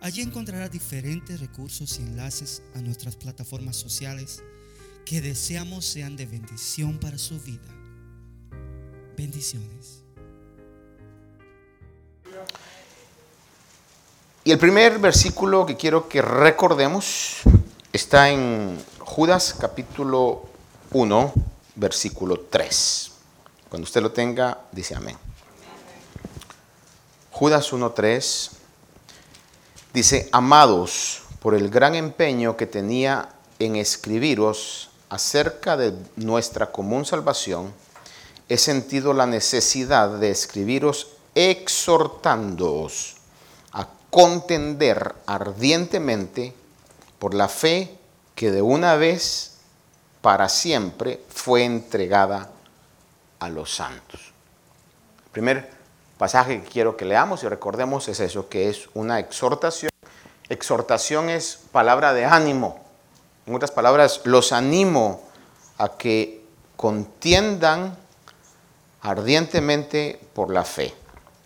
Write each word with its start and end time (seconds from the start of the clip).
Allí 0.00 0.22
encontrará 0.22 0.68
diferentes 0.68 1.40
recursos 1.40 1.98
y 1.98 2.02
enlaces 2.02 2.62
a 2.74 2.80
nuestras 2.80 3.16
plataformas 3.16 3.76
sociales 3.76 4.42
que 5.04 5.20
deseamos 5.20 5.84
sean 5.84 6.16
de 6.16 6.26
bendición 6.26 6.98
para 6.98 7.16
su 7.16 7.40
vida. 7.40 7.68
Bendiciones. 9.16 10.02
Y 14.44 14.52
el 14.52 14.58
primer 14.58 14.98
versículo 14.98 15.64
que 15.66 15.76
quiero 15.76 16.08
que 16.08 16.22
recordemos 16.22 17.38
está 17.92 18.30
en 18.30 18.78
Judas 18.98 19.56
capítulo 19.58 20.48
1, 20.92 21.32
versículo 21.74 22.40
3. 22.50 23.12
Cuando 23.68 23.84
usted 23.84 24.02
lo 24.02 24.12
tenga, 24.12 24.60
dice 24.70 24.94
amén. 24.94 25.16
Judas 27.32 27.72
1, 27.72 27.90
3 27.92 28.55
dice, 29.96 30.28
amados, 30.30 31.22
por 31.40 31.54
el 31.54 31.70
gran 31.70 31.94
empeño 31.94 32.54
que 32.54 32.66
tenía 32.66 33.30
en 33.58 33.76
escribiros 33.76 34.90
acerca 35.08 35.78
de 35.78 35.94
nuestra 36.16 36.70
común 36.70 37.06
salvación, 37.06 37.72
he 38.50 38.58
sentido 38.58 39.14
la 39.14 39.24
necesidad 39.24 40.10
de 40.18 40.30
escribiros 40.30 41.12
exhortándoos 41.34 43.16
a 43.72 43.88
contender 44.10 45.14
ardientemente 45.24 46.52
por 47.18 47.32
la 47.32 47.48
fe 47.48 47.96
que 48.34 48.50
de 48.50 48.60
una 48.60 48.96
vez 48.96 49.52
para 50.20 50.50
siempre 50.50 51.22
fue 51.30 51.64
entregada 51.64 52.50
a 53.38 53.48
los 53.48 53.74
santos. 53.74 54.20
El 55.24 55.30
primer 55.32 55.70
pasaje 56.18 56.62
que 56.62 56.68
quiero 56.68 56.96
que 56.96 57.04
leamos 57.04 57.42
y 57.44 57.48
recordemos 57.48 58.08
es 58.08 58.20
eso, 58.20 58.48
que 58.48 58.68
es 58.68 58.88
una 58.94 59.18
exhortación. 59.18 59.90
Exhortación 60.48 61.28
es 61.28 61.58
palabra 61.72 62.12
de 62.12 62.24
ánimo. 62.24 62.80
En 63.46 63.54
otras 63.54 63.70
palabras, 63.70 64.20
los 64.24 64.52
animo 64.52 65.22
a 65.78 65.96
que 65.96 66.44
contiendan 66.76 67.96
ardientemente 69.02 70.20
por 70.34 70.52
la 70.52 70.64
fe, 70.64 70.94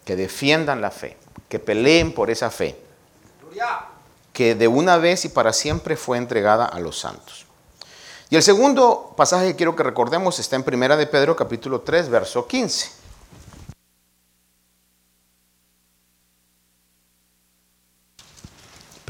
que 0.05 0.17
defiendan 0.17 0.81
la 0.81 0.91
fe, 0.91 1.17
que 1.49 1.59
peleen 1.59 2.15
por 2.15 2.31
esa 2.31 2.51
fe, 2.51 2.79
que 4.33 4.55
de 4.55 4.69
una 4.69 4.97
vez 4.97 5.25
y 5.25 5.29
para 5.29 5.53
siempre 5.53 5.97
fue 5.97 6.19
entregada 6.19 6.65
a 6.65 6.81
los 6.81 6.99
santos. 6.99 7.47
Y 8.29 8.37
el 8.37 8.43
segundo 8.43 9.13
pasaje 9.17 9.49
que 9.49 9.57
quiero 9.57 9.75
que 9.75 9.83
recordemos 9.83 10.39
está 10.39 10.57
en 10.57 10.63
Primera 10.63 10.97
de 10.97 11.07
Pedro 11.07 11.35
capítulo 11.35 11.81
3, 11.81 12.09
verso 12.09 12.47
15. 12.47 13.00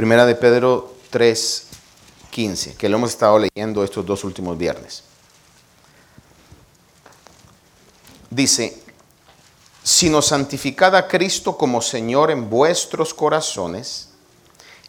Primera 0.01 0.25
de 0.25 0.34
Pedro 0.34 0.95
3, 1.11 1.67
15, 2.31 2.75
que 2.77 2.89
lo 2.89 2.97
hemos 2.97 3.11
estado 3.11 3.39
leyendo 3.39 3.84
estos 3.84 4.07
dos 4.07 4.25
últimos 4.25 4.57
viernes. 4.57 5.03
Dice, 8.30 8.83
sino 9.83 10.23
santificad 10.23 10.97
a 10.97 11.07
Cristo 11.07 11.58
como 11.58 11.83
Señor 11.83 12.30
en 12.30 12.48
vuestros 12.48 13.13
corazones, 13.13 14.08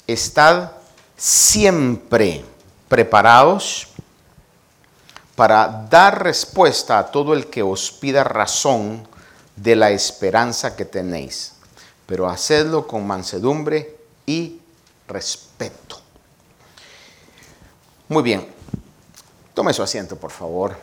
estad 0.07 0.71
siempre 1.17 2.45
preparados 2.87 3.89
para 5.35 5.87
dar 5.89 6.23
respuesta 6.23 6.97
a 6.97 7.11
todo 7.11 7.33
el 7.33 7.47
que 7.47 7.63
os 7.63 7.91
pida 7.91 8.23
razón 8.23 9.05
de 9.57 9.75
la 9.75 9.91
esperanza 9.91 10.77
que 10.77 10.85
tenéis, 10.85 11.55
pero 12.05 12.29
hacedlo 12.29 12.87
con 12.87 13.05
mansedumbre 13.05 13.97
y 14.25 14.60
respeto. 15.11 15.99
Muy 18.07 18.23
bien, 18.23 18.47
tome 19.53 19.73
su 19.73 19.83
asiento, 19.83 20.15
por 20.15 20.31
favor. 20.31 20.75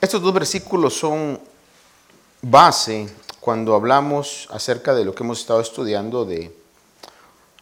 Estos 0.00 0.22
dos 0.22 0.32
versículos 0.32 0.96
son 0.96 1.40
base 2.42 3.08
cuando 3.40 3.74
hablamos 3.74 4.48
acerca 4.50 4.94
de 4.94 5.04
lo 5.04 5.14
que 5.14 5.22
hemos 5.22 5.40
estado 5.40 5.60
estudiando 5.60 6.24
de 6.24 6.54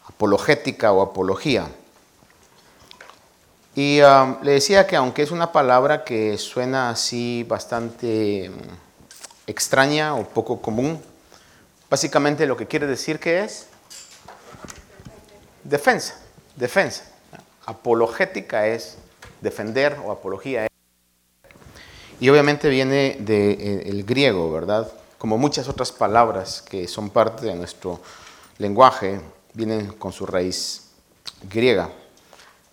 apologética 0.07 0.93
o 0.93 1.03
apología. 1.03 1.69
Y 3.75 4.01
um, 4.03 4.37
le 4.43 4.53
decía 4.53 4.87
que 4.87 4.95
aunque 4.95 5.23
es 5.23 5.31
una 5.31 5.51
palabra 5.51 6.05
que 6.05 6.39
suena 6.39 6.91
así 6.91 7.45
bastante 7.49 8.51
mm, 8.51 9.49
extraña 9.49 10.15
o 10.15 10.25
poco 10.25 10.61
común, 10.61 11.03
Básicamente 11.95 12.45
lo 12.45 12.57
que 12.57 12.67
quiere 12.67 12.89
decir 12.89 13.21
que 13.21 13.45
es 13.45 13.69
defensa, 15.63 16.21
defensa. 16.57 17.05
Apologética 17.67 18.67
es 18.67 18.97
defender 19.41 19.97
o 20.05 20.11
apología 20.11 20.65
es. 20.65 20.71
Y 22.19 22.29
obviamente 22.31 22.69
viene 22.69 23.19
del 23.21 24.01
eh, 24.01 24.05
griego, 24.05 24.51
¿verdad? 24.51 24.91
Como 25.19 25.39
muchas 25.39 25.69
otras 25.69 25.93
palabras 25.93 26.63
que 26.63 26.89
son 26.89 27.11
parte 27.11 27.47
de 27.47 27.55
nuestro 27.55 28.01
lenguaje, 28.59 29.21
vienen 29.53 29.93
con 29.93 30.13
su 30.13 30.27
raíz 30.27 30.89
griega. 31.49 31.91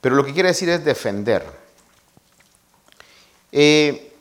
Pero 0.01 0.15
lo 0.15 0.25
que 0.25 0.33
quiere 0.33 0.49
decir 0.49 0.67
es 0.69 0.83
defender. 0.83 1.45
Eh, 3.51 4.15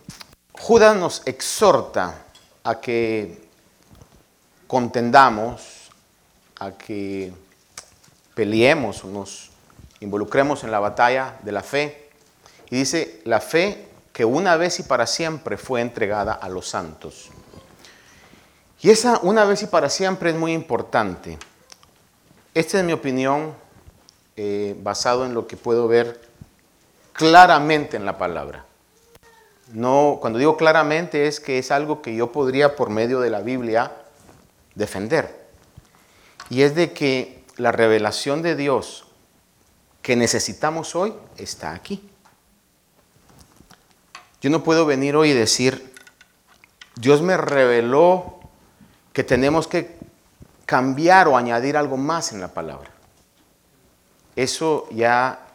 Judas 0.52 0.94
nos 0.94 1.22
exhorta 1.24 2.26
a 2.64 2.82
que 2.82 3.48
contendamos, 4.70 5.90
a 6.60 6.70
que 6.70 7.32
peleemos 8.36 9.04
nos 9.04 9.50
involucremos 9.98 10.62
en 10.62 10.70
la 10.70 10.78
batalla 10.78 11.38
de 11.42 11.50
la 11.50 11.64
fe. 11.64 12.08
Y 12.70 12.76
dice, 12.76 13.20
la 13.24 13.40
fe 13.40 13.88
que 14.12 14.24
una 14.24 14.56
vez 14.56 14.78
y 14.78 14.84
para 14.84 15.08
siempre 15.08 15.56
fue 15.56 15.80
entregada 15.80 16.34
a 16.34 16.48
los 16.48 16.68
santos. 16.68 17.30
Y 18.80 18.90
esa 18.90 19.18
una 19.24 19.44
vez 19.44 19.64
y 19.64 19.66
para 19.66 19.90
siempre 19.90 20.30
es 20.30 20.36
muy 20.36 20.52
importante. 20.52 21.36
Esta 22.54 22.78
es 22.78 22.84
mi 22.84 22.92
opinión 22.92 23.52
eh, 24.36 24.76
basado 24.80 25.26
en 25.26 25.34
lo 25.34 25.48
que 25.48 25.56
puedo 25.56 25.88
ver 25.88 26.20
claramente 27.12 27.96
en 27.96 28.04
la 28.04 28.18
palabra. 28.18 28.64
No, 29.72 30.18
cuando 30.20 30.38
digo 30.38 30.56
claramente 30.56 31.26
es 31.26 31.40
que 31.40 31.58
es 31.58 31.72
algo 31.72 32.02
que 32.02 32.14
yo 32.14 32.30
podría 32.30 32.76
por 32.76 32.88
medio 32.88 33.18
de 33.18 33.30
la 33.30 33.40
Biblia 33.40 33.96
defender. 34.74 35.48
Y 36.48 36.62
es 36.62 36.74
de 36.74 36.92
que 36.92 37.44
la 37.56 37.72
revelación 37.72 38.42
de 38.42 38.56
Dios 38.56 39.06
que 40.02 40.16
necesitamos 40.16 40.94
hoy 40.94 41.14
está 41.36 41.72
aquí. 41.72 42.08
Yo 44.40 44.48
no 44.50 44.64
puedo 44.64 44.86
venir 44.86 45.16
hoy 45.16 45.30
y 45.30 45.34
decir, 45.34 45.92
Dios 46.96 47.20
me 47.20 47.36
reveló 47.36 48.40
que 49.12 49.22
tenemos 49.22 49.68
que 49.68 49.98
cambiar 50.64 51.28
o 51.28 51.36
añadir 51.36 51.76
algo 51.76 51.96
más 51.96 52.32
en 52.32 52.40
la 52.40 52.48
palabra. 52.48 52.90
Eso 54.36 54.88
ya 54.90 55.46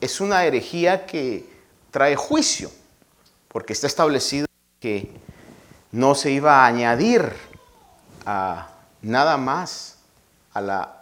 es 0.00 0.20
una 0.20 0.44
herejía 0.44 1.06
que 1.06 1.48
trae 1.90 2.16
juicio, 2.16 2.70
porque 3.48 3.72
está 3.72 3.86
establecido 3.86 4.46
que 4.80 5.10
no 5.92 6.14
se 6.14 6.30
iba 6.30 6.62
a 6.62 6.66
añadir 6.66 7.32
a 8.26 8.68
nada 9.02 9.36
más 9.36 9.98
a 10.52 10.60
la 10.60 10.96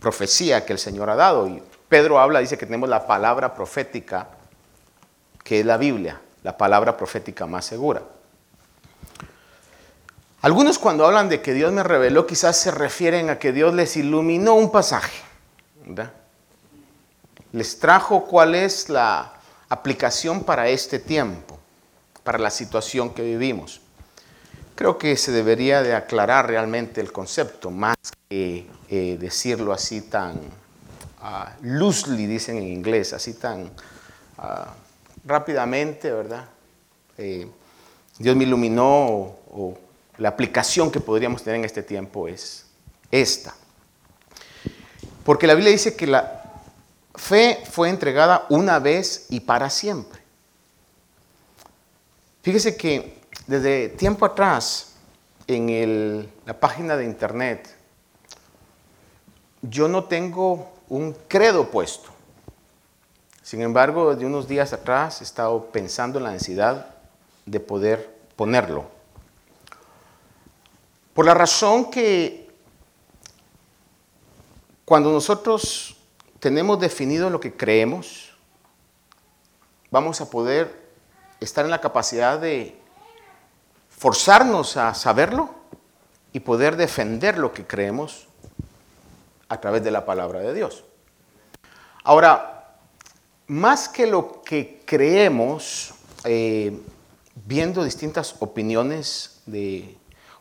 profecía 0.00 0.64
que 0.64 0.72
el 0.72 0.78
Señor 0.78 1.10
ha 1.10 1.16
dado. 1.16 1.46
Y 1.46 1.62
Pedro 1.88 2.18
habla, 2.18 2.40
dice 2.40 2.58
que 2.58 2.66
tenemos 2.66 2.88
la 2.88 3.06
palabra 3.06 3.54
profética, 3.54 4.28
que 5.42 5.60
es 5.60 5.66
la 5.66 5.76
Biblia, 5.76 6.20
la 6.42 6.56
palabra 6.56 6.96
profética 6.96 7.46
más 7.46 7.64
segura. 7.64 8.02
Algunos 10.40 10.78
cuando 10.78 11.04
hablan 11.04 11.28
de 11.28 11.42
que 11.42 11.52
Dios 11.52 11.72
me 11.72 11.82
reveló, 11.82 12.26
quizás 12.26 12.56
se 12.56 12.70
refieren 12.70 13.28
a 13.28 13.38
que 13.38 13.52
Dios 13.52 13.74
les 13.74 13.96
iluminó 13.96 14.54
un 14.54 14.70
pasaje. 14.70 15.20
Les 17.52 17.80
trajo 17.80 18.24
cuál 18.24 18.54
es 18.54 18.88
la 18.88 19.32
aplicación 19.68 20.44
para 20.44 20.68
este 20.68 21.00
tiempo, 21.00 21.58
para 22.22 22.38
la 22.38 22.50
situación 22.50 23.12
que 23.12 23.22
vivimos. 23.22 23.80
Creo 24.78 24.96
que 24.96 25.16
se 25.16 25.32
debería 25.32 25.82
de 25.82 25.92
aclarar 25.92 26.46
realmente 26.46 27.00
el 27.00 27.10
concepto, 27.10 27.68
más 27.68 27.96
que 28.28 28.64
eh, 28.88 29.16
decirlo 29.18 29.72
así 29.72 30.02
tan 30.02 30.38
ah, 31.20 31.52
loosely, 31.62 32.26
dicen 32.28 32.58
en 32.58 32.68
inglés, 32.68 33.12
así 33.12 33.34
tan 33.34 33.72
ah, 34.38 34.72
rápidamente, 35.24 36.12
¿verdad? 36.12 36.44
Eh, 37.16 37.48
Dios 38.18 38.36
me 38.36 38.44
iluminó 38.44 38.86
o 39.50 39.76
la 40.16 40.28
aplicación 40.28 40.92
que 40.92 41.00
podríamos 41.00 41.42
tener 41.42 41.58
en 41.58 41.64
este 41.64 41.82
tiempo 41.82 42.28
es 42.28 42.64
esta. 43.10 43.56
Porque 45.24 45.48
la 45.48 45.54
Biblia 45.54 45.72
dice 45.72 45.96
que 45.96 46.06
la 46.06 46.52
fe 47.16 47.64
fue 47.68 47.88
entregada 47.88 48.46
una 48.48 48.78
vez 48.78 49.26
y 49.28 49.40
para 49.40 49.70
siempre. 49.70 50.20
Fíjese 52.42 52.76
que 52.76 53.17
desde 53.48 53.88
tiempo 53.88 54.26
atrás, 54.26 54.94
en 55.46 56.30
la 56.44 56.60
página 56.60 56.98
de 56.98 57.06
internet, 57.06 57.74
yo 59.62 59.88
no 59.88 60.04
tengo 60.04 60.70
un 60.88 61.16
credo 61.26 61.70
puesto. 61.70 62.10
Sin 63.42 63.62
embargo, 63.62 64.14
de 64.14 64.26
unos 64.26 64.46
días 64.46 64.74
atrás 64.74 65.22
he 65.22 65.24
estado 65.24 65.64
pensando 65.72 66.18
en 66.18 66.24
la 66.24 66.32
necesidad 66.32 66.94
de 67.46 67.58
poder 67.58 68.14
ponerlo. 68.36 68.84
Por 71.14 71.24
la 71.24 71.32
razón 71.32 71.90
que 71.90 72.50
cuando 74.84 75.10
nosotros 75.10 75.96
tenemos 76.38 76.78
definido 76.78 77.30
lo 77.30 77.40
que 77.40 77.56
creemos, 77.56 78.34
vamos 79.90 80.20
a 80.20 80.28
poder 80.28 80.86
estar 81.40 81.64
en 81.64 81.70
la 81.70 81.80
capacidad 81.80 82.38
de 82.38 82.78
forzarnos 83.98 84.76
a 84.76 84.94
saberlo 84.94 85.50
y 86.32 86.40
poder 86.40 86.76
defender 86.76 87.36
lo 87.36 87.52
que 87.52 87.66
creemos 87.66 88.28
a 89.48 89.60
través 89.60 89.82
de 89.82 89.90
la 89.90 90.06
palabra 90.06 90.40
de 90.40 90.54
Dios. 90.54 90.84
Ahora, 92.04 92.76
más 93.48 93.88
que 93.88 94.06
lo 94.06 94.42
que 94.42 94.82
creemos, 94.84 95.94
eh, 96.24 96.78
viendo 97.46 97.82
distintas 97.82 98.36
opiniones 98.38 99.40
de 99.46 99.96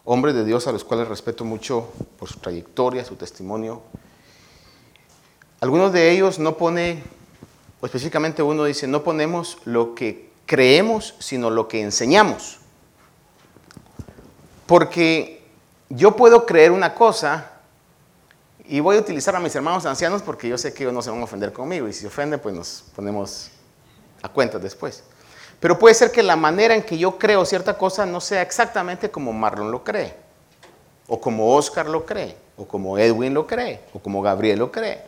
hombres 0.06 0.36
de 0.36 0.46
Dios 0.46 0.68
a 0.68 0.72
los 0.72 0.84
cuales 0.84 1.08
respeto 1.08 1.44
mucho 1.44 1.92
por 2.20 2.30
su 2.30 2.40
trayectoria, 2.40 3.04
su 3.04 3.16
testimonio, 3.16 3.82
algunos 5.62 5.92
de 5.92 6.12
ellos 6.12 6.38
no 6.38 6.58
pone, 6.58 7.04
o 7.82 7.86
específicamente 7.88 8.44
uno 8.44 8.66
dice, 8.66 8.88
no 8.88 9.04
ponemos 9.04 9.58
lo 9.66 9.96
que 9.96 10.30
creemos, 10.46 11.16
sino 11.18 11.50
lo 11.50 11.68
que 11.68 11.82
enseñamos. 11.82 12.60
Porque 14.68 15.42
yo 15.90 16.16
puedo 16.16 16.46
creer 16.46 16.72
una 16.72 16.94
cosa 16.94 17.52
y 18.66 18.82
voy 18.82 18.98
a 18.98 19.00
utilizar 19.00 19.36
a 19.36 19.40
mis 19.40 19.56
hermanos 19.56 19.86
ancianos 19.86 20.22
porque 20.22 20.50
yo 20.50 20.58
sé 20.58 20.74
que 20.74 20.84
ellos 20.84 20.94
no 20.94 21.02
se 21.02 21.10
van 21.10 21.22
a 21.22 21.24
ofender 21.24 21.54
conmigo 21.54 21.88
y 21.88 21.94
si 21.94 22.02
se 22.02 22.08
ofenden 22.08 22.40
pues 22.40 22.54
nos 22.54 22.84
ponemos 22.96 23.50
a 24.22 24.30
cuenta 24.30 24.60
después. 24.60 25.04
Pero 25.60 25.80
puede 25.80 25.96
ser 25.96 26.12
que 26.12 26.22
la 26.22 26.36
manera 26.36 26.76
en 26.76 26.84
que 26.84 26.98
yo 26.98 27.18
creo 27.18 27.46
cierta 27.46 27.78
cosa 27.78 28.06
no 28.06 28.22
sea 28.22 28.42
exactamente 28.42 29.10
como 29.10 29.34
Marlon 29.34 29.72
lo 29.72 29.84
cree, 29.84 30.14
o 31.08 31.20
como 31.20 31.56
Oscar 31.56 31.88
lo 31.88 32.06
cree, 32.06 32.38
o 32.58 32.68
como 32.68 32.98
Edwin 32.98 33.34
lo 33.34 33.48
cree, 33.48 33.82
o 33.94 34.00
como 34.00 34.22
Gabriel 34.22 34.60
lo 34.60 34.72
cree. 34.72 35.02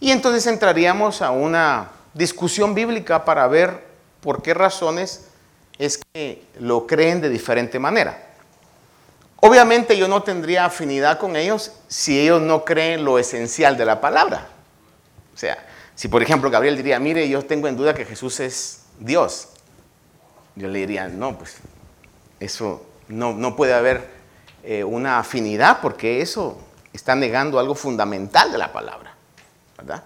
Y 0.00 0.10
entonces 0.10 0.46
entraríamos 0.46 1.22
a 1.22 1.30
una 1.30 1.92
discusión 2.12 2.74
bíblica 2.74 3.24
para 3.24 3.46
ver 3.46 3.84
por 4.20 4.42
qué 4.42 4.52
razones 4.52 5.28
es 5.78 6.00
que 6.12 6.44
lo 6.60 6.86
creen 6.86 7.20
de 7.20 7.28
diferente 7.28 7.78
manera. 7.78 8.34
Obviamente 9.36 9.96
yo 9.96 10.08
no 10.08 10.22
tendría 10.22 10.64
afinidad 10.64 11.18
con 11.18 11.36
ellos 11.36 11.72
si 11.88 12.18
ellos 12.18 12.40
no 12.40 12.64
creen 12.64 13.04
lo 13.04 13.18
esencial 13.18 13.76
de 13.76 13.84
la 13.84 14.00
palabra. 14.00 14.48
O 15.34 15.36
sea, 15.36 15.58
si 15.94 16.08
por 16.08 16.22
ejemplo 16.22 16.50
Gabriel 16.50 16.76
diría, 16.76 16.98
mire, 16.98 17.28
yo 17.28 17.44
tengo 17.44 17.68
en 17.68 17.76
duda 17.76 17.94
que 17.94 18.04
Jesús 18.04 18.40
es 18.40 18.82
Dios, 18.98 19.48
yo 20.54 20.68
le 20.68 20.78
diría, 20.78 21.08
no, 21.08 21.36
pues 21.36 21.56
eso 22.40 22.86
no, 23.08 23.56
puede 23.56 23.74
haber 23.74 24.08
eh, 24.62 24.84
una 24.84 25.18
afinidad 25.18 25.80
porque 25.82 26.22
eso 26.22 26.58
está 26.92 27.14
negando 27.14 27.58
algo 27.58 27.74
fundamental 27.74 28.52
de 28.52 28.58
la 28.58 28.72
palabra. 28.72 29.14
¿verdad? 29.76 30.02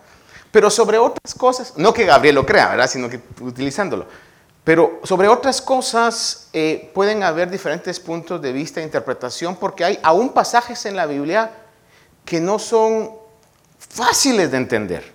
Pero 0.50 0.70
sobre 0.70 0.98
otras 0.98 1.34
cosas, 1.34 1.74
no 1.76 1.92
que 1.92 2.06
Gabriel 2.06 2.34
lo 2.34 2.46
crea, 2.46 2.68
¿verdad? 2.70 2.88
sino 2.88 3.08
que 3.08 3.20
utilizándolo. 3.40 4.06
Pero 4.68 5.00
sobre 5.02 5.28
otras 5.28 5.62
cosas 5.62 6.48
eh, 6.52 6.90
pueden 6.92 7.22
haber 7.22 7.48
diferentes 7.48 7.98
puntos 7.98 8.42
de 8.42 8.52
vista 8.52 8.80
e 8.80 8.82
interpretación 8.82 9.56
porque 9.56 9.82
hay 9.82 9.98
aún 10.02 10.28
pasajes 10.34 10.84
en 10.84 10.94
la 10.94 11.06
Biblia 11.06 11.52
que 12.26 12.38
no 12.38 12.58
son 12.58 13.12
fáciles 13.78 14.50
de 14.50 14.58
entender. 14.58 15.10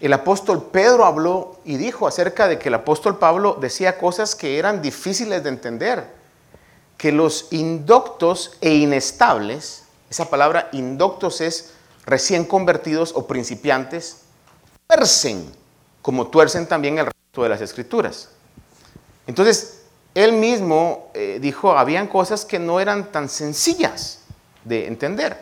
El 0.00 0.12
apóstol 0.12 0.70
Pedro 0.72 1.04
habló 1.04 1.60
y 1.64 1.76
dijo 1.76 2.08
acerca 2.08 2.48
de 2.48 2.58
que 2.58 2.66
el 2.66 2.74
apóstol 2.74 3.16
Pablo 3.16 3.58
decía 3.60 3.96
cosas 3.96 4.34
que 4.34 4.58
eran 4.58 4.82
difíciles 4.82 5.44
de 5.44 5.48
entender, 5.48 6.04
que 6.96 7.12
los 7.12 7.46
indoctos 7.52 8.58
e 8.60 8.74
inestables, 8.74 9.84
esa 10.10 10.28
palabra 10.30 10.68
indoctos 10.72 11.40
es 11.40 11.74
recién 12.06 12.44
convertidos 12.44 13.12
o 13.14 13.24
principiantes, 13.28 14.22
tuercen 14.88 15.62
como 16.02 16.26
tuercen 16.26 16.66
también 16.66 16.98
el 16.98 17.11
de 17.40 17.48
las 17.48 17.62
escrituras. 17.62 18.28
Entonces, 19.26 19.84
él 20.14 20.32
mismo 20.32 21.10
eh, 21.14 21.38
dijo, 21.40 21.72
habían 21.72 22.06
cosas 22.06 22.44
que 22.44 22.58
no 22.58 22.78
eran 22.78 23.10
tan 23.10 23.30
sencillas 23.30 24.20
de 24.64 24.86
entender. 24.86 25.38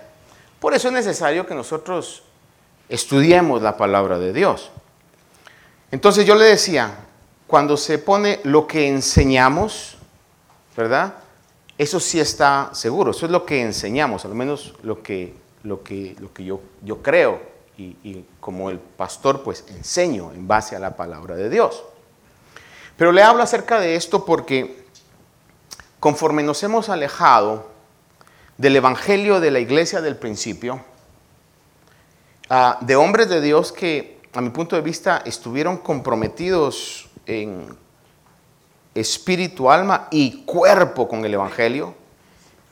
Por 0.60 0.72
eso 0.72 0.86
es 0.86 0.94
necesario 0.94 1.46
que 1.46 1.54
nosotros 1.56 2.22
estudiemos 2.88 3.60
la 3.60 3.76
palabra 3.76 4.20
de 4.20 4.32
Dios. 4.32 4.70
Entonces 5.90 6.24
yo 6.24 6.36
le 6.36 6.44
decía, 6.44 6.94
cuando 7.48 7.76
se 7.76 7.98
pone 7.98 8.38
lo 8.44 8.68
que 8.68 8.86
enseñamos, 8.86 9.96
¿verdad? 10.76 11.14
Eso 11.76 11.98
sí 11.98 12.20
está 12.20 12.70
seguro, 12.72 13.10
eso 13.10 13.26
es 13.26 13.32
lo 13.32 13.44
que 13.44 13.62
enseñamos, 13.62 14.24
al 14.24 14.36
menos 14.36 14.74
lo 14.84 15.02
que, 15.02 15.34
lo 15.64 15.82
que, 15.82 16.14
lo 16.20 16.32
que 16.32 16.44
yo, 16.44 16.60
yo 16.84 17.02
creo 17.02 17.49
y, 17.80 18.24
como 18.40 18.70
el 18.70 18.78
pastor 18.78 19.42
pues 19.42 19.64
enseño 19.68 20.32
en 20.32 20.46
base 20.46 20.76
a 20.76 20.78
la 20.78 20.96
palabra 20.96 21.36
de 21.36 21.48
Dios. 21.48 21.82
Pero 22.96 23.12
le 23.12 23.22
hablo 23.22 23.42
acerca 23.42 23.80
de 23.80 23.96
esto 23.96 24.24
porque 24.24 24.84
conforme 25.98 26.42
nos 26.42 26.62
hemos 26.62 26.88
alejado 26.88 27.68
del 28.58 28.76
Evangelio 28.76 29.40
de 29.40 29.50
la 29.50 29.60
iglesia 29.60 30.00
del 30.00 30.16
principio, 30.16 30.84
ah, 32.50 32.78
de 32.82 32.96
hombres 32.96 33.28
de 33.28 33.40
Dios 33.40 33.72
que 33.72 34.20
a 34.34 34.40
mi 34.40 34.50
punto 34.50 34.76
de 34.76 34.82
vista 34.82 35.22
estuvieron 35.24 35.78
comprometidos 35.78 37.08
en 37.26 37.76
espíritu, 38.94 39.70
alma 39.70 40.08
y 40.10 40.44
cuerpo 40.44 41.08
con 41.08 41.24
el 41.24 41.34
Evangelio, 41.34 41.94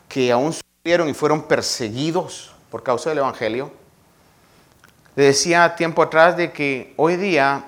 que 0.08 0.30
aún 0.32 0.52
sufrieron 0.52 1.08
y 1.08 1.14
fueron 1.14 1.42
perseguidos 1.42 2.52
por 2.70 2.82
causa 2.82 3.10
del 3.10 3.18
Evangelio. 3.18 3.70
Le 5.18 5.24
decía 5.24 5.74
tiempo 5.74 6.00
atrás 6.00 6.36
de 6.36 6.52
que 6.52 6.94
hoy 6.96 7.16
día 7.16 7.64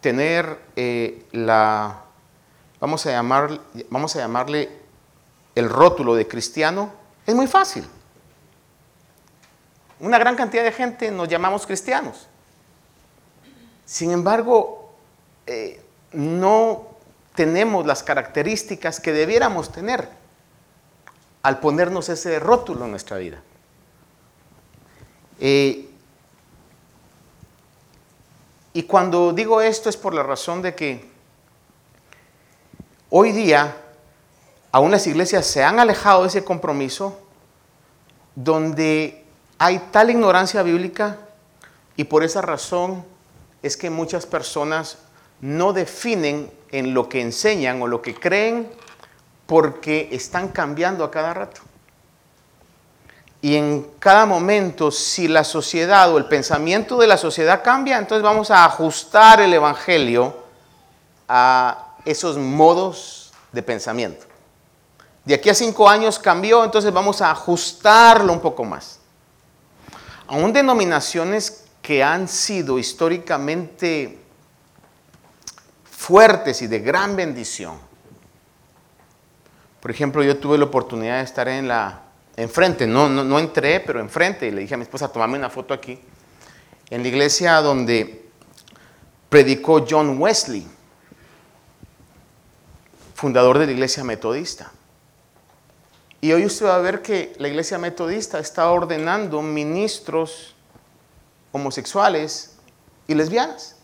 tener 0.00 0.58
eh, 0.76 1.26
la, 1.32 2.00
vamos 2.80 3.04
a, 3.04 3.10
llamar, 3.10 3.60
vamos 3.90 4.16
a 4.16 4.20
llamarle 4.20 4.70
el 5.54 5.68
rótulo 5.68 6.14
de 6.14 6.26
cristiano, 6.26 6.90
es 7.26 7.34
muy 7.34 7.48
fácil. 7.48 7.84
Una 10.00 10.18
gran 10.18 10.36
cantidad 10.36 10.64
de 10.64 10.72
gente 10.72 11.10
nos 11.10 11.28
llamamos 11.28 11.66
cristianos. 11.66 12.28
Sin 13.84 14.10
embargo, 14.10 14.94
eh, 15.46 15.84
no 16.12 16.96
tenemos 17.34 17.84
las 17.84 18.02
características 18.02 19.00
que 19.00 19.12
debiéramos 19.12 19.70
tener 19.70 20.08
al 21.42 21.60
ponernos 21.60 22.08
ese 22.08 22.38
rótulo 22.38 22.86
en 22.86 22.90
nuestra 22.90 23.18
vida. 23.18 23.42
Eh, 25.38 25.85
y 28.76 28.82
cuando 28.82 29.32
digo 29.32 29.62
esto 29.62 29.88
es 29.88 29.96
por 29.96 30.12
la 30.12 30.22
razón 30.22 30.60
de 30.60 30.74
que 30.74 31.02
hoy 33.08 33.32
día 33.32 33.74
aún 34.70 34.90
las 34.90 35.06
iglesias 35.06 35.46
se 35.46 35.64
han 35.64 35.80
alejado 35.80 36.20
de 36.20 36.28
ese 36.28 36.44
compromiso 36.44 37.18
donde 38.34 39.24
hay 39.56 39.78
tal 39.90 40.10
ignorancia 40.10 40.62
bíblica 40.62 41.16
y 41.96 42.04
por 42.04 42.22
esa 42.22 42.42
razón 42.42 43.02
es 43.62 43.78
que 43.78 43.88
muchas 43.88 44.26
personas 44.26 44.98
no 45.40 45.72
definen 45.72 46.50
en 46.70 46.92
lo 46.92 47.08
que 47.08 47.22
enseñan 47.22 47.80
o 47.80 47.86
lo 47.86 48.02
que 48.02 48.14
creen 48.14 48.70
porque 49.46 50.10
están 50.12 50.48
cambiando 50.48 51.02
a 51.02 51.10
cada 51.10 51.32
rato. 51.32 51.62
Y 53.46 53.54
en 53.54 53.92
cada 54.00 54.26
momento, 54.26 54.90
si 54.90 55.28
la 55.28 55.44
sociedad 55.44 56.12
o 56.12 56.18
el 56.18 56.24
pensamiento 56.24 56.98
de 56.98 57.06
la 57.06 57.16
sociedad 57.16 57.62
cambia, 57.62 57.96
entonces 57.96 58.24
vamos 58.24 58.50
a 58.50 58.64
ajustar 58.64 59.40
el 59.40 59.54
Evangelio 59.54 60.36
a 61.28 61.94
esos 62.04 62.38
modos 62.38 63.32
de 63.52 63.62
pensamiento. 63.62 64.26
De 65.24 65.34
aquí 65.34 65.48
a 65.48 65.54
cinco 65.54 65.88
años 65.88 66.18
cambió, 66.18 66.64
entonces 66.64 66.92
vamos 66.92 67.22
a 67.22 67.30
ajustarlo 67.30 68.32
un 68.32 68.40
poco 68.40 68.64
más. 68.64 68.98
Aún 70.26 70.52
denominaciones 70.52 71.66
que 71.80 72.02
han 72.02 72.26
sido 72.26 72.80
históricamente 72.80 74.18
fuertes 75.88 76.62
y 76.62 76.66
de 76.66 76.80
gran 76.80 77.14
bendición. 77.14 77.78
Por 79.80 79.92
ejemplo, 79.92 80.24
yo 80.24 80.36
tuve 80.36 80.58
la 80.58 80.64
oportunidad 80.64 81.18
de 81.18 81.22
estar 81.22 81.46
en 81.46 81.68
la 81.68 82.05
enfrente, 82.36 82.86
no, 82.86 83.08
no, 83.08 83.24
no 83.24 83.38
entré, 83.38 83.80
pero 83.80 84.00
enfrente, 84.00 84.46
y 84.46 84.50
le 84.50 84.60
dije 84.62 84.74
a 84.74 84.76
mi 84.76 84.82
esposa, 84.82 85.08
tomame 85.08 85.38
una 85.38 85.50
foto 85.50 85.72
aquí, 85.72 85.98
en 86.90 87.02
la 87.02 87.08
iglesia 87.08 87.60
donde 87.62 88.26
predicó 89.28 89.84
John 89.88 90.20
Wesley, 90.20 90.66
fundador 93.14 93.58
de 93.58 93.66
la 93.66 93.72
iglesia 93.72 94.04
metodista. 94.04 94.70
Y 96.20 96.32
hoy 96.32 96.44
usted 96.44 96.66
va 96.66 96.76
a 96.76 96.80
ver 96.80 97.02
que 97.02 97.34
la 97.38 97.48
iglesia 97.48 97.78
metodista 97.78 98.38
está 98.38 98.70
ordenando 98.70 99.42
ministros 99.42 100.54
homosexuales 101.52 102.56
y 103.06 103.14
lesbianas. 103.14 103.76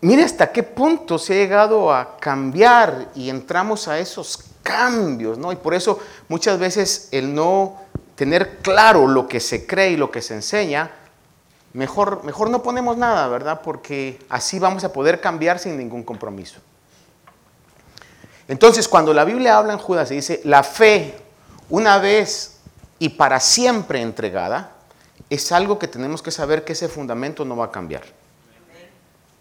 Mire 0.00 0.22
hasta 0.22 0.52
qué 0.52 0.62
punto 0.62 1.18
se 1.18 1.32
ha 1.32 1.36
llegado 1.36 1.92
a 1.92 2.16
cambiar 2.18 3.08
y 3.14 3.30
entramos 3.30 3.88
a 3.88 3.98
esos 3.98 4.47
cambios, 4.68 5.38
¿no? 5.38 5.50
Y 5.50 5.56
por 5.56 5.72
eso 5.72 5.98
muchas 6.28 6.58
veces 6.58 7.08
el 7.10 7.34
no 7.34 7.80
tener 8.14 8.58
claro 8.58 9.08
lo 9.08 9.26
que 9.26 9.40
se 9.40 9.66
cree 9.66 9.92
y 9.92 9.96
lo 9.96 10.10
que 10.10 10.20
se 10.20 10.34
enseña, 10.34 10.90
mejor, 11.72 12.22
mejor 12.24 12.50
no 12.50 12.62
ponemos 12.62 12.98
nada, 12.98 13.26
¿verdad? 13.28 13.62
Porque 13.62 14.18
así 14.28 14.58
vamos 14.58 14.84
a 14.84 14.92
poder 14.92 15.22
cambiar 15.22 15.58
sin 15.58 15.78
ningún 15.78 16.02
compromiso. 16.02 16.60
Entonces, 18.46 18.88
cuando 18.88 19.14
la 19.14 19.24
Biblia 19.24 19.56
habla 19.56 19.72
en 19.72 19.78
Judas 19.78 20.10
y 20.10 20.16
dice, 20.16 20.42
la 20.44 20.62
fe, 20.62 21.14
una 21.70 21.98
vez 21.98 22.58
y 22.98 23.10
para 23.10 23.40
siempre 23.40 24.02
entregada, 24.02 24.72
es 25.30 25.50
algo 25.50 25.78
que 25.78 25.88
tenemos 25.88 26.20
que 26.20 26.30
saber 26.30 26.64
que 26.64 26.72
ese 26.72 26.88
fundamento 26.88 27.44
no 27.44 27.56
va 27.56 27.66
a 27.66 27.70
cambiar. 27.70 28.02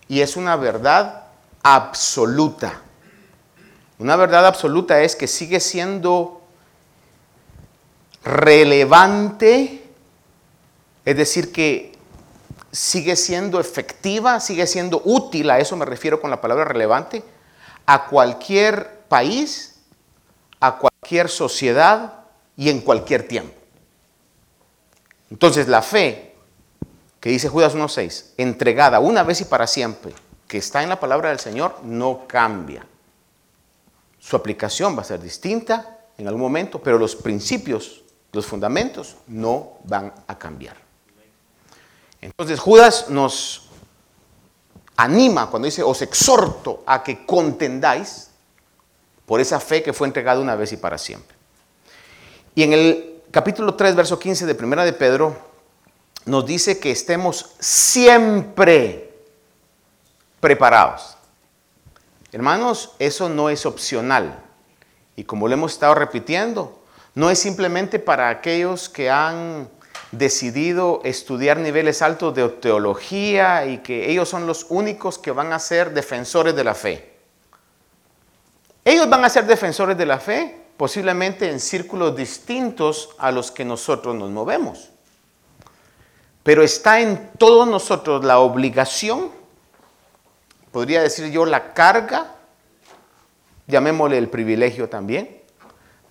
Y 0.07 0.21
es 0.21 0.37
una 0.37 0.55
verdad 0.55 1.23
absoluta. 1.63 2.81
Una 3.99 4.15
verdad 4.15 4.45
absoluta 4.45 5.01
es 5.01 5.15
que 5.15 5.27
sigue 5.27 5.59
siendo 5.59 6.41
relevante, 8.23 9.83
es 11.03 11.17
decir, 11.17 11.51
que 11.51 11.97
sigue 12.71 13.15
siendo 13.15 13.59
efectiva, 13.59 14.39
sigue 14.39 14.67
siendo 14.67 15.01
útil, 15.03 15.49
a 15.49 15.59
eso 15.59 15.75
me 15.75 15.85
refiero 15.85 16.21
con 16.21 16.29
la 16.29 16.41
palabra 16.41 16.65
relevante, 16.65 17.23
a 17.85 18.05
cualquier 18.05 18.99
país, 19.07 19.79
a 20.59 20.77
cualquier 20.77 21.29
sociedad 21.29 22.25
y 22.55 22.69
en 22.69 22.81
cualquier 22.81 23.27
tiempo. 23.27 23.55
Entonces 25.31 25.67
la 25.67 25.81
fe, 25.81 26.35
que 27.19 27.29
dice 27.29 27.49
Judas 27.49 27.75
1.6, 27.75 28.33
entregada 28.37 28.99
una 28.99 29.23
vez 29.23 29.41
y 29.41 29.45
para 29.45 29.65
siempre, 29.65 30.13
que 30.47 30.57
está 30.57 30.83
en 30.83 30.89
la 30.89 30.99
palabra 30.99 31.29
del 31.29 31.39
Señor, 31.39 31.79
no 31.83 32.27
cambia. 32.27 32.85
Su 34.27 34.35
aplicación 34.35 34.97
va 34.97 35.03
a 35.03 35.05
ser 35.05 35.21
distinta 35.21 35.99
en 36.17 36.27
algún 36.27 36.41
momento, 36.41 36.81
pero 36.83 36.97
los 36.97 37.15
principios, 37.15 38.01
los 38.33 38.45
fundamentos 38.45 39.15
no 39.27 39.77
van 39.85 40.11
a 40.27 40.37
cambiar. 40.37 40.75
Entonces 42.19 42.59
Judas 42.59 43.09
nos 43.09 43.69
anima 44.97 45.49
cuando 45.49 45.67
dice, 45.67 45.81
os 45.81 46.01
exhorto 46.01 46.83
a 46.85 47.03
que 47.03 47.25
contendáis 47.25 48.31
por 49.25 49.39
esa 49.39 49.61
fe 49.61 49.81
que 49.81 49.93
fue 49.93 50.07
entregada 50.07 50.41
una 50.41 50.55
vez 50.55 50.73
y 50.73 50.77
para 50.77 50.97
siempre. 50.97 51.37
Y 52.53 52.63
en 52.63 52.73
el 52.73 53.21
capítulo 53.31 53.75
3, 53.75 53.95
verso 53.95 54.19
15 54.19 54.45
de 54.45 54.55
Primera 54.55 54.83
de 54.83 54.91
Pedro, 54.91 55.37
nos 56.25 56.45
dice 56.45 56.79
que 56.79 56.91
estemos 56.91 57.51
siempre 57.59 59.09
preparados. 60.41 61.16
Hermanos, 62.31 62.91
eso 62.99 63.29
no 63.29 63.49
es 63.49 63.65
opcional. 63.65 64.43
Y 65.15 65.23
como 65.23 65.47
lo 65.47 65.53
hemos 65.53 65.73
estado 65.73 65.95
repitiendo, 65.95 66.79
no 67.15 67.29
es 67.29 67.39
simplemente 67.39 67.99
para 67.99 68.29
aquellos 68.29 68.89
que 68.89 69.09
han 69.09 69.69
decidido 70.11 71.01
estudiar 71.03 71.57
niveles 71.57 72.01
altos 72.01 72.35
de 72.35 72.47
teología 72.49 73.65
y 73.65 73.79
que 73.79 74.09
ellos 74.11 74.29
son 74.29 74.47
los 74.47 74.65
únicos 74.69 75.17
que 75.17 75.31
van 75.31 75.51
a 75.53 75.59
ser 75.59 75.93
defensores 75.93 76.55
de 76.55 76.63
la 76.63 76.75
fe. 76.75 77.13
Ellos 78.85 79.09
van 79.09 79.25
a 79.25 79.29
ser 79.29 79.45
defensores 79.45 79.97
de 79.97 80.05
la 80.05 80.19
fe 80.19 80.67
posiblemente 80.77 81.49
en 81.49 81.59
círculos 81.59 82.15
distintos 82.15 83.09
a 83.17 83.31
los 83.31 83.51
que 83.51 83.65
nosotros 83.65 84.15
nos 84.15 84.29
movemos. 84.29 84.89
Pero 86.43 86.63
está 86.63 87.01
en 87.01 87.31
todos 87.37 87.67
nosotros 87.67 88.23
la 88.23 88.39
obligación, 88.39 89.31
podría 90.77 91.01
decir 91.01 91.31
yo 91.31 91.43
la 91.43 91.73
carga, 91.73 92.35
llamémosle 93.65 94.15
el 94.19 94.29
privilegio 94.29 94.87
también, 94.87 95.41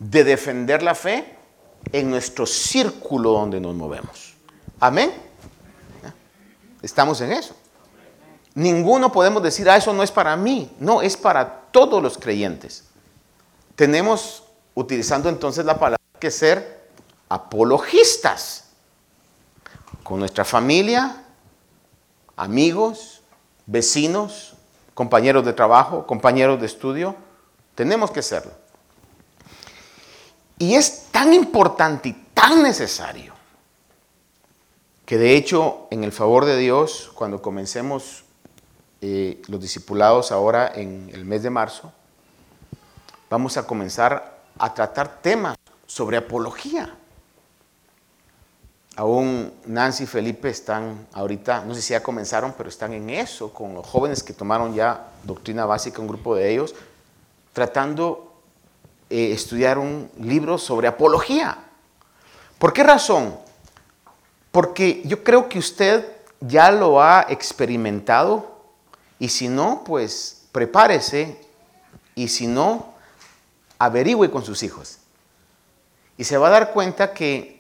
de 0.00 0.24
defender 0.24 0.82
la 0.82 0.96
fe 0.96 1.36
en 1.92 2.10
nuestro 2.10 2.46
círculo 2.46 3.30
donde 3.30 3.60
nos 3.60 3.76
movemos. 3.76 4.34
Amén. 4.80 5.12
Estamos 6.82 7.20
en 7.20 7.34
eso. 7.34 7.54
Ninguno 8.56 9.12
podemos 9.12 9.40
decir, 9.40 9.70
ah, 9.70 9.76
eso 9.76 9.92
no 9.92 10.02
es 10.02 10.10
para 10.10 10.34
mí. 10.34 10.74
No, 10.80 11.00
es 11.00 11.16
para 11.16 11.60
todos 11.70 12.02
los 12.02 12.18
creyentes. 12.18 12.86
Tenemos 13.76 14.42
utilizando 14.74 15.28
entonces 15.28 15.64
la 15.64 15.78
palabra 15.78 16.02
que 16.18 16.32
ser 16.32 16.88
apologistas 17.28 18.64
con 20.02 20.18
nuestra 20.18 20.44
familia, 20.44 21.22
amigos, 22.36 23.16
vecinos, 23.66 24.55
compañeros 24.96 25.44
de 25.44 25.52
trabajo, 25.52 26.06
compañeros 26.06 26.58
de 26.58 26.64
estudio. 26.64 27.14
Tenemos 27.74 28.10
que 28.10 28.22
serlo. 28.22 28.52
Y 30.58 30.74
es 30.74 31.08
tan 31.12 31.34
importante 31.34 32.08
y 32.08 32.12
tan 32.32 32.62
necesario 32.62 33.34
que 35.04 35.18
de 35.18 35.36
hecho 35.36 35.86
en 35.90 36.02
el 36.02 36.12
favor 36.12 36.46
de 36.46 36.56
Dios, 36.56 37.12
cuando 37.14 37.42
comencemos 37.42 38.24
eh, 39.02 39.42
los 39.48 39.60
discipulados 39.60 40.32
ahora 40.32 40.72
en 40.74 41.10
el 41.12 41.26
mes 41.26 41.42
de 41.42 41.50
marzo, 41.50 41.92
vamos 43.28 43.58
a 43.58 43.66
comenzar 43.66 44.40
a 44.58 44.72
tratar 44.72 45.20
temas 45.20 45.58
sobre 45.86 46.16
apología. 46.16 46.96
Aún 48.96 49.52
Nancy 49.66 50.04
y 50.04 50.06
Felipe 50.06 50.48
están 50.48 51.06
ahorita, 51.12 51.64
no 51.66 51.74
sé 51.74 51.82
si 51.82 51.92
ya 51.92 52.02
comenzaron, 52.02 52.54
pero 52.56 52.70
están 52.70 52.94
en 52.94 53.10
eso, 53.10 53.52
con 53.52 53.74
los 53.74 53.86
jóvenes 53.86 54.22
que 54.22 54.32
tomaron 54.32 54.74
ya 54.74 55.12
doctrina 55.22 55.66
básica, 55.66 56.00
un 56.00 56.08
grupo 56.08 56.34
de 56.34 56.50
ellos, 56.50 56.74
tratando 57.52 58.32
de 59.10 59.26
eh, 59.26 59.32
estudiar 59.32 59.76
un 59.76 60.10
libro 60.18 60.56
sobre 60.56 60.88
apología. 60.88 61.58
¿Por 62.58 62.72
qué 62.72 62.82
razón? 62.82 63.36
Porque 64.50 65.02
yo 65.04 65.22
creo 65.22 65.48
que 65.48 65.58
usted 65.58 66.16
ya 66.40 66.70
lo 66.70 67.02
ha 67.02 67.26
experimentado 67.28 68.56
y 69.18 69.28
si 69.28 69.48
no, 69.48 69.84
pues 69.84 70.46
prepárese 70.52 71.38
y 72.14 72.28
si 72.28 72.46
no, 72.46 72.94
averigüe 73.78 74.30
con 74.30 74.42
sus 74.42 74.62
hijos. 74.62 74.98
Y 76.16 76.24
se 76.24 76.38
va 76.38 76.48
a 76.48 76.50
dar 76.50 76.72
cuenta 76.72 77.12
que 77.12 77.55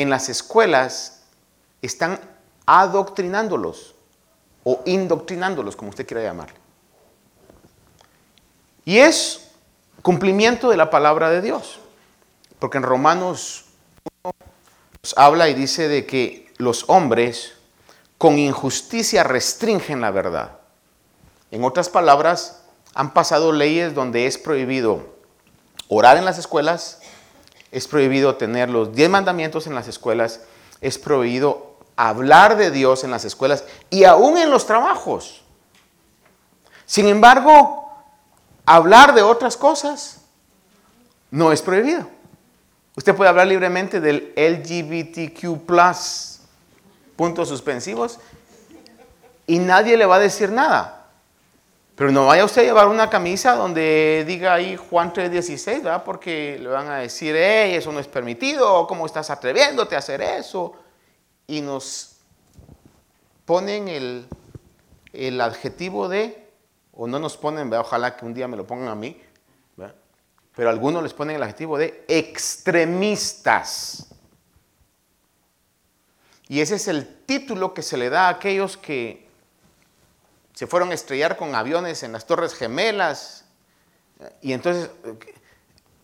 en 0.00 0.10
las 0.10 0.28
escuelas 0.28 1.22
están 1.82 2.20
adoctrinándolos 2.66 3.94
o 4.64 4.82
indoctrinándolos, 4.84 5.76
como 5.76 5.90
usted 5.90 6.06
quiera 6.06 6.22
llamarle. 6.22 6.58
Y 8.84 8.98
es 8.98 9.50
cumplimiento 10.02 10.70
de 10.70 10.76
la 10.76 10.90
palabra 10.90 11.30
de 11.30 11.42
Dios. 11.42 11.80
Porque 12.58 12.78
en 12.78 12.84
Romanos 12.84 13.66
1 14.22 14.34
nos 15.02 15.18
habla 15.18 15.48
y 15.48 15.54
dice 15.54 15.88
de 15.88 16.06
que 16.06 16.52
los 16.58 16.84
hombres 16.88 17.54
con 18.18 18.38
injusticia 18.38 19.24
restringen 19.24 20.00
la 20.00 20.10
verdad. 20.10 20.58
En 21.50 21.64
otras 21.64 21.88
palabras, 21.88 22.62
han 22.94 23.14
pasado 23.14 23.52
leyes 23.52 23.94
donde 23.94 24.26
es 24.26 24.36
prohibido 24.36 25.14
orar 25.88 26.16
en 26.16 26.24
las 26.24 26.38
escuelas, 26.38 26.99
es 27.72 27.86
prohibido 27.86 28.36
tener 28.36 28.68
los 28.68 28.94
diez 28.94 29.08
mandamientos 29.08 29.66
en 29.66 29.74
las 29.74 29.88
escuelas, 29.88 30.40
es 30.80 30.98
prohibido 30.98 31.76
hablar 31.96 32.56
de 32.56 32.70
Dios 32.70 33.04
en 33.04 33.10
las 33.10 33.24
escuelas 33.24 33.64
y 33.90 34.04
aún 34.04 34.38
en 34.38 34.50
los 34.50 34.66
trabajos. 34.66 35.42
Sin 36.86 37.06
embargo, 37.06 37.88
hablar 38.66 39.14
de 39.14 39.22
otras 39.22 39.56
cosas 39.56 40.22
no 41.30 41.52
es 41.52 41.62
prohibido. 41.62 42.08
Usted 42.96 43.14
puede 43.14 43.30
hablar 43.30 43.46
libremente 43.46 44.00
del 44.00 44.32
LGBTQ, 44.36 45.66
puntos 47.16 47.48
suspensivos, 47.48 48.18
y 49.46 49.58
nadie 49.58 49.96
le 49.96 50.06
va 50.06 50.16
a 50.16 50.20
decir 50.20 50.50
nada. 50.50 50.99
Pero 52.00 52.12
no 52.12 52.24
vaya 52.24 52.46
usted 52.46 52.62
a 52.62 52.64
llevar 52.64 52.88
una 52.88 53.10
camisa 53.10 53.54
donde 53.56 54.24
diga 54.26 54.54
ahí 54.54 54.74
Juan 54.74 55.12
3:16, 55.12 55.82
¿verdad? 55.82 56.02
Porque 56.02 56.58
le 56.58 56.66
van 56.66 56.88
a 56.88 56.96
decir, 56.96 57.36
hey, 57.36 57.74
eso 57.74 57.92
no 57.92 58.00
es 58.00 58.08
permitido, 58.08 58.86
¿cómo 58.86 59.04
estás 59.04 59.28
atreviéndote 59.28 59.96
a 59.96 59.98
hacer 59.98 60.22
eso? 60.22 60.72
Y 61.46 61.60
nos 61.60 62.16
ponen 63.44 63.88
el, 63.88 64.26
el 65.12 65.38
adjetivo 65.42 66.08
de, 66.08 66.48
o 66.92 67.06
no 67.06 67.18
nos 67.18 67.36
ponen, 67.36 67.68
¿verdad? 67.68 67.84
ojalá 67.86 68.16
que 68.16 68.24
un 68.24 68.32
día 68.32 68.48
me 68.48 68.56
lo 68.56 68.66
pongan 68.66 68.88
a 68.88 68.94
mí, 68.94 69.20
¿verdad? 69.76 69.94
pero 70.56 70.70
algunos 70.70 71.02
les 71.02 71.12
ponen 71.12 71.36
el 71.36 71.42
adjetivo 71.42 71.76
de 71.76 72.06
extremistas. 72.08 74.06
Y 76.48 76.62
ese 76.62 76.76
es 76.76 76.88
el 76.88 77.06
título 77.26 77.74
que 77.74 77.82
se 77.82 77.98
le 77.98 78.08
da 78.08 78.28
a 78.28 78.30
aquellos 78.30 78.78
que 78.78 79.28
se 80.60 80.66
fueron 80.66 80.90
a 80.90 80.94
estrellar 80.94 81.38
con 81.38 81.54
aviones 81.54 82.02
en 82.02 82.12
las 82.12 82.26
Torres 82.26 82.52
Gemelas. 82.52 83.46
Y 84.42 84.52
entonces 84.52 84.90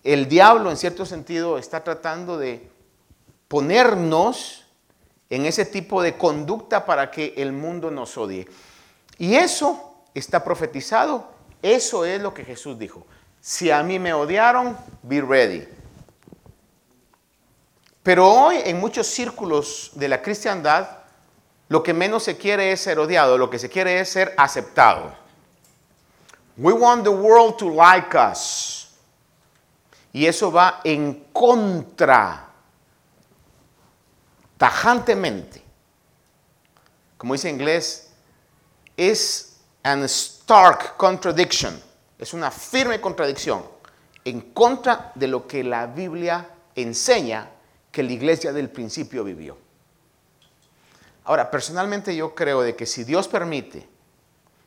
el 0.03 0.31
diablo 0.31 0.71
en 0.71 0.79
cierto 0.79 1.05
sentido 1.05 1.59
está 1.59 1.85
tratando 1.85 2.39
de 2.39 2.67
ponernos 3.49 4.65
en 5.29 5.45
ese 5.45 5.67
tipo 5.67 6.01
de 6.01 6.17
conducta 6.17 6.87
para 6.87 7.11
que 7.11 7.35
el 7.37 7.53
mundo 7.53 7.91
nos 7.91 8.17
odie. 8.17 8.49
Y 9.19 9.35
eso 9.35 10.07
está 10.15 10.43
profetizado, 10.43 11.31
eso 11.61 12.07
es 12.07 12.23
lo 12.23 12.33
que 12.33 12.43
Jesús 12.43 12.79
dijo. 12.79 13.07
Si 13.43 13.71
a 13.71 13.83
mí 13.83 13.99
me 13.99 14.15
odiaron, 14.15 14.75
be 15.03 15.21
ready. 15.21 15.69
Pero 18.03 18.27
hoy 18.27 18.63
en 18.65 18.81
muchos 18.81 19.07
círculos 19.07 19.91
de 19.97 20.09
la 20.09 20.23
cristiandad 20.23 21.01
lo 21.69 21.83
que 21.83 21.93
menos 21.93 22.23
se 22.23 22.37
quiere 22.37 22.73
es 22.73 22.81
ser 22.81 22.99
odiado, 22.99 23.37
lo 23.37 23.51
que 23.51 23.59
se 23.59 23.69
quiere 23.69 23.99
es 24.01 24.09
ser 24.09 24.35
aceptado. 24.37 25.15
We 26.57 26.73
want 26.73 27.05
the 27.05 27.11
world 27.11 27.57
to 27.59 27.71
like 27.71 28.17
us. 28.17 28.89
Y 30.13 30.27
eso 30.27 30.51
va 30.51 30.81
en 30.85 31.27
contra, 31.33 32.49
tajantemente. 34.57 35.63
Como 37.19 37.35
dice 37.35 37.51
en 37.51 37.57
inglés, 37.57 38.11
es 38.97 39.59
an 39.83 40.05
stark 40.05 40.97
contradiction. 40.97 41.83
Es 42.19 42.33
una 42.33 42.51
firme 42.51 43.01
contradicción 43.01 43.63
en 44.25 44.53
contra 44.53 45.13
de 45.15 45.27
lo 45.29 45.47
que 45.47 45.63
la 45.63 45.87
Biblia 45.87 46.49
enseña 46.75 47.51
que 47.93 48.03
la 48.03 48.13
iglesia 48.13 48.53
del 48.53 48.71
principio 48.71 49.23
vivió. 49.23 49.66
Ahora, 51.27 51.51
personalmente 51.51 52.15
yo 52.15 52.37
creo 52.37 52.63
de 52.63 52.77
que 52.77 52.87
si 52.87 53.03
Dios 53.03 53.27
permite 53.27 53.89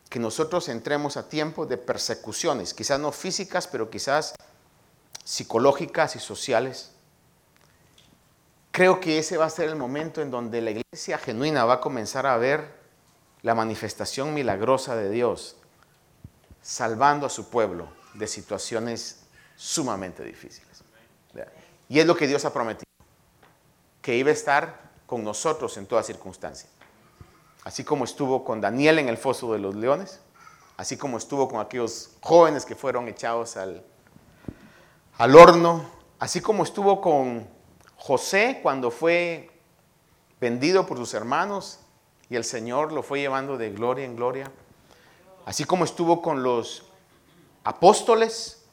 que 0.09 0.19
nosotros 0.19 0.67
entremos 0.67 1.15
a 1.15 1.29
tiempos 1.29 1.69
de 1.69 1.77
persecuciones, 1.77 2.73
quizás 2.73 2.99
no 2.99 3.13
físicas, 3.13 3.65
pero 3.65 3.89
quizás 3.89 4.35
psicológicas 5.23 6.17
y 6.17 6.19
sociales, 6.19 6.91
creo 8.71 8.99
que 8.99 9.19
ese 9.19 9.37
va 9.37 9.45
a 9.45 9.49
ser 9.49 9.69
el 9.69 9.77
momento 9.77 10.21
en 10.21 10.31
donde 10.31 10.61
la 10.61 10.71
iglesia 10.71 11.17
genuina 11.17 11.63
va 11.63 11.75
a 11.75 11.79
comenzar 11.79 12.25
a 12.25 12.35
ver 12.35 12.73
la 13.41 13.55
manifestación 13.55 14.33
milagrosa 14.33 14.97
de 14.97 15.09
Dios, 15.09 15.55
salvando 16.61 17.25
a 17.25 17.29
su 17.29 17.49
pueblo 17.49 17.87
de 18.15 18.27
situaciones 18.27 19.21
sumamente 19.55 20.25
difíciles. 20.25 20.83
Y 21.87 22.01
es 22.01 22.05
lo 22.05 22.17
que 22.17 22.27
Dios 22.27 22.43
ha 22.43 22.51
prometido, 22.51 22.91
que 24.01 24.17
iba 24.17 24.29
a 24.29 24.33
estar 24.33 24.88
con 25.09 25.23
nosotros 25.23 25.75
en 25.77 25.87
toda 25.87 26.03
circunstancia. 26.03 26.69
Así 27.63 27.83
como 27.83 28.03
estuvo 28.03 28.43
con 28.43 28.61
Daniel 28.61 28.99
en 28.99 29.09
el 29.09 29.17
foso 29.17 29.51
de 29.53 29.57
los 29.57 29.73
leones, 29.73 30.19
así 30.77 30.97
como 30.97 31.17
estuvo 31.17 31.49
con 31.49 31.59
aquellos 31.59 32.11
jóvenes 32.21 32.63
que 32.63 32.75
fueron 32.75 33.07
echados 33.07 33.57
al, 33.57 33.83
al 35.17 35.35
horno, 35.35 35.83
así 36.19 36.41
como 36.41 36.61
estuvo 36.61 37.01
con 37.01 37.49
José 37.95 38.59
cuando 38.61 38.91
fue 38.91 39.49
vendido 40.39 40.85
por 40.85 40.99
sus 40.99 41.15
hermanos 41.15 41.79
y 42.29 42.35
el 42.35 42.43
Señor 42.43 42.91
lo 42.91 43.01
fue 43.01 43.19
llevando 43.19 43.57
de 43.57 43.71
gloria 43.71 44.05
en 44.05 44.15
gloria, 44.15 44.51
así 45.43 45.65
como 45.65 45.85
estuvo 45.85 46.21
con 46.21 46.43
los 46.43 46.85
apóstoles 47.63 48.63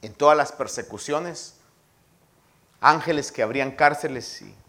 en 0.00 0.14
todas 0.14 0.34
las 0.34 0.50
persecuciones, 0.50 1.58
ángeles 2.80 3.30
que 3.30 3.42
abrían 3.42 3.72
cárceles 3.72 4.40
y 4.40 4.61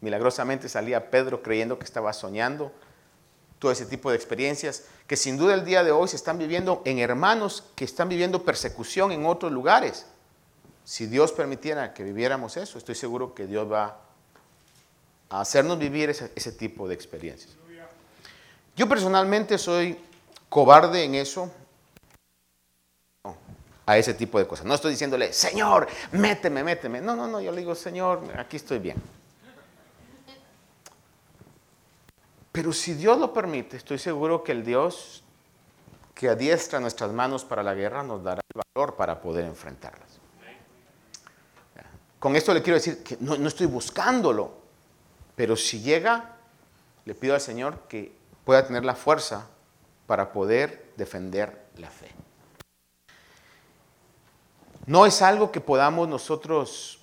Milagrosamente 0.00 0.68
salía 0.68 1.10
Pedro 1.10 1.42
creyendo 1.42 1.78
que 1.78 1.84
estaba 1.84 2.12
soñando. 2.12 2.72
Todo 3.58 3.72
ese 3.72 3.86
tipo 3.86 4.10
de 4.10 4.16
experiencias 4.16 4.84
que 5.08 5.16
sin 5.16 5.36
duda 5.36 5.54
el 5.54 5.64
día 5.64 5.82
de 5.82 5.90
hoy 5.90 6.06
se 6.06 6.16
están 6.16 6.38
viviendo 6.38 6.82
en 6.84 6.98
hermanos 6.98 7.64
que 7.74 7.84
están 7.84 8.08
viviendo 8.08 8.44
persecución 8.44 9.10
en 9.10 9.26
otros 9.26 9.50
lugares. 9.50 10.06
Si 10.84 11.06
Dios 11.06 11.32
permitiera 11.32 11.92
que 11.92 12.04
viviéramos 12.04 12.56
eso, 12.56 12.78
estoy 12.78 12.94
seguro 12.94 13.34
que 13.34 13.46
Dios 13.46 13.70
va 13.70 14.00
a 15.28 15.40
hacernos 15.40 15.78
vivir 15.78 16.08
ese, 16.08 16.52
tipo 16.52 16.88
de 16.88 16.94
experiencias. 16.94 17.56
Yo 18.76 18.88
personalmente 18.88 19.58
soy 19.58 19.98
cobarde 20.48 21.02
en 21.02 21.16
eso, 21.16 21.50
a 23.84 23.98
ese 23.98 24.14
tipo 24.14 24.38
de 24.38 24.46
cosas. 24.46 24.66
No 24.66 24.74
estoy 24.74 24.92
diciéndole, 24.92 25.32
Señor, 25.32 25.88
méteme, 26.12 26.62
méteme. 26.62 27.00
No, 27.00 27.16
no, 27.16 27.26
no, 27.26 27.40
yo 27.40 27.50
le 27.50 27.58
digo, 27.60 27.74
Señor, 27.74 28.22
aquí 28.36 28.56
estoy 28.56 28.78
bien. 28.78 28.96
Pero 32.58 32.72
si 32.72 32.94
Dios 32.94 33.16
lo 33.18 33.32
permite, 33.32 33.76
estoy 33.76 33.98
seguro 33.98 34.42
que 34.42 34.50
el 34.50 34.64
Dios 34.64 35.22
que 36.12 36.28
adiestra 36.28 36.80
nuestras 36.80 37.12
manos 37.12 37.44
para 37.44 37.62
la 37.62 37.72
guerra 37.72 38.02
nos 38.02 38.24
dará 38.24 38.40
el 38.52 38.62
valor 38.74 38.96
para 38.96 39.20
poder 39.20 39.44
enfrentarlas. 39.44 40.18
Con 42.18 42.34
esto 42.34 42.52
le 42.52 42.60
quiero 42.60 42.74
decir 42.74 43.04
que 43.04 43.16
no, 43.20 43.34
estoy 43.46 43.68
buscándolo, 43.68 44.50
pero 45.36 45.54
si 45.54 45.82
llega, 45.82 46.34
le 47.04 47.14
pido 47.14 47.34
al 47.34 47.40
Señor 47.40 47.82
que 47.88 48.12
pueda 48.44 48.66
tener 48.66 48.84
la 48.84 48.96
fuerza 48.96 49.46
para 50.08 50.32
poder 50.32 50.90
defender 50.96 51.66
la 51.76 51.90
fe. 51.90 52.10
No 54.84 55.06
es 55.06 55.22
algo 55.22 55.52
que 55.52 55.60
podamos 55.60 56.08
nosotros 56.08 56.98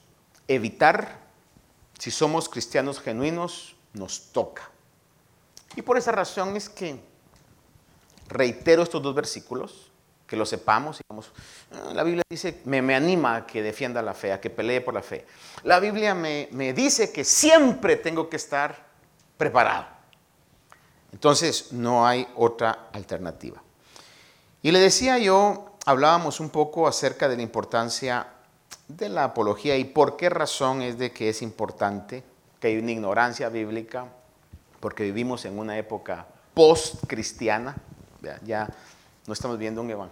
evitar. 0.49 1.17
Si 1.97 2.11
somos 2.11 2.49
cristianos 2.49 2.99
genuinos, 2.99 3.77
nos 3.93 4.33
toca. 4.33 4.74
Y 5.75 5.81
por 5.81 5.97
esa 5.97 6.11
razón 6.11 6.55
es 6.55 6.69
que 6.69 6.99
reitero 8.27 8.83
estos 8.83 9.01
dos 9.01 9.13
versículos, 9.13 9.91
que 10.25 10.35
lo 10.35 10.45
sepamos. 10.45 10.99
Digamos, 11.07 11.31
ah, 11.71 11.93
la 11.93 12.03
Biblia 12.03 12.23
dice, 12.29 12.61
me, 12.65 12.81
me, 12.81 12.95
anima 12.95 13.35
a 13.35 13.45
que 13.45 13.61
defienda 13.61 14.01
la 14.01 14.13
fe, 14.13 14.31
a 14.31 14.41
que 14.41 14.49
pelee 14.49 14.81
por 14.81 14.93
la 14.93 15.01
fe. 15.01 15.25
La 15.63 15.79
Biblia 15.79 16.15
me, 16.15 16.49
me 16.51 16.73
dice 16.73 17.11
que 17.11 17.23
siempre 17.23 17.97
tengo 17.97 18.29
que 18.29 18.37
estar 18.37 18.85
preparado. 19.37 19.85
Entonces 21.11 21.71
no 21.71 22.05
hay 22.05 22.27
otra 22.35 22.89
alternativa. 22.91 23.61
Y 24.61 24.71
le 24.71 24.79
decía 24.79 25.17
yo, 25.17 25.77
hablábamos 25.85 26.39
un 26.39 26.49
poco 26.49 26.87
acerca 26.87 27.29
de 27.29 27.37
la 27.37 27.43
importancia 27.43 28.27
de 28.87 29.09
la 29.09 29.25
apología 29.25 29.77
y 29.77 29.85
por 29.85 30.17
qué 30.17 30.29
razón 30.29 30.81
es 30.81 30.97
de 30.97 31.11
que 31.11 31.29
es 31.29 31.41
importante, 31.41 32.23
que 32.59 32.67
hay 32.67 32.77
una 32.77 32.91
ignorancia 32.91 33.49
bíblica, 33.49 34.07
porque 34.85 35.03
vivimos 35.03 35.45
en 35.45 35.57
una 35.57 35.79
época 35.79 36.27
post-cristiana, 36.53 37.75
ya 38.43 38.69
no 39.25 39.33
estamos 39.33 39.57
viendo 39.57 39.81
un 39.81 40.11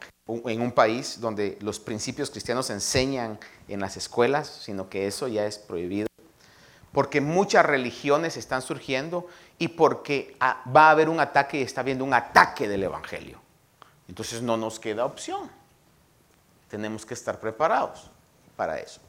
en 0.50 0.62
un 0.62 0.72
país 0.72 1.22
donde 1.22 1.60
los 1.62 1.80
principios 1.80 2.32
cristianos 2.32 2.66
se 2.66 2.74
enseñan 2.74 3.38
en 3.68 3.80
las 3.80 3.98
escuelas, 3.98 4.48
sino 4.48 4.90
que 4.90 5.06
eso 5.06 5.28
ya 5.28 5.46
es 5.46 5.60
prohibido, 5.60 6.08
porque 6.92 7.22
muchas 7.22 7.64
religiones 7.64 8.36
están 8.36 8.64
surgiendo 8.64 9.28
y 9.60 9.68
porque 9.68 10.36
va 10.42 10.88
a 10.88 10.90
haber 10.90 11.08
un 11.08 11.20
ataque 11.20 11.60
y 11.60 11.62
está 11.62 11.82
habiendo 11.82 12.04
un 12.04 12.16
ataque 12.16 12.68
del 12.68 12.82
Evangelio. 12.82 13.40
Entonces 14.08 14.42
no 14.42 14.58
nos 14.58 14.80
queda 14.80 15.06
opción. 15.06 15.52
Tenemos 16.68 17.06
que 17.06 17.14
estar 17.14 17.40
preparados 17.40 18.10
para 18.56 18.80
eso. 18.80 19.00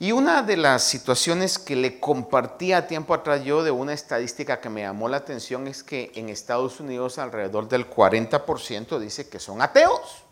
Y 0.00 0.12
una 0.12 0.42
de 0.42 0.56
las 0.56 0.84
situaciones 0.84 1.58
que 1.58 1.74
le 1.74 1.98
compartí 1.98 2.72
a 2.72 2.86
tiempo 2.86 3.14
atrás 3.14 3.42
yo 3.42 3.64
de 3.64 3.72
una 3.72 3.92
estadística 3.92 4.60
que 4.60 4.68
me 4.68 4.82
llamó 4.82 5.08
la 5.08 5.16
atención 5.16 5.66
es 5.66 5.82
que 5.82 6.12
en 6.14 6.28
Estados 6.28 6.78
Unidos 6.78 7.18
alrededor 7.18 7.68
del 7.68 7.90
40% 7.90 8.98
dice 9.00 9.28
que 9.28 9.40
son 9.40 9.60
ateos. 9.60 10.22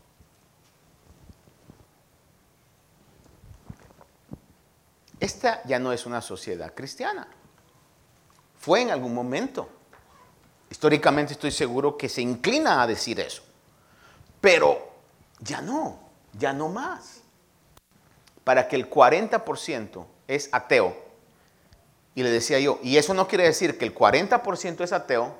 Esta 5.18 5.62
ya 5.64 5.80
no 5.80 5.92
es 5.92 6.06
una 6.06 6.20
sociedad 6.20 6.72
cristiana. 6.72 7.26
Fue 8.58 8.82
en 8.82 8.90
algún 8.90 9.14
momento. 9.14 9.68
Históricamente 10.70 11.32
estoy 11.32 11.50
seguro 11.50 11.96
que 11.96 12.08
se 12.08 12.22
inclina 12.22 12.82
a 12.82 12.86
decir 12.86 13.18
eso. 13.18 13.42
Pero 14.40 14.92
ya 15.40 15.60
no, 15.60 15.98
ya 16.34 16.52
no 16.52 16.68
más 16.68 17.15
para 18.46 18.68
que 18.68 18.76
el 18.76 18.88
40% 18.88 20.06
es 20.28 20.48
ateo. 20.52 20.96
Y 22.14 22.22
le 22.22 22.30
decía 22.30 22.60
yo, 22.60 22.78
y 22.80 22.96
eso 22.96 23.12
no 23.12 23.26
quiere 23.26 23.42
decir 23.42 23.76
que 23.76 23.84
el 23.84 23.92
40% 23.92 24.84
es 24.84 24.92
ateo 24.92 25.36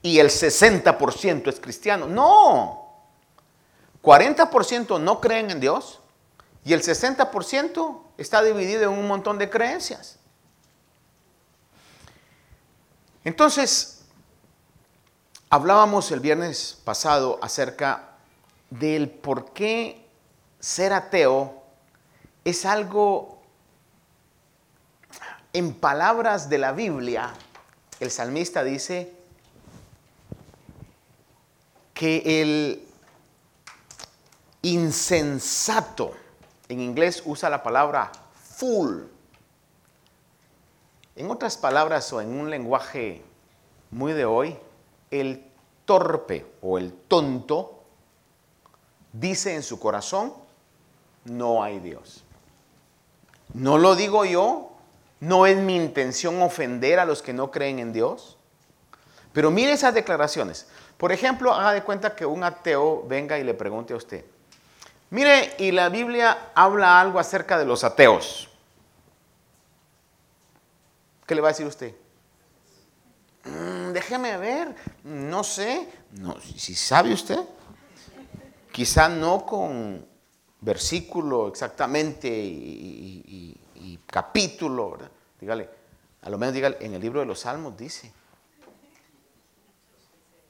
y 0.00 0.20
el 0.20 0.28
60% 0.28 1.48
es 1.48 1.58
cristiano. 1.58 2.06
No. 2.06 2.92
40% 4.04 5.00
no 5.00 5.20
creen 5.20 5.50
en 5.50 5.58
Dios 5.58 5.98
y 6.64 6.74
el 6.74 6.80
60% 6.80 8.00
está 8.18 8.40
dividido 8.40 8.84
en 8.84 8.96
un 8.96 9.08
montón 9.08 9.36
de 9.38 9.50
creencias. 9.50 10.20
Entonces, 13.24 14.04
hablábamos 15.50 16.12
el 16.12 16.20
viernes 16.20 16.78
pasado 16.84 17.40
acerca 17.42 18.10
del 18.70 19.10
por 19.10 19.52
qué 19.52 20.06
ser 20.60 20.92
ateo 20.92 21.59
es 22.50 22.66
algo, 22.66 23.40
en 25.52 25.74
palabras 25.74 26.48
de 26.48 26.58
la 26.58 26.72
Biblia, 26.72 27.32
el 27.98 28.10
salmista 28.10 28.62
dice 28.62 29.14
que 31.94 32.42
el 32.42 32.86
insensato, 34.62 36.14
en 36.68 36.80
inglés 36.80 37.22
usa 37.24 37.50
la 37.50 37.62
palabra 37.62 38.12
fool, 38.56 39.10
en 41.16 41.30
otras 41.30 41.56
palabras 41.56 42.12
o 42.12 42.20
en 42.20 42.28
un 42.28 42.50
lenguaje 42.50 43.22
muy 43.90 44.12
de 44.12 44.24
hoy, 44.24 44.56
el 45.10 45.44
torpe 45.84 46.46
o 46.62 46.78
el 46.78 46.92
tonto 46.92 47.82
dice 49.12 49.54
en 49.54 49.62
su 49.62 49.78
corazón, 49.80 50.32
no 51.24 51.62
hay 51.62 51.80
Dios. 51.80 52.24
No 53.54 53.78
lo 53.78 53.96
digo 53.96 54.24
yo, 54.24 54.72
no 55.20 55.46
es 55.46 55.56
mi 55.56 55.76
intención 55.76 56.40
ofender 56.42 56.98
a 56.98 57.04
los 57.04 57.22
que 57.22 57.32
no 57.32 57.50
creen 57.50 57.78
en 57.78 57.92
Dios. 57.92 58.36
Pero 59.32 59.50
mire 59.50 59.72
esas 59.72 59.94
declaraciones. 59.94 60.66
Por 60.96 61.12
ejemplo, 61.12 61.52
haga 61.52 61.72
de 61.72 61.82
cuenta 61.82 62.14
que 62.14 62.26
un 62.26 62.42
ateo 62.42 63.04
venga 63.06 63.38
y 63.38 63.44
le 63.44 63.54
pregunte 63.54 63.92
a 63.92 63.96
usted, 63.96 64.24
mire, 65.10 65.54
y 65.58 65.72
la 65.72 65.88
Biblia 65.88 66.50
habla 66.54 67.00
algo 67.00 67.18
acerca 67.18 67.58
de 67.58 67.64
los 67.64 67.84
ateos. 67.84 68.48
¿Qué 71.26 71.34
le 71.34 71.40
va 71.40 71.48
a 71.48 71.52
decir 71.52 71.66
usted? 71.66 71.94
Mm, 73.44 73.92
déjeme 73.92 74.36
ver, 74.36 74.74
no 75.04 75.44
sé, 75.44 75.88
no, 76.12 76.36
si 76.40 76.74
sabe 76.74 77.12
usted, 77.12 77.38
quizá 78.72 79.08
no 79.08 79.46
con 79.46 80.04
versículo 80.60 81.48
exactamente 81.48 82.28
y, 82.28 83.56
capítulo, 84.06 84.92
¿verdad? 84.92 85.10
Dígale, 85.40 85.68
a 86.22 86.30
lo 86.30 86.36
menos 86.36 86.54
dígale, 86.54 86.76
en 86.80 86.94
el 86.94 87.00
libro 87.00 87.20
de 87.20 87.26
los 87.26 87.40
Salmos 87.40 87.76
dice 87.76 88.12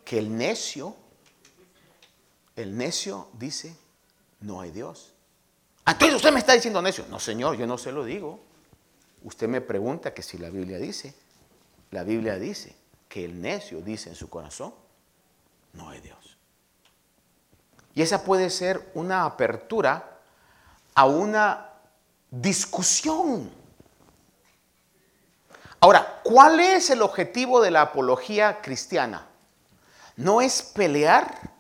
que 0.05 0.19
el 0.19 0.37
necio, 0.37 0.97
el 2.57 2.77
necio 2.77 3.29
dice, 3.35 3.77
no 4.41 4.61
hay 4.61 4.71
Dios. 4.71 5.13
Entonces 5.87 6.17
usted 6.17 6.33
me 6.33 6.41
está 6.41 6.55
diciendo 6.55 6.83
necio. 6.83 7.05
No, 7.09 7.21
señor, 7.21 7.57
yo 7.57 7.67
no 7.67 7.79
se 7.79 7.93
lo 7.93 8.05
digo. 8.05 8.41
Usted 9.23 9.49
me 9.49 9.61
pregunta 9.61 10.15
que 10.15 10.23
si 10.23 10.39
la 10.39 10.51
Biblia 10.51 10.79
dice, 10.79 11.15
la 11.91 12.05
Biblia 12.05 12.39
dice 12.39 12.75
que 13.09 13.25
el 13.25 13.41
necio 13.41 13.81
dice 13.83 14.09
en 14.09 14.15
su 14.15 14.29
corazón, 14.29 14.75
no 15.73 15.91
hay 15.91 16.01
Dios. 16.01 16.30
Y 17.95 18.03
esa 18.03 18.23
puede 18.23 18.51
ser 18.51 18.91
una 18.95 19.25
apertura 19.25 20.19
a 20.95 21.07
una 21.07 21.71
discusión. 22.31 23.51
Ahora, 25.81 26.21
¿cuál 26.23 26.61
es 26.61 26.91
el 26.91 27.03
objetivo 27.03 27.61
de 27.61 27.71
la 27.71 27.83
apología 27.83 28.61
cristiana? 28.61 29.27
No 30.17 30.41
es 30.41 30.63
pelear. 30.63 31.51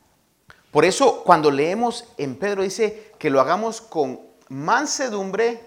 Por 0.70 0.84
eso 0.84 1.24
cuando 1.24 1.50
leemos 1.50 2.04
en 2.18 2.36
Pedro 2.38 2.62
dice 2.62 3.12
que 3.18 3.30
lo 3.30 3.40
hagamos 3.40 3.80
con 3.80 4.20
mansedumbre 4.48 5.64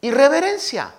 y 0.00 0.10
reverencia. 0.10 0.92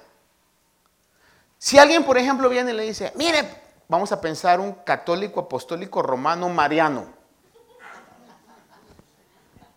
Si 1.58 1.78
alguien, 1.78 2.04
por 2.04 2.18
ejemplo, 2.18 2.48
viene 2.48 2.72
y 2.72 2.76
le 2.76 2.84
dice, 2.84 3.12
mire, 3.16 3.44
vamos 3.88 4.12
a 4.12 4.22
pensar 4.22 4.60
un 4.60 4.72
católico 4.74 5.42
apostólico 5.42 6.02
romano 6.02 6.48
mariano. 6.50 7.15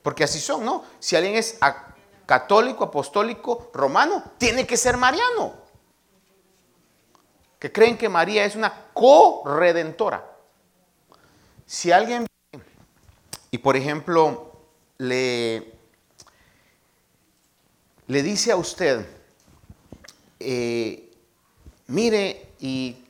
Porque 0.02 0.24
así 0.24 0.40
son, 0.40 0.64
¿no? 0.64 0.84
Si 0.98 1.16
alguien 1.16 1.34
es 1.34 1.58
católico, 2.26 2.84
apostólico, 2.84 3.70
romano, 3.72 4.22
tiene 4.38 4.66
que 4.66 4.76
ser 4.76 4.96
mariano. 4.96 5.54
Que 7.58 7.72
creen 7.72 7.98
que 7.98 8.08
María 8.08 8.44
es 8.44 8.54
una 8.54 8.72
corredentora. 8.92 10.24
Si 11.66 11.90
alguien 11.90 12.26
y 13.50 13.58
por 13.58 13.76
ejemplo 13.76 14.52
le, 14.98 15.72
le 18.06 18.22
dice 18.22 18.52
a 18.52 18.56
usted, 18.56 19.06
eh, 20.38 21.10
mire 21.86 22.52
y 22.60 23.04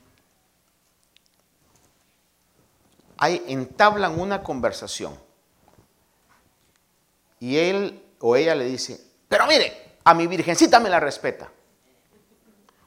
hay, 3.16 3.42
entablan 3.48 4.18
una 4.18 4.42
conversación 4.42 5.27
y 7.40 7.56
él 7.56 8.04
o 8.20 8.36
ella 8.36 8.54
le 8.54 8.64
dice, 8.64 9.00
pero 9.28 9.46
mire, 9.46 9.96
a 10.04 10.14
mi 10.14 10.26
virgencita 10.26 10.80
me 10.80 10.88
la 10.88 11.00
respeta. 11.00 11.50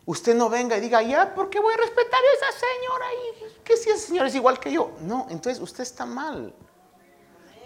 Usted 0.06 0.36
no 0.36 0.50
venga 0.50 0.78
y 0.78 0.82
diga, 0.82 1.02
ya, 1.02 1.34
¿por 1.34 1.50
qué 1.50 1.60
voy 1.60 1.74
a 1.74 1.78
respetar 1.78 2.20
a 2.20 2.48
esa 2.48 2.60
señora? 2.60 3.06
Y 3.14 3.64
que 3.64 3.78
si 3.78 3.90
esa 3.90 4.08
señora 4.08 4.28
es 4.28 4.36
igual 4.36 4.60
que 4.60 4.72
yo. 4.72 4.92
No, 5.02 5.28
entonces 5.30 5.62
usted 5.62 5.84
está 5.84 6.06
mal. 6.06 6.54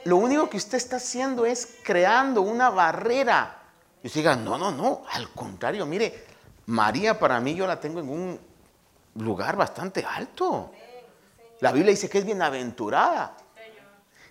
Lo 0.03 0.17
único 0.17 0.49
que 0.49 0.57
usted 0.57 0.77
está 0.77 0.97
haciendo 0.97 1.45
es 1.45 1.77
creando 1.83 2.41
una 2.41 2.69
barrera. 2.69 3.63
Y 4.03 4.07
usted 4.07 4.19
diga, 4.19 4.35
no, 4.35 4.57
no, 4.57 4.71
no, 4.71 5.03
al 5.09 5.31
contrario, 5.31 5.85
mire, 5.85 6.25
María 6.67 7.17
para 7.17 7.39
mí 7.39 7.55
yo 7.55 7.65
la 7.65 7.79
tengo 7.79 7.99
en 7.99 8.09
un 8.09 8.39
lugar 9.15 9.55
bastante 9.55 10.05
alto. 10.05 10.71
La 11.61 11.71
Biblia 11.71 11.91
dice 11.91 12.09
que 12.09 12.19
es 12.19 12.25
bienaventurada. 12.25 13.37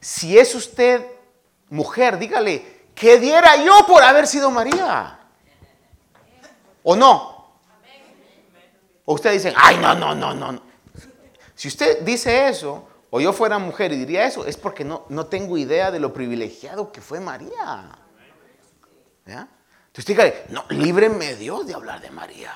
Si 0.00 0.38
es 0.38 0.54
usted 0.54 1.13
mujer, 1.74 2.18
dígale, 2.18 2.84
que 2.94 3.18
diera 3.18 3.56
yo 3.56 3.84
por 3.86 4.02
haber 4.02 4.26
sido 4.26 4.50
María. 4.50 5.18
¿O 6.84 6.94
no? 6.94 7.34
O 9.04 9.14
ustedes 9.14 9.42
dicen, 9.42 9.54
ay, 9.60 9.76
no, 9.78 9.94
no, 9.94 10.14
no, 10.14 10.32
no. 10.34 10.62
Si 11.54 11.68
usted 11.68 12.02
dice 12.02 12.48
eso, 12.48 12.88
o 13.10 13.20
yo 13.20 13.32
fuera 13.32 13.58
mujer 13.58 13.92
y 13.92 13.96
diría 13.96 14.24
eso, 14.24 14.46
es 14.46 14.56
porque 14.56 14.84
no, 14.84 15.04
no 15.08 15.26
tengo 15.26 15.58
idea 15.58 15.90
de 15.90 16.00
lo 16.00 16.12
privilegiado 16.12 16.90
que 16.92 17.00
fue 17.00 17.20
María. 17.20 17.90
Entonces 19.26 20.06
dígale, 20.06 20.44
no, 20.50 20.64
líbreme 20.70 21.34
Dios 21.34 21.66
de 21.66 21.74
hablar 21.74 22.00
de 22.00 22.10
María. 22.10 22.52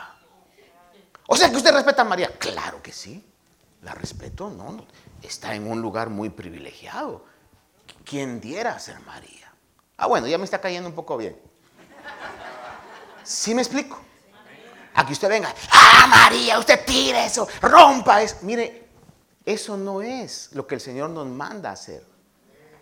O 1.26 1.36
sea 1.36 1.50
que 1.50 1.56
usted 1.56 1.72
respeta 1.72 2.02
a 2.02 2.04
María. 2.04 2.30
Claro 2.38 2.82
que 2.82 2.92
sí. 2.92 3.24
La 3.82 3.94
respeto, 3.94 4.50
no, 4.50 4.84
está 5.22 5.54
en 5.54 5.70
un 5.70 5.80
lugar 5.80 6.08
muy 6.08 6.30
privilegiado 6.30 7.24
quien 8.04 8.40
diera 8.40 8.78
ser 8.78 9.00
María. 9.00 9.52
Ah, 9.96 10.06
bueno, 10.06 10.26
ya 10.26 10.38
me 10.38 10.44
está 10.44 10.60
cayendo 10.60 10.88
un 10.88 10.94
poco 10.94 11.16
bien. 11.16 11.36
¿Sí 13.22 13.54
me 13.54 13.62
explico? 13.62 13.98
Aquí 14.94 15.12
usted 15.12 15.28
venga, 15.28 15.54
ah, 15.70 16.06
María, 16.08 16.58
usted 16.58 16.84
tire 16.84 17.26
eso, 17.26 17.46
rompa 17.60 18.22
eso. 18.22 18.38
Mire, 18.42 18.88
eso 19.44 19.76
no 19.76 20.02
es 20.02 20.50
lo 20.52 20.66
que 20.66 20.76
el 20.76 20.80
Señor 20.80 21.10
nos 21.10 21.26
manda 21.26 21.70
hacer, 21.70 22.04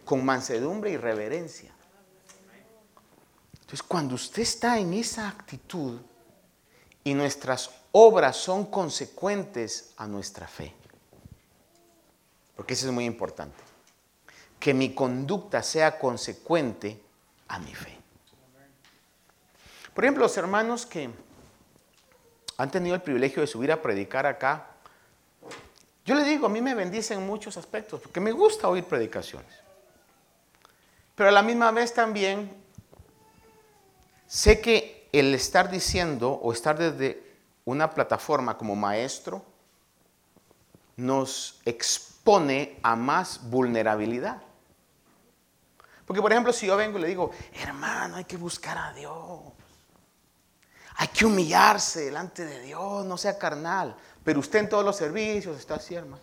con 0.04 0.24
mansedumbre 0.24 0.90
y 0.90 0.96
reverencia. 0.96 1.74
Entonces, 3.52 3.82
cuando 3.82 4.14
usted 4.14 4.42
está 4.42 4.78
en 4.78 4.94
esa 4.94 5.28
actitud 5.28 6.00
y 7.02 7.14
nuestras 7.14 7.70
obras 7.92 8.36
son 8.36 8.66
consecuentes 8.66 9.92
a 9.96 10.06
nuestra 10.06 10.46
fe, 10.46 10.72
porque 12.54 12.74
eso 12.74 12.86
es 12.86 12.92
muy 12.92 13.04
importante 13.04 13.65
que 14.58 14.74
mi 14.74 14.94
conducta 14.94 15.62
sea 15.62 15.98
consecuente 15.98 17.00
a 17.48 17.58
mi 17.58 17.74
fe. 17.74 17.96
Por 19.94 20.04
ejemplo, 20.04 20.24
los 20.24 20.36
hermanos 20.36 20.84
que 20.84 21.10
han 22.58 22.70
tenido 22.70 22.94
el 22.94 23.02
privilegio 23.02 23.40
de 23.40 23.46
subir 23.46 23.72
a 23.72 23.80
predicar 23.80 24.26
acá, 24.26 24.66
yo 26.04 26.14
les 26.14 26.26
digo, 26.26 26.46
a 26.46 26.50
mí 26.50 26.60
me 26.60 26.74
bendicen 26.74 27.18
en 27.20 27.26
muchos 27.26 27.56
aspectos, 27.56 28.00
porque 28.00 28.20
me 28.20 28.32
gusta 28.32 28.68
oír 28.68 28.84
predicaciones. 28.84 29.52
Pero 31.14 31.30
a 31.30 31.32
la 31.32 31.42
misma 31.42 31.70
vez 31.70 31.94
también 31.94 32.52
sé 34.26 34.60
que 34.60 35.08
el 35.12 35.34
estar 35.34 35.70
diciendo 35.70 36.30
o 36.30 36.52
estar 36.52 36.78
desde 36.78 37.22
una 37.64 37.90
plataforma 37.90 38.56
como 38.58 38.76
maestro 38.76 39.42
nos 40.96 41.60
expone 41.64 42.78
a 42.82 42.96
más 42.96 43.50
vulnerabilidad. 43.50 44.42
Porque, 46.06 46.22
por 46.22 46.30
ejemplo, 46.30 46.52
si 46.52 46.66
yo 46.66 46.76
vengo 46.76 46.98
y 46.98 47.02
le 47.02 47.08
digo, 47.08 47.32
hermano, 47.54 48.16
hay 48.16 48.24
que 48.24 48.36
buscar 48.36 48.78
a 48.78 48.92
Dios. 48.92 49.40
Hay 50.98 51.08
que 51.08 51.26
humillarse 51.26 52.06
delante 52.06 52.44
de 52.44 52.60
Dios, 52.60 53.04
no 53.04 53.18
sea 53.18 53.36
carnal. 53.36 53.96
Pero 54.24 54.40
usted 54.40 54.60
en 54.60 54.68
todos 54.68 54.84
los 54.84 54.96
servicios 54.96 55.58
está 55.58 55.74
así, 55.74 55.94
hermano. 55.94 56.22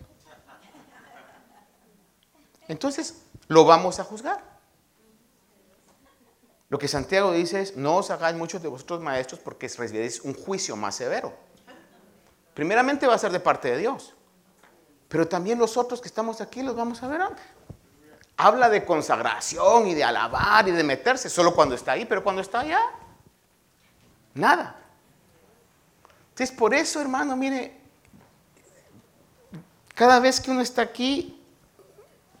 entonces 2.66 3.22
lo 3.48 3.64
vamos 3.64 4.00
a 4.00 4.04
juzgar. 4.04 4.42
Lo 6.70 6.78
que 6.78 6.88
Santiago 6.88 7.32
dice 7.32 7.60
es, 7.60 7.76
no 7.76 7.98
os 7.98 8.10
hagáis 8.10 8.36
muchos 8.36 8.62
de 8.62 8.68
vosotros 8.68 9.00
maestros 9.00 9.38
porque 9.38 9.68
recibiréis 9.68 10.20
un 10.22 10.34
juicio 10.34 10.74
más 10.76 10.96
severo. 10.96 11.32
Primeramente 12.54 13.06
va 13.06 13.14
a 13.14 13.18
ser 13.18 13.32
de 13.32 13.40
parte 13.40 13.70
de 13.70 13.78
Dios, 13.78 14.14
pero 15.08 15.28
también 15.28 15.58
los 15.58 15.76
otros 15.76 16.00
que 16.00 16.08
estamos 16.08 16.40
aquí 16.40 16.62
los 16.62 16.74
vamos 16.74 17.02
a 17.02 17.08
ver. 17.08 17.20
Habla 18.36 18.68
de 18.68 18.84
consagración 18.84 19.86
y 19.86 19.94
de 19.94 20.04
alabar 20.04 20.66
y 20.68 20.72
de 20.72 20.82
meterse 20.82 21.30
solo 21.30 21.54
cuando 21.54 21.74
está 21.74 21.92
ahí, 21.92 22.04
pero 22.04 22.24
cuando 22.24 22.42
está 22.42 22.60
allá, 22.60 22.80
nada. 24.34 24.76
Entonces, 26.30 26.56
por 26.56 26.74
eso, 26.74 27.00
hermano, 27.00 27.36
mire, 27.36 27.80
cada 29.94 30.18
vez 30.18 30.40
que 30.40 30.50
uno 30.50 30.60
está 30.60 30.82
aquí, 30.82 31.40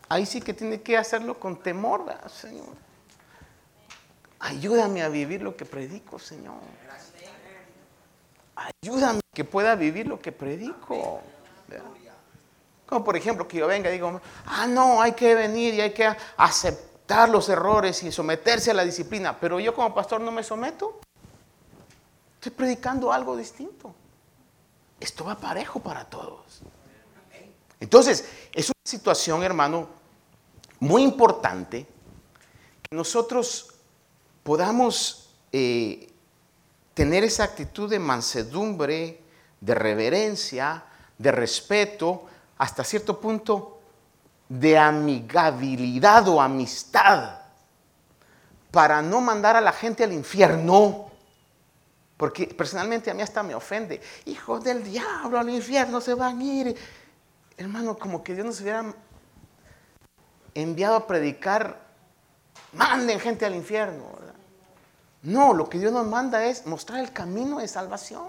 ahí 0.08 0.26
sí 0.26 0.40
que 0.40 0.52
tiene 0.52 0.82
que 0.82 0.96
hacerlo 0.96 1.38
con 1.38 1.62
temor, 1.62 2.04
Señor. 2.28 2.74
Ayúdame 4.40 5.02
a 5.02 5.08
vivir 5.08 5.42
lo 5.42 5.56
que 5.56 5.64
predico, 5.64 6.18
Señor. 6.18 6.56
Ayúdame 8.56 9.20
que 9.32 9.44
pueda 9.44 9.74
vivir 9.76 10.06
lo 10.08 10.20
que 10.20 10.32
predico. 10.32 11.22
Como 12.86 13.04
por 13.04 13.16
ejemplo 13.16 13.48
que 13.48 13.58
yo 13.58 13.66
venga 13.66 13.88
y 13.90 13.94
digo, 13.94 14.20
ah, 14.46 14.66
no, 14.66 15.00
hay 15.00 15.12
que 15.12 15.34
venir 15.34 15.74
y 15.74 15.80
hay 15.80 15.92
que 15.92 16.14
aceptar 16.36 17.28
los 17.28 17.48
errores 17.48 18.02
y 18.02 18.12
someterse 18.12 18.70
a 18.70 18.74
la 18.74 18.84
disciplina. 18.84 19.38
Pero 19.38 19.58
yo 19.60 19.74
como 19.74 19.94
pastor 19.94 20.20
no 20.20 20.30
me 20.30 20.42
someto. 20.42 21.00
Estoy 22.34 22.52
predicando 22.52 23.12
algo 23.12 23.36
distinto. 23.36 23.94
Esto 25.00 25.24
va 25.24 25.34
parejo 25.34 25.80
para 25.80 26.04
todos. 26.04 26.62
Entonces, 27.80 28.28
es 28.52 28.68
una 28.68 28.80
situación, 28.84 29.42
hermano, 29.42 29.88
muy 30.80 31.02
importante 31.02 31.86
que 32.82 32.96
nosotros 32.96 33.74
podamos 34.42 35.34
eh, 35.52 36.12
tener 36.94 37.24
esa 37.24 37.44
actitud 37.44 37.90
de 37.90 37.98
mansedumbre, 37.98 39.22
de 39.60 39.74
reverencia, 39.74 40.84
de 41.18 41.32
respeto, 41.32 42.26
hasta 42.58 42.84
cierto 42.84 43.20
punto 43.20 43.80
de 44.48 44.78
amigabilidad 44.78 46.28
o 46.28 46.40
amistad, 46.40 47.38
para 48.70 49.00
no 49.02 49.20
mandar 49.20 49.56
a 49.56 49.60
la 49.60 49.72
gente 49.72 50.04
al 50.04 50.12
infierno. 50.12 51.10
Porque 52.16 52.46
personalmente 52.46 53.10
a 53.10 53.14
mí 53.14 53.22
hasta 53.22 53.42
me 53.42 53.54
ofende. 53.54 54.00
Hijos 54.26 54.62
del 54.62 54.82
diablo, 54.84 55.38
al 55.38 55.50
infierno 55.50 56.00
se 56.00 56.14
van 56.14 56.38
a 56.38 56.44
ir. 56.44 56.76
Hermano, 57.56 57.96
como 57.96 58.22
que 58.22 58.34
Dios 58.34 58.46
nos 58.46 58.60
hubiera 58.60 58.94
enviado 60.54 60.96
a 60.96 61.06
predicar, 61.06 61.80
manden 62.72 63.20
gente 63.20 63.44
al 63.44 63.54
infierno. 63.54 64.04
No, 65.22 65.54
lo 65.54 65.68
que 65.68 65.78
Dios 65.78 65.92
nos 65.92 66.06
manda 66.06 66.44
es 66.44 66.66
mostrar 66.66 67.00
el 67.00 67.12
camino 67.12 67.58
de 67.58 67.66
salvación. 67.66 68.28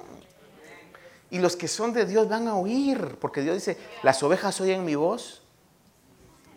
Y 1.30 1.40
los 1.40 1.56
que 1.56 1.68
son 1.68 1.94
de 1.94 2.06
Dios 2.06 2.30
van 2.30 2.48
a 2.48 2.56
oír, 2.56 3.18
porque 3.20 3.42
Dios 3.42 3.56
dice, 3.56 3.78
las 4.04 4.22
ovejas 4.24 4.60
oyen 4.62 4.86
mi 4.86 4.96
voz 4.96 5.42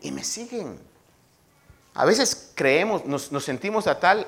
y 0.03 0.11
me 0.11 0.23
siguen. 0.23 0.79
A 1.95 2.05
veces 2.05 2.53
creemos, 2.55 3.05
nos, 3.07 3.29
sentimos 3.45 3.87
a 3.87 3.99
tal 3.99 4.27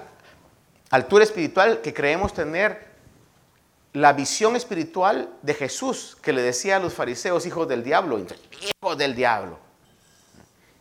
altura 0.91 1.23
espiritual 1.25 1.81
que 1.83 1.95
creemos 1.95 2.35
tener 2.35 2.91
la 3.93 4.13
visión 4.13 4.57
espiritual 4.57 5.33
de 5.43 5.55
Jesús 5.55 6.17
que 6.21 6.33
le 6.33 6.43
decía 6.43 6.77
a 6.77 6.81
los 6.81 6.95
fariseos, 6.95 7.47
hijos 7.47 7.69
del 7.69 7.85
diablo, 7.85 8.19
hijos 8.19 8.99
del 8.99 9.15
diablo. 9.15 9.59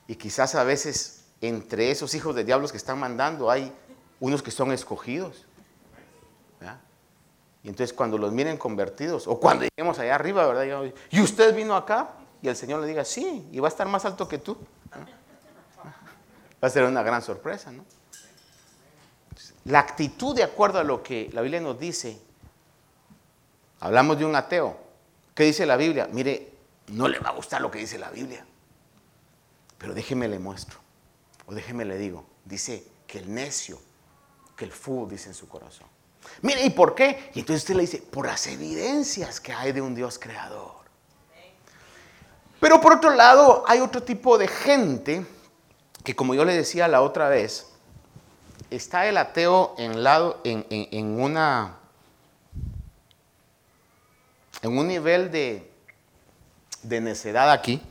Y 0.08 0.16
quizás 0.16 0.56
a 0.56 0.64
veces 0.64 1.26
entre 1.42 1.92
esos 1.92 2.14
hijos 2.16 2.36
del 2.36 2.46
diablo 2.46 2.68
que 2.68 2.78
están 2.78 3.00
mandando 3.00 3.52
hay 3.52 3.72
unos 4.20 4.42
que 4.42 4.52
son 4.52 4.72
escogidos. 4.72 5.46
Y 7.64 7.70
entonces 7.70 7.94
cuando 7.94 8.18
los 8.18 8.32
miren 8.32 8.58
convertidos, 8.58 9.28
o 9.28 9.40
cuando 9.40 9.66
lleguemos 9.66 10.00
allá 10.00 10.16
arriba, 10.16 10.48
¿verdad? 10.48 10.94
Y 11.10 11.22
usted 11.22 11.54
vino 11.56 11.76
acá, 11.76 12.12
y 12.42 12.48
el 12.48 12.56
Señor 12.56 12.82
le 12.82 12.88
diga, 12.88 13.04
sí, 13.04 13.48
y 13.52 13.60
va 13.60 13.68
a 13.68 13.70
estar 13.70 13.88
más 13.88 14.06
alto 14.06 14.28
que 14.28 14.38
tú. 14.38 14.58
Va 16.62 16.68
a 16.68 16.70
ser 16.70 16.84
una 16.84 17.04
gran 17.04 17.22
sorpresa, 17.22 17.72
¿no? 17.72 17.84
La 19.66 19.80
actitud 19.80 20.36
de 20.36 20.44
acuerdo 20.44 20.80
a 20.80 20.84
lo 20.84 21.04
que 21.04 21.30
la 21.34 21.42
Biblia 21.42 21.60
nos 21.60 21.78
dice, 21.78 22.20
hablamos 23.82 24.18
de 24.18 24.26
un 24.26 24.36
ateo. 24.36 24.78
¿Qué 25.36 25.44
dice 25.44 25.66
la 25.66 25.76
Biblia? 25.78 26.08
Mire, 26.12 26.54
no 26.88 27.08
le 27.08 27.20
va 27.20 27.30
a 27.30 27.34
gustar 27.34 27.62
lo 27.62 27.70
que 27.70 27.80
dice 27.80 27.98
la 27.98 28.10
Biblia, 28.10 28.46
pero 29.78 29.94
déjeme 29.94 30.28
le 30.28 30.40
muestro, 30.40 30.80
o 31.46 31.54
déjeme 31.54 31.86
le 31.86 31.98
digo, 31.98 32.26
dice 32.46 32.86
que 33.06 33.20
el 33.20 33.34
necio 33.34 33.80
que 34.56 34.66
el 34.66 34.72
fútbol 34.72 35.10
dice 35.10 35.30
en 35.30 35.36
su 35.36 35.48
corazón. 35.48 35.88
Mire, 36.42 36.64
¿y 36.64 36.70
por 36.70 36.96
qué? 36.96 37.32
Y 37.34 37.40
entonces 37.40 37.64
usted 37.64 37.76
le 37.76 37.82
dice, 37.82 37.98
por 37.98 38.26
las 38.26 38.48
evidencias 38.48 39.40
que 39.40 39.54
hay 39.54 39.72
de 39.72 39.82
un 39.82 39.96
Dios 39.96 40.18
creador. 40.20 40.80
Pero 42.60 42.82
por 42.82 42.94
otro 42.94 43.12
lado, 43.12 43.64
hay 43.68 43.80
otro 43.80 44.04
tipo 44.04 44.38
de 44.38 44.48
gente 44.48 45.26
que, 46.04 46.16
como 46.16 46.34
yo 46.34 46.46
le 46.46 46.54
decía 46.54 46.88
la 46.88 47.02
otra 47.02 47.30
vez, 47.30 47.68
está 48.70 49.08
el 49.08 49.18
ateo 49.18 49.76
en, 49.78 50.04
lado, 50.04 50.40
en, 50.44 50.66
en 50.70 51.20
una, 51.20 51.78
en 54.62 54.78
un 54.78 54.88
nivel 54.88 55.32
de, 55.32 55.72
de 56.84 57.02
necedad 57.02 57.52
aquí. 57.52 57.82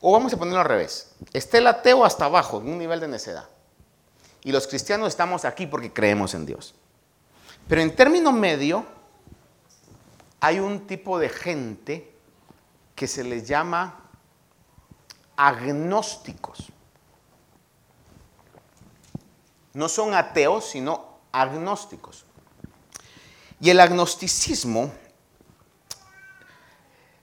O 0.00 0.12
vamos 0.12 0.32
a 0.32 0.38
ponerlo 0.38 0.60
al 0.60 0.66
revés. 0.66 1.12
Está 1.32 1.58
el 1.58 1.66
ateo 1.66 2.04
hasta 2.04 2.24
abajo, 2.24 2.60
en 2.60 2.68
un 2.70 2.78
nivel 2.78 3.00
de 3.00 3.08
necedad. 3.08 3.48
Y 4.42 4.52
los 4.52 4.66
cristianos 4.66 5.08
estamos 5.08 5.44
aquí 5.44 5.66
porque 5.66 5.92
creemos 5.92 6.34
en 6.34 6.46
Dios. 6.46 6.74
Pero 7.68 7.82
en 7.82 7.94
término 7.94 8.32
medio, 8.32 8.84
hay 10.40 10.58
un 10.58 10.86
tipo 10.86 11.18
de 11.18 11.28
gente 11.28 12.12
que 12.94 13.06
se 13.06 13.22
les 13.22 13.46
llama 13.46 14.00
agnósticos. 15.36 16.72
No 19.72 19.88
son 19.88 20.14
ateos, 20.14 20.66
sino 20.66 21.18
agnósticos. 21.32 22.24
Y 23.60 23.70
el 23.70 23.80
agnosticismo, 23.80 24.90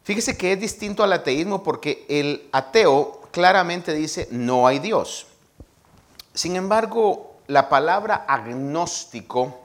fíjese 0.03 0.37
que 0.37 0.53
es 0.53 0.59
distinto 0.59 1.03
al 1.03 1.13
ateísmo 1.13 1.63
porque 1.63 2.05
el 2.07 2.47
ateo 2.51 3.27
claramente 3.31 3.93
dice 3.93 4.27
no 4.31 4.67
hay 4.67 4.79
Dios. 4.79 5.27
Sin 6.37 6.55
embargo, 6.55 7.39
la 7.47 7.67
palabra 7.67 8.25
agnóstico 8.27 9.59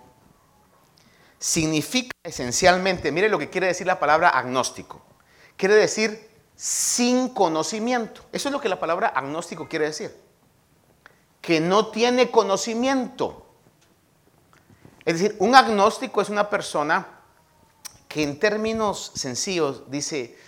significa 1.39 2.17
esencialmente, 2.23 3.13
mire 3.13 3.29
lo 3.29 3.39
que 3.39 3.51
quiere 3.51 3.67
decir 3.67 3.87
la 3.87 4.01
palabra 4.01 4.31
agnóstico. 4.31 5.03
Quiere 5.59 5.75
decir 5.75 6.31
sin 6.57 7.29
conocimiento. 7.29 8.23
Eso 8.33 8.49
es 8.49 8.53
lo 8.55 8.61
que 8.63 8.71
la 8.71 8.81
palabra 8.81 9.09
agnóstico 9.09 9.69
quiere 9.69 9.85
decir. 9.85 10.17
Que 11.43 11.61
no 11.61 11.89
tiene 11.89 12.31
conocimiento. 12.31 13.45
Es 15.05 15.21
decir, 15.21 15.37
un 15.41 15.55
agnóstico 15.55 16.23
es 16.23 16.31
una 16.31 16.49
persona 16.49 17.07
que 18.09 18.23
en 18.23 18.39
términos 18.39 19.13
sencillos 19.15 19.91
dice, 19.91 20.39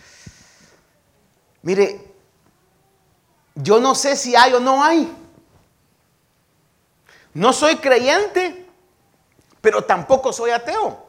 mire, 1.60 2.14
yo 3.56 3.78
no 3.78 3.94
sé 3.94 4.16
si 4.16 4.34
hay 4.34 4.54
o 4.54 4.60
no 4.60 4.82
hay. 4.82 5.20
No 7.34 7.52
soy 7.52 7.76
creyente, 7.76 8.66
pero 9.60 9.82
tampoco 9.82 10.32
soy 10.32 10.50
ateo. 10.50 11.04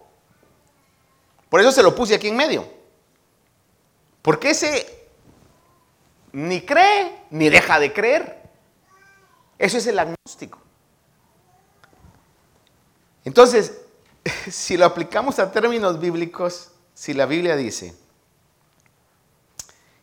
Por 1.49 1.61
eso 1.61 1.71
se 1.71 1.83
lo 1.83 1.95
puse 1.95 2.15
aquí 2.15 2.27
en 2.27 2.35
medio. 2.35 2.67
Porque 4.21 4.49
ese 4.49 5.07
ni 6.31 6.65
cree 6.65 7.23
ni 7.29 7.49
deja 7.49 7.79
de 7.79 7.93
creer. 7.93 8.41
Eso 9.57 9.77
es 9.77 9.87
el 9.87 9.99
agnóstico. 9.99 10.59
Entonces, 13.23 13.81
si 14.49 14.77
lo 14.77 14.85
aplicamos 14.85 15.39
a 15.39 15.51
términos 15.51 15.99
bíblicos, 15.99 16.71
si 16.93 17.13
la 17.13 17.25
Biblia 17.25 17.55
dice, 17.55 17.95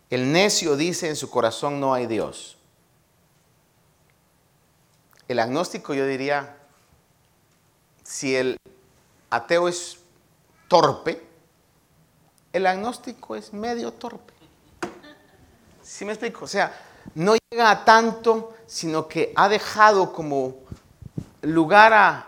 el 0.08 0.30
necio 0.32 0.76
dice 0.76 1.08
en 1.08 1.16
su 1.16 1.30
corazón 1.30 1.80
no 1.80 1.94
hay 1.94 2.06
Dios. 2.06 2.58
El 5.33 5.38
agnóstico 5.38 5.95
yo 5.95 6.07
diría, 6.07 6.59
si 8.03 8.37
el 8.37 8.59
ateo 9.31 9.66
es 9.66 9.97
torpe, 10.68 11.27
el 12.53 12.66
agnóstico 12.66 13.35
es 13.35 13.51
medio 13.55 13.95
torpe. 13.95 14.35
¿Sí 15.83 16.05
me 16.05 16.12
explico? 16.12 16.45
O 16.45 16.49
sea, 16.49 16.79
no 17.14 17.35
llega 17.51 17.71
a 17.71 17.83
tanto, 17.83 18.55
sino 18.66 19.09
que 19.09 19.33
ha 19.35 19.49
dejado 19.49 20.12
como 20.12 20.55
lugar 21.40 21.95
a, 21.95 22.27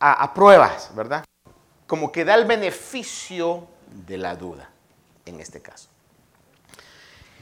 a, 0.00 0.34
pruebas, 0.34 0.92
¿verdad? 0.96 1.24
Como 1.86 2.10
que 2.10 2.24
da 2.24 2.34
el 2.34 2.46
beneficio 2.46 3.68
de 4.08 4.18
la 4.18 4.34
duda, 4.34 4.68
en 5.24 5.38
este 5.38 5.62
caso. 5.62 5.86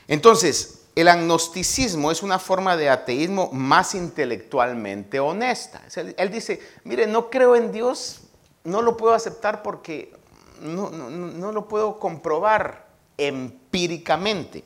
Entonces, 0.06 0.82
el 0.96 1.08
agnosticismo 1.08 2.10
es 2.10 2.22
una 2.22 2.38
forma 2.38 2.74
de 2.74 2.88
ateísmo 2.88 3.50
más 3.52 3.94
intelectualmente 3.94 5.20
honesta. 5.20 5.82
Él 6.16 6.30
dice, 6.30 6.58
mire, 6.84 7.06
no 7.06 7.28
creo 7.28 7.54
en 7.54 7.70
Dios, 7.70 8.22
no 8.64 8.80
lo 8.80 8.96
puedo 8.96 9.12
aceptar 9.12 9.62
porque 9.62 10.14
no, 10.62 11.52
lo 11.52 11.68
puedo 11.68 11.98
comprobar 11.98 12.86
empíricamente. 13.18 14.64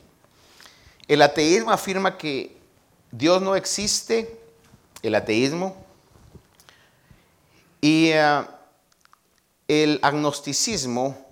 El 1.05 1.21
ateísmo 1.21 1.69
afirma 1.69 2.17
que 2.17 2.55
Dios 3.11 3.41
no 3.41 3.57
existe, 3.57 4.39
el 5.03 5.15
ateísmo, 5.15 5.75
y 7.81 8.11
eh, 8.13 8.41
el 9.67 9.99
agnosticismo 10.01 11.27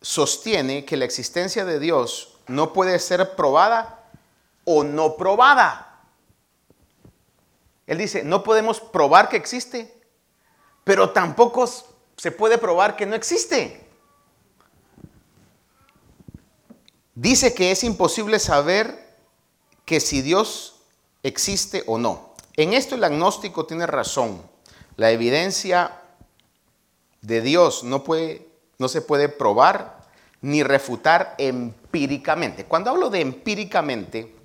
sostiene 0.00 0.84
que 0.84 0.96
la 0.96 1.06
existencia 1.06 1.64
de 1.64 1.80
Dios 1.80 2.33
no 2.46 2.72
puede 2.72 2.98
ser 2.98 3.34
probada 3.36 4.00
o 4.64 4.84
no 4.84 5.16
probada. 5.16 6.00
Él 7.86 7.98
dice, 7.98 8.24
no 8.24 8.42
podemos 8.42 8.80
probar 8.80 9.28
que 9.28 9.36
existe, 9.36 10.02
pero 10.84 11.10
tampoco 11.10 11.68
se 12.16 12.30
puede 12.30 12.58
probar 12.58 12.96
que 12.96 13.06
no 13.06 13.14
existe. 13.14 13.84
dice 17.14 17.54
que 17.54 17.70
es 17.70 17.84
imposible 17.84 18.38
saber 18.38 19.16
que 19.84 20.00
si 20.00 20.22
Dios 20.22 20.80
existe 21.22 21.84
o 21.86 21.98
no. 21.98 22.34
En 22.56 22.72
esto 22.72 22.94
el 22.94 23.04
agnóstico 23.04 23.66
tiene 23.66 23.86
razón. 23.86 24.42
La 24.96 25.10
evidencia 25.10 26.00
de 27.22 27.40
Dios 27.40 27.84
no, 27.84 28.04
puede, 28.04 28.48
no 28.78 28.88
se 28.88 29.00
puede 29.00 29.28
probar 29.28 29.93
ni 30.44 30.62
refutar 30.62 31.34
empíricamente. 31.38 32.66
Cuando 32.66 32.90
hablo 32.90 33.08
de 33.08 33.22
empíricamente, 33.22 34.36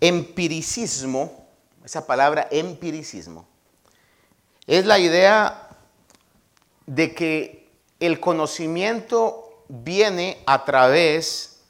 empiricismo, 0.00 1.46
esa 1.84 2.08
palabra 2.08 2.48
empiricismo, 2.50 3.46
es 4.66 4.86
la 4.86 4.98
idea 4.98 5.68
de 6.86 7.14
que 7.14 7.70
el 8.00 8.18
conocimiento 8.18 9.64
viene 9.68 10.42
a 10.44 10.64
través 10.64 11.60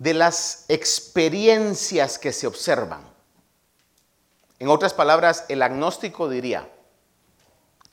de 0.00 0.14
las 0.14 0.64
experiencias 0.66 2.18
que 2.18 2.32
se 2.32 2.48
observan. 2.48 3.02
En 4.58 4.66
otras 4.66 4.92
palabras, 4.92 5.44
el 5.48 5.62
agnóstico 5.62 6.28
diría, 6.28 6.68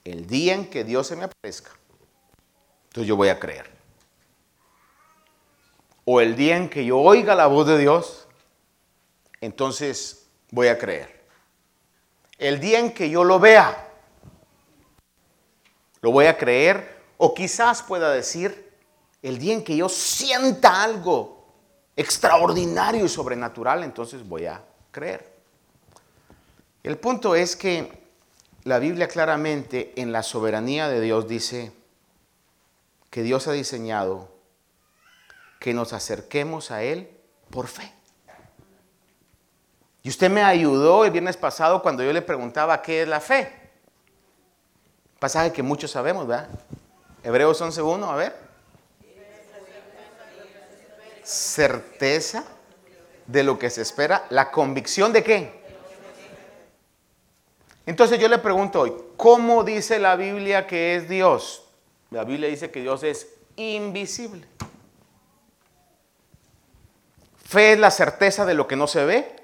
el 0.03 0.25
día 0.25 0.55
en 0.55 0.67
que 0.67 0.83
Dios 0.83 1.05
se 1.05 1.15
me 1.15 1.25
aparezca, 1.25 1.73
entonces 2.85 3.07
yo 3.07 3.15
voy 3.15 3.29
a 3.29 3.39
creer. 3.39 3.70
O 6.05 6.21
el 6.21 6.35
día 6.35 6.57
en 6.57 6.69
que 6.69 6.85
yo 6.85 6.99
oiga 6.99 7.35
la 7.35 7.47
voz 7.47 7.67
de 7.67 7.77
Dios, 7.77 8.27
entonces 9.39 10.27
voy 10.49 10.67
a 10.67 10.77
creer. 10.77 11.21
El 12.37 12.59
día 12.59 12.79
en 12.79 12.93
que 12.93 13.09
yo 13.09 13.23
lo 13.23 13.39
vea, 13.39 13.89
lo 16.01 16.11
voy 16.11 16.25
a 16.25 16.37
creer. 16.37 17.01
O 17.17 17.33
quizás 17.33 17.83
pueda 17.83 18.11
decir, 18.11 18.71
el 19.21 19.37
día 19.37 19.53
en 19.53 19.63
que 19.63 19.77
yo 19.77 19.89
sienta 19.89 20.81
algo 20.83 21.45
extraordinario 21.95 23.05
y 23.05 23.09
sobrenatural, 23.09 23.83
entonces 23.83 24.27
voy 24.27 24.45
a 24.45 24.63
creer. 24.91 25.31
El 26.83 26.97
punto 26.97 27.35
es 27.35 27.55
que 27.55 28.01
la 28.63 28.79
Biblia 28.79 29.07
claramente 29.07 29.93
en 29.95 30.11
la 30.11 30.23
soberanía 30.23 30.87
de 30.89 30.99
Dios 30.99 31.27
dice 31.27 31.71
que 33.11 33.21
Dios 33.21 33.47
ha 33.47 33.51
diseñado 33.51 34.29
que 35.61 35.75
nos 35.75 35.93
acerquemos 35.93 36.71
a 36.71 36.81
Él 36.81 37.07
por 37.51 37.67
fe. 37.67 37.93
Y 40.01 40.09
usted 40.09 40.31
me 40.31 40.41
ayudó 40.41 41.05
el 41.05 41.11
viernes 41.11 41.37
pasado 41.37 41.83
cuando 41.83 42.03
yo 42.03 42.11
le 42.11 42.23
preguntaba 42.23 42.81
qué 42.81 43.03
es 43.03 43.07
la 43.07 43.19
fe. 43.19 43.53
Pasaje 45.19 45.53
que 45.53 45.61
muchos 45.61 45.91
sabemos, 45.91 46.25
¿verdad? 46.25 46.49
Hebreos 47.23 47.61
11.1, 47.61 48.11
a 48.11 48.15
ver 48.15 48.35
certeza 51.23 52.43
de 53.27 53.43
lo 53.43 53.59
que 53.59 53.69
se 53.69 53.83
espera, 53.83 54.25
la 54.31 54.49
convicción 54.49 55.13
de 55.13 55.23
qué. 55.23 55.61
Entonces 57.85 58.19
yo 58.19 58.27
le 58.27 58.39
pregunto 58.39 58.81
hoy, 58.81 58.93
¿cómo 59.15 59.63
dice 59.63 59.99
la 59.99 60.15
Biblia 60.15 60.65
que 60.65 60.95
es 60.95 61.07
Dios? 61.07 61.65
La 62.09 62.23
Biblia 62.23 62.49
dice 62.49 62.71
que 62.71 62.81
Dios 62.81 63.03
es 63.03 63.27
invisible. 63.57 64.47
Fe 67.51 67.73
es 67.73 67.79
la 67.79 67.91
certeza 67.91 68.45
de 68.45 68.53
lo 68.53 68.65
que 68.65 68.77
no 68.77 68.87
se 68.87 69.03
ve. 69.03 69.35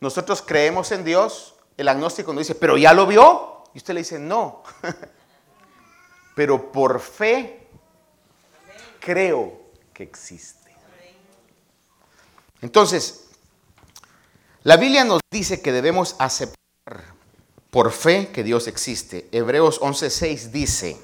Nosotros 0.00 0.40
creemos 0.40 0.92
en 0.92 1.04
Dios. 1.04 1.56
El 1.76 1.88
agnóstico 1.88 2.32
nos 2.32 2.46
dice, 2.46 2.54
pero 2.54 2.78
ya 2.78 2.94
lo 2.94 3.06
vio. 3.06 3.64
Y 3.74 3.78
usted 3.78 3.92
le 3.92 4.00
dice, 4.00 4.18
no. 4.18 4.62
pero 6.34 6.72
por 6.72 7.00
fe 7.00 7.68
creo 8.98 9.60
que 9.92 10.04
existe. 10.04 10.74
Entonces, 12.62 13.26
la 14.62 14.78
Biblia 14.78 15.04
nos 15.04 15.20
dice 15.30 15.60
que 15.60 15.70
debemos 15.70 16.16
aceptar 16.18 16.56
por 17.70 17.92
fe 17.92 18.30
que 18.32 18.42
Dios 18.42 18.68
existe. 18.68 19.28
Hebreos 19.32 19.82
11.6 19.82 20.50
dice, 20.50 20.96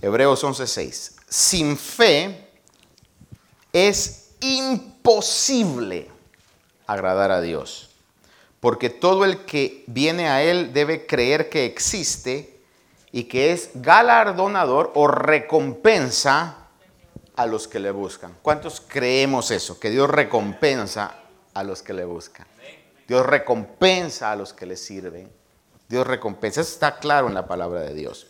Hebreos 0.00 0.42
11.6, 0.42 1.12
sin 1.28 1.76
fe 1.76 2.48
es 3.74 4.25
imposible 4.40 6.08
agradar 6.86 7.30
a 7.30 7.40
Dios, 7.40 7.90
porque 8.60 8.90
todo 8.90 9.24
el 9.24 9.44
que 9.44 9.84
viene 9.86 10.28
a 10.28 10.42
Él 10.42 10.72
debe 10.72 11.06
creer 11.06 11.48
que 11.48 11.64
existe 11.64 12.60
y 13.12 13.24
que 13.24 13.52
es 13.52 13.70
galardonador 13.74 14.92
o 14.94 15.08
recompensa 15.08 16.66
a 17.36 17.46
los 17.46 17.68
que 17.68 17.78
le 17.78 17.90
buscan. 17.90 18.36
¿Cuántos 18.42 18.80
creemos 18.80 19.50
eso? 19.50 19.78
Que 19.78 19.90
Dios 19.90 20.08
recompensa 20.08 21.14
a 21.54 21.62
los 21.62 21.82
que 21.82 21.92
le 21.92 22.04
buscan. 22.04 22.46
Dios 23.06 23.24
recompensa 23.24 24.32
a 24.32 24.36
los 24.36 24.52
que 24.52 24.66
le 24.66 24.76
sirven. 24.76 25.30
Dios 25.88 26.06
recompensa. 26.06 26.60
Eso 26.60 26.72
está 26.72 26.98
claro 26.98 27.28
en 27.28 27.34
la 27.34 27.46
palabra 27.46 27.82
de 27.82 27.94
Dios. 27.94 28.26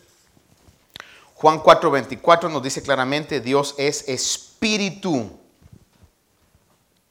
Juan 1.35 1.59
4:24 1.59 2.49
nos 2.49 2.63
dice 2.63 2.81
claramente, 2.81 3.41
Dios 3.41 3.75
es 3.77 4.07
espíritu. 4.07 5.39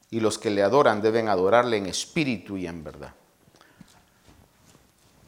Y 0.09 0.19
los 0.19 0.37
que 0.37 0.49
le 0.49 0.63
adoran 0.63 1.01
deben 1.01 1.27
adorarle 1.27 1.77
en 1.77 1.85
espíritu 1.87 2.57
y 2.57 2.67
en 2.67 2.83
verdad. 2.83 3.13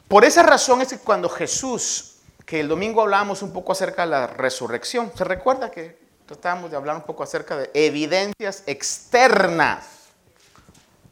Por 0.08 0.24
esa 0.24 0.42
razón 0.42 0.80
es 0.80 0.88
que 0.88 0.98
cuando 0.98 1.28
Jesús, 1.28 2.16
que 2.44 2.60
el 2.60 2.68
domingo 2.68 3.02
hablamos 3.02 3.42
un 3.42 3.52
poco 3.52 3.72
acerca 3.72 4.02
de 4.02 4.10
la 4.10 4.26
resurrección, 4.26 5.12
¿se 5.14 5.24
recuerda 5.24 5.70
que 5.70 6.00
tratamos 6.30 6.70
de 6.70 6.76
hablar 6.76 6.94
un 6.94 7.02
poco 7.02 7.24
acerca 7.24 7.56
de 7.56 7.70
evidencias 7.74 8.62
externas, 8.66 9.84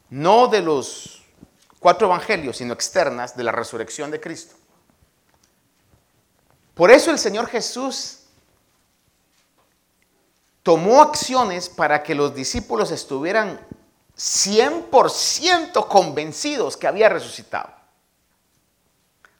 no 0.09 0.47
de 0.47 0.61
los 0.61 1.21
cuatro 1.79 2.07
evangelios, 2.07 2.55
sino 2.55 2.73
externas 2.73 3.35
de 3.35 3.43
la 3.43 3.51
resurrección 3.51 4.11
de 4.11 4.21
Cristo. 4.21 4.55
Por 6.73 6.89
eso 6.89 7.11
el 7.11 7.19
Señor 7.19 7.47
Jesús 7.47 8.18
tomó 10.69 11.01
acciones 11.01 11.67
para 11.67 12.03
que 12.03 12.13
los 12.13 12.35
discípulos 12.35 12.91
estuvieran 12.91 13.59
100% 14.15 15.87
convencidos 15.87 16.77
que 16.77 16.85
había 16.85 17.09
resucitado. 17.09 17.71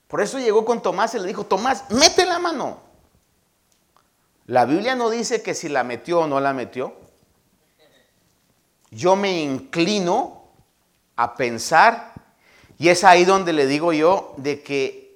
Por 0.08 0.22
eso 0.22 0.40
llegó 0.40 0.66
con 0.66 0.82
Tomás 0.82 1.14
y 1.14 1.20
le 1.20 1.28
dijo, 1.28 1.46
Tomás, 1.46 1.84
mete 1.92 2.26
la 2.26 2.40
mano. 2.40 2.80
La 4.48 4.66
Biblia 4.66 4.96
no 4.96 5.12
dice 5.12 5.44
que 5.44 5.54
si 5.54 5.70
la 5.70 5.84
metió 5.84 6.22
o 6.22 6.28
no 6.28 6.40
la 6.40 6.52
metió. 6.52 6.96
Yo 8.90 9.16
me 9.16 9.40
inclino 9.40 10.46
a 11.16 11.36
pensar, 11.36 12.12
y 12.80 12.90
es 12.90 13.04
ahí 13.04 13.24
donde 13.24 13.54
le 13.54 13.68
digo 13.68 13.94
yo 13.94 14.34
de 14.38 14.64
que 14.64 15.16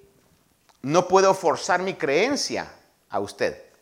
no 0.83 1.07
puedo 1.07 1.33
forzar 1.33 1.81
mi 1.81 1.95
creencia 1.95 2.71
a 3.09 3.19
usted. 3.19 3.72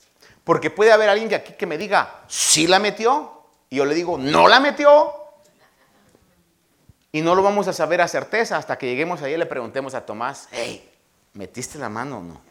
Porque 0.44 0.70
puede 0.70 0.92
haber 0.92 1.10
alguien 1.10 1.30
de 1.30 1.36
aquí 1.36 1.54
que 1.54 1.66
me 1.66 1.78
diga, 1.78 2.24
sí 2.28 2.68
la 2.68 2.80
metió, 2.80 3.44
y 3.70 3.78
yo 3.78 3.86
le 3.86 3.96
digo, 3.96 4.18
no 4.18 4.48
la 4.48 4.60
metió. 4.60 5.14
Y 7.12 7.22
no 7.22 7.36
lo 7.36 7.44
vamos 7.44 7.68
a 7.68 7.74
saber 7.74 8.02
a 8.02 8.08
certeza 8.08 8.58
hasta 8.58 8.78
que 8.78 8.88
lleguemos 8.88 9.22
ahí 9.22 9.34
y 9.34 9.38
le 9.38 9.46
preguntemos 9.46 9.94
a 9.96 10.06
Tomás, 10.06 10.48
hey, 10.52 10.90
¿metiste 11.34 11.78
la 11.78 11.90
mano 11.90 12.20
o 12.20 12.22
no? 12.22 12.42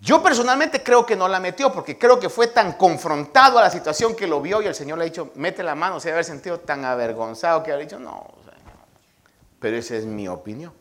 Yo 0.00 0.22
personalmente 0.22 0.82
creo 0.82 1.06
que 1.06 1.16
no 1.16 1.28
la 1.28 1.40
metió 1.40 1.72
porque 1.72 1.98
creo 1.98 2.20
que 2.20 2.28
fue 2.28 2.48
tan 2.48 2.74
confrontado 2.74 3.58
a 3.58 3.62
la 3.62 3.70
situación 3.70 4.14
que 4.14 4.26
lo 4.26 4.42
vio 4.42 4.60
y 4.60 4.66
el 4.66 4.74
Señor 4.74 4.98
le 4.98 5.04
ha 5.04 5.06
dicho, 5.06 5.32
mete 5.34 5.62
la 5.62 5.74
mano, 5.74 5.98
se 5.98 6.08
debe 6.08 6.16
haber 6.16 6.24
sentido 6.26 6.60
tan 6.60 6.84
avergonzado 6.84 7.62
que 7.62 7.72
ha 7.72 7.76
dicho, 7.78 7.98
no. 7.98 8.26
Pero 9.60 9.78
esa 9.78 9.96
es 9.96 10.04
mi 10.04 10.28
opinión. 10.28 10.74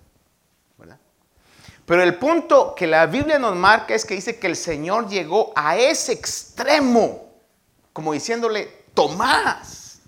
Pero 1.85 2.01
el 2.01 2.15
punto 2.15 2.73
que 2.75 2.87
la 2.87 3.05
Biblia 3.05 3.39
nos 3.39 3.55
marca 3.55 3.93
es 3.93 4.05
que 4.05 4.15
dice 4.15 4.39
que 4.39 4.47
el 4.47 4.55
Señor 4.55 5.09
llegó 5.09 5.51
a 5.55 5.75
ese 5.77 6.13
extremo, 6.13 7.29
como 7.91 8.13
diciéndole, 8.13 8.83
Tomás, 8.93 9.99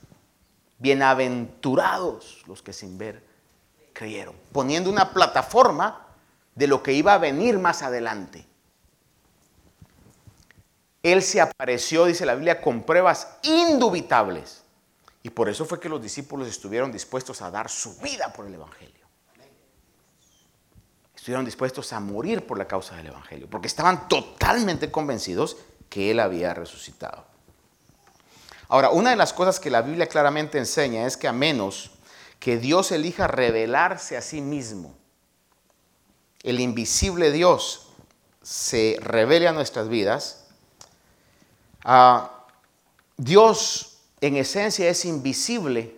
bienaventurados 0.78 2.44
los 2.48 2.62
que 2.62 2.72
sin 2.72 2.98
ver 2.98 3.24
creyeron, 3.92 4.36
poniendo 4.52 4.90
una 4.90 5.12
plataforma 5.12 6.06
de 6.54 6.68
lo 6.68 6.82
que 6.84 6.94
iba 6.94 7.14
a 7.14 7.18
venir 7.18 7.60
más 7.60 7.82
adelante. 7.82 8.46
Él 11.04 11.22
se 11.22 11.42
apareció, 11.42 12.06
dice 12.06 12.26
la 12.26 12.36
Biblia, 12.36 12.62
con 12.62 12.84
pruebas 12.84 13.28
indubitables. 13.44 14.64
Y 15.22 15.30
por 15.30 15.50
eso 15.50 15.66
fue 15.66 15.80
que 15.80 15.90
los 15.90 16.02
discípulos 16.02 16.48
estuvieron 16.48 16.92
dispuestos 16.92 17.42
a 17.42 17.52
dar 17.52 17.70
su 17.70 17.98
vida 17.98 18.32
por 18.34 18.46
el 18.46 18.54
Evangelio. 18.54 19.05
Estuvieron 21.26 21.46
dispuestos 21.46 21.92
a 21.92 22.00
morir 22.00 22.46
por 22.46 22.60
la 22.60 22.68
causa 22.68 22.96
del 22.98 23.08
Evangelio, 23.08 23.48
porque 23.50 23.66
estaban 23.66 24.08
totalmente 24.08 24.92
convencidos 24.92 25.58
que 25.90 26.12
Él 26.12 26.20
había 26.20 26.54
resucitado. 26.54 27.26
Ahora, 28.68 28.92
una 28.92 29.10
de 29.10 29.16
las 29.16 29.34
cosas 29.34 29.60
que 29.60 29.72
la 29.72 29.82
Biblia 29.82 30.06
claramente 30.06 30.60
enseña 30.60 31.08
es 31.08 31.18
que 31.18 31.28
a 31.28 31.34
menos 31.34 31.90
que 32.40 32.58
Dios 32.58 32.92
elija 32.92 33.26
revelarse 33.26 34.16
a 34.18 34.22
sí 34.22 34.40
mismo, 34.40 34.96
el 36.44 36.60
invisible 36.60 37.32
Dios 37.32 37.88
se 38.44 39.00
revele 39.02 39.48
a 39.48 39.52
nuestras 39.52 39.90
vidas, 39.90 40.46
Dios 43.18 43.98
en 44.22 44.38
esencia 44.38 44.88
es 44.88 45.06
invisible 45.06 45.96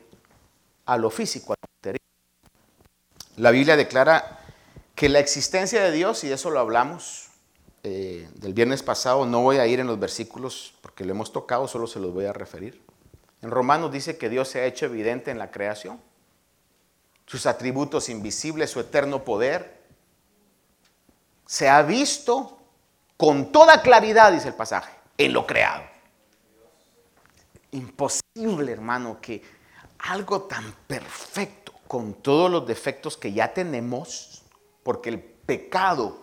a 0.85 0.95
lo 0.95 1.09
físico, 1.09 1.51
a 1.51 1.57
lo 1.61 1.67
material. 1.79 2.01
La 3.35 3.51
Biblia 3.51 3.75
declara 3.75 4.35
que 4.97 5.09
la 5.09 5.19
existencia 5.19 5.83
de 5.83 5.91
Dios, 5.91 6.23
y 6.23 6.27
de 6.27 6.33
eso 6.33 6.49
lo 6.49 6.59
hablamos 6.59 7.27
eh, 7.83 8.27
del 8.33 8.55
viernes 8.55 8.81
pasado, 8.81 9.27
no 9.27 9.41
voy 9.41 9.57
a 9.57 9.67
ir 9.67 9.79
en 9.79 9.85
los 9.85 9.99
versículos 9.99 10.73
porque 10.81 11.05
lo 11.05 11.11
hemos 11.11 11.31
tocado, 11.31 11.67
solo 11.67 11.85
se 11.85 11.99
los 11.99 12.11
voy 12.15 12.25
a 12.25 12.33
referir. 12.33 12.81
En 13.43 13.51
Romanos 13.51 13.91
dice 13.91 14.17
que 14.17 14.27
Dios 14.27 14.47
se 14.49 14.59
ha 14.59 14.65
hecho 14.65 14.87
evidente 14.87 15.29
en 15.29 15.37
la 15.37 15.51
creación, 15.51 16.01
sus 17.27 17.45
atributos 17.45 18.09
invisibles, 18.09 18.71
su 18.71 18.79
eterno 18.79 19.23
poder, 19.23 19.83
se 21.45 21.69
ha 21.69 21.83
visto 21.83 22.57
con 23.17 23.51
toda 23.51 23.83
claridad, 23.83 24.31
dice 24.31 24.47
el 24.47 24.55
pasaje, 24.55 24.91
en 25.19 25.31
lo 25.31 25.45
creado. 25.45 25.83
Imposible, 27.69 28.71
hermano, 28.71 29.19
que 29.21 29.43
algo 29.99 30.41
tan 30.41 30.73
perfecto, 30.87 31.71
con 31.87 32.15
todos 32.15 32.49
los 32.49 32.65
defectos 32.65 33.15
que 33.15 33.31
ya 33.31 33.53
tenemos, 33.53 34.36
porque 34.87 35.09
el 35.09 35.19
pecado 35.19 36.17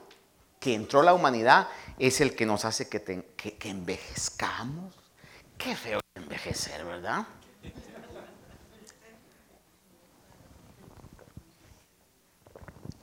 que 0.58 0.72
entró 0.72 1.00
a 1.00 1.04
la 1.04 1.12
humanidad 1.12 1.68
es 1.98 2.22
el 2.22 2.34
que 2.34 2.46
nos 2.46 2.64
hace 2.64 2.88
que, 2.88 3.02
que 3.36 3.68
envejezcamos. 3.68 4.94
Qué 5.58 5.76
feo 5.76 6.00
envejecer, 6.14 6.82
¿verdad? 6.82 7.26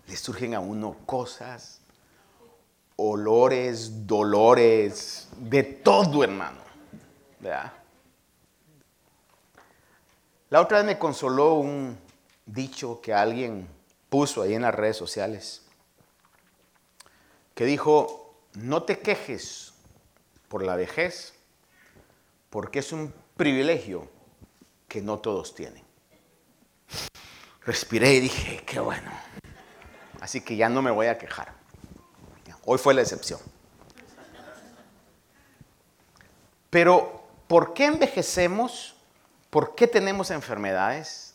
Le 0.07 0.18
surgen 0.18 0.55
a 0.55 0.59
uno 0.59 0.97
cosas 1.05 1.82
olores, 2.95 4.07
dolores, 4.07 5.30
de 5.38 5.62
todo, 5.62 6.24
hermano. 6.24 6.57
La 10.49 10.59
otra 10.59 10.80
vez 10.80 10.88
me 10.88 10.97
consoló 10.97 11.53
un 11.53 11.99
dicho 12.47 12.99
que 12.99 13.14
alguien 13.14 13.68
puso 14.12 14.41
ahí 14.41 14.55
en 14.55 14.64
las 14.64 14.76
redes 14.76 14.97
sociales, 14.97 15.62
que 17.55 17.64
dijo, 17.64 18.36
no 18.55 18.84
te 18.84 18.99
quejes 18.99 19.74
por 20.49 20.64
la 20.64 20.76
vejez, 20.76 21.34
porque 22.49 22.80
es 22.80 22.91
un 22.91 23.14
privilegio 23.38 24.09
que 24.89 25.01
no 25.01 25.20
todos 25.20 25.55
tienen. 25.55 25.82
Respiré 27.66 28.16
y 28.16 28.20
dije, 28.20 28.62
qué 28.66 28.82
bueno. 28.82 29.09
Así 30.20 30.41
que 30.41 30.57
ya 30.57 30.68
no 30.68 30.82
me 30.82 30.91
voy 30.91 31.07
a 31.07 31.18
quejar. 31.18 31.53
Hoy 32.66 32.80
fue 32.80 32.93
la 32.93 33.03
excepción. 33.03 33.39
Pero, 36.70 37.24
¿por 37.47 37.74
qué 37.74 37.86
envejecemos? 37.86 38.93
¿Por 39.49 39.74
qué 39.74 39.88
tenemos 39.88 40.32
enfermedades? 40.32 41.34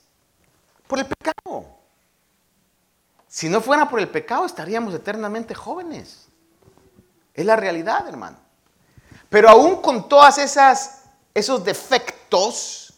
Por 0.86 0.98
el 0.98 1.06
pecado. 1.06 1.75
Si 3.28 3.48
no 3.48 3.60
fuera 3.60 3.88
por 3.88 4.00
el 4.00 4.08
pecado, 4.08 4.46
estaríamos 4.46 4.94
eternamente 4.94 5.54
jóvenes. 5.54 6.28
Es 7.34 7.44
la 7.44 7.56
realidad, 7.56 8.08
hermano. 8.08 8.38
Pero 9.28 9.48
aún 9.48 9.82
con 9.82 10.08
todas 10.08 10.38
esas 10.38 11.06
esos 11.36 11.62
defectos 11.62 12.94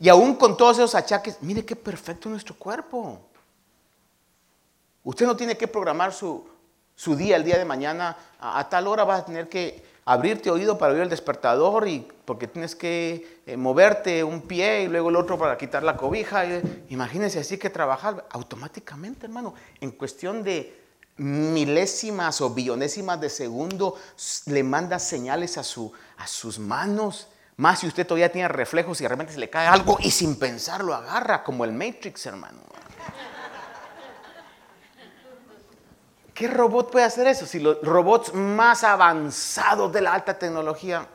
y 0.00 0.08
aún 0.08 0.34
con 0.34 0.56
todos 0.56 0.78
esos 0.78 0.96
achaques, 0.96 1.38
mire 1.42 1.64
qué 1.64 1.76
perfecto 1.76 2.28
nuestro 2.28 2.56
cuerpo. 2.56 3.20
Usted 5.04 5.26
no 5.26 5.36
tiene 5.36 5.56
que 5.56 5.68
programar 5.68 6.12
su, 6.12 6.44
su 6.96 7.14
día, 7.14 7.36
el 7.36 7.44
día 7.44 7.58
de 7.58 7.64
mañana, 7.64 8.16
a, 8.40 8.68
tal 8.68 8.88
hora 8.88 9.04
vas 9.04 9.20
a 9.20 9.24
tener 9.26 9.48
que 9.48 9.91
abrirte 10.04 10.50
oído 10.50 10.78
para 10.78 10.92
oír 10.92 11.02
el 11.02 11.08
despertador 11.08 11.86
y 11.86 12.08
porque 12.24 12.48
tienes 12.48 12.74
que 12.74 13.40
eh, 13.46 13.56
moverte 13.56 14.24
un 14.24 14.42
pie 14.42 14.82
y 14.82 14.88
luego 14.88 15.10
el 15.10 15.16
otro 15.16 15.38
para 15.38 15.56
quitar 15.56 15.82
la 15.82 15.96
cobija. 15.96 16.44
imagínense 16.88 17.38
así 17.38 17.58
que 17.58 17.70
trabajar 17.70 18.26
automáticamente, 18.30 19.26
hermano, 19.26 19.54
en 19.80 19.90
cuestión 19.92 20.42
de 20.42 20.80
milésimas 21.16 22.40
o 22.40 22.50
billonésimas 22.50 23.20
de 23.20 23.28
segundo 23.28 23.96
le 24.46 24.62
manda 24.62 24.98
señales 24.98 25.58
a, 25.58 25.62
su, 25.62 25.92
a 26.16 26.26
sus 26.26 26.58
manos. 26.58 27.28
Más 27.56 27.80
si 27.80 27.86
usted 27.86 28.06
todavía 28.06 28.32
tiene 28.32 28.48
reflejos 28.48 29.00
y 29.00 29.04
de 29.04 29.08
repente 29.08 29.34
se 29.34 29.38
le 29.38 29.50
cae 29.50 29.66
algo 29.66 29.98
y 30.00 30.10
sin 30.10 30.38
pensar 30.38 30.82
lo 30.82 30.94
agarra, 30.94 31.44
como 31.44 31.64
el 31.64 31.72
Matrix, 31.72 32.26
hermano. 32.26 32.71
¿Qué 36.42 36.48
robot 36.48 36.90
puede 36.90 37.04
hacer 37.04 37.28
eso? 37.28 37.46
Si 37.46 37.60
los 37.60 37.80
robots 37.82 38.34
más 38.34 38.82
avanzados 38.82 39.92
de 39.92 40.00
la 40.00 40.12
alta 40.12 40.36
tecnología. 40.36 41.06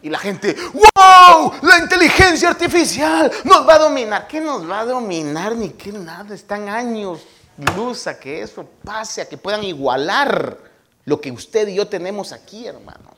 Y 0.00 0.08
la 0.08 0.20
gente, 0.20 0.54
wow, 0.72 1.52
la 1.62 1.80
inteligencia 1.80 2.50
artificial 2.50 3.28
nos 3.42 3.68
va 3.68 3.74
a 3.74 3.78
dominar. 3.80 4.28
¿Qué 4.28 4.40
nos 4.40 4.70
va 4.70 4.78
a 4.78 4.84
dominar? 4.84 5.56
Ni 5.56 5.70
qué 5.70 5.90
nada. 5.90 6.32
Están 6.32 6.68
años 6.68 7.26
luz 7.74 8.06
a 8.06 8.20
que 8.20 8.40
eso 8.40 8.64
pase, 8.84 9.22
a 9.22 9.28
que 9.28 9.36
puedan 9.36 9.64
igualar 9.64 10.58
lo 11.04 11.20
que 11.20 11.32
usted 11.32 11.66
y 11.66 11.74
yo 11.74 11.88
tenemos 11.88 12.30
aquí, 12.30 12.68
hermano. 12.68 13.16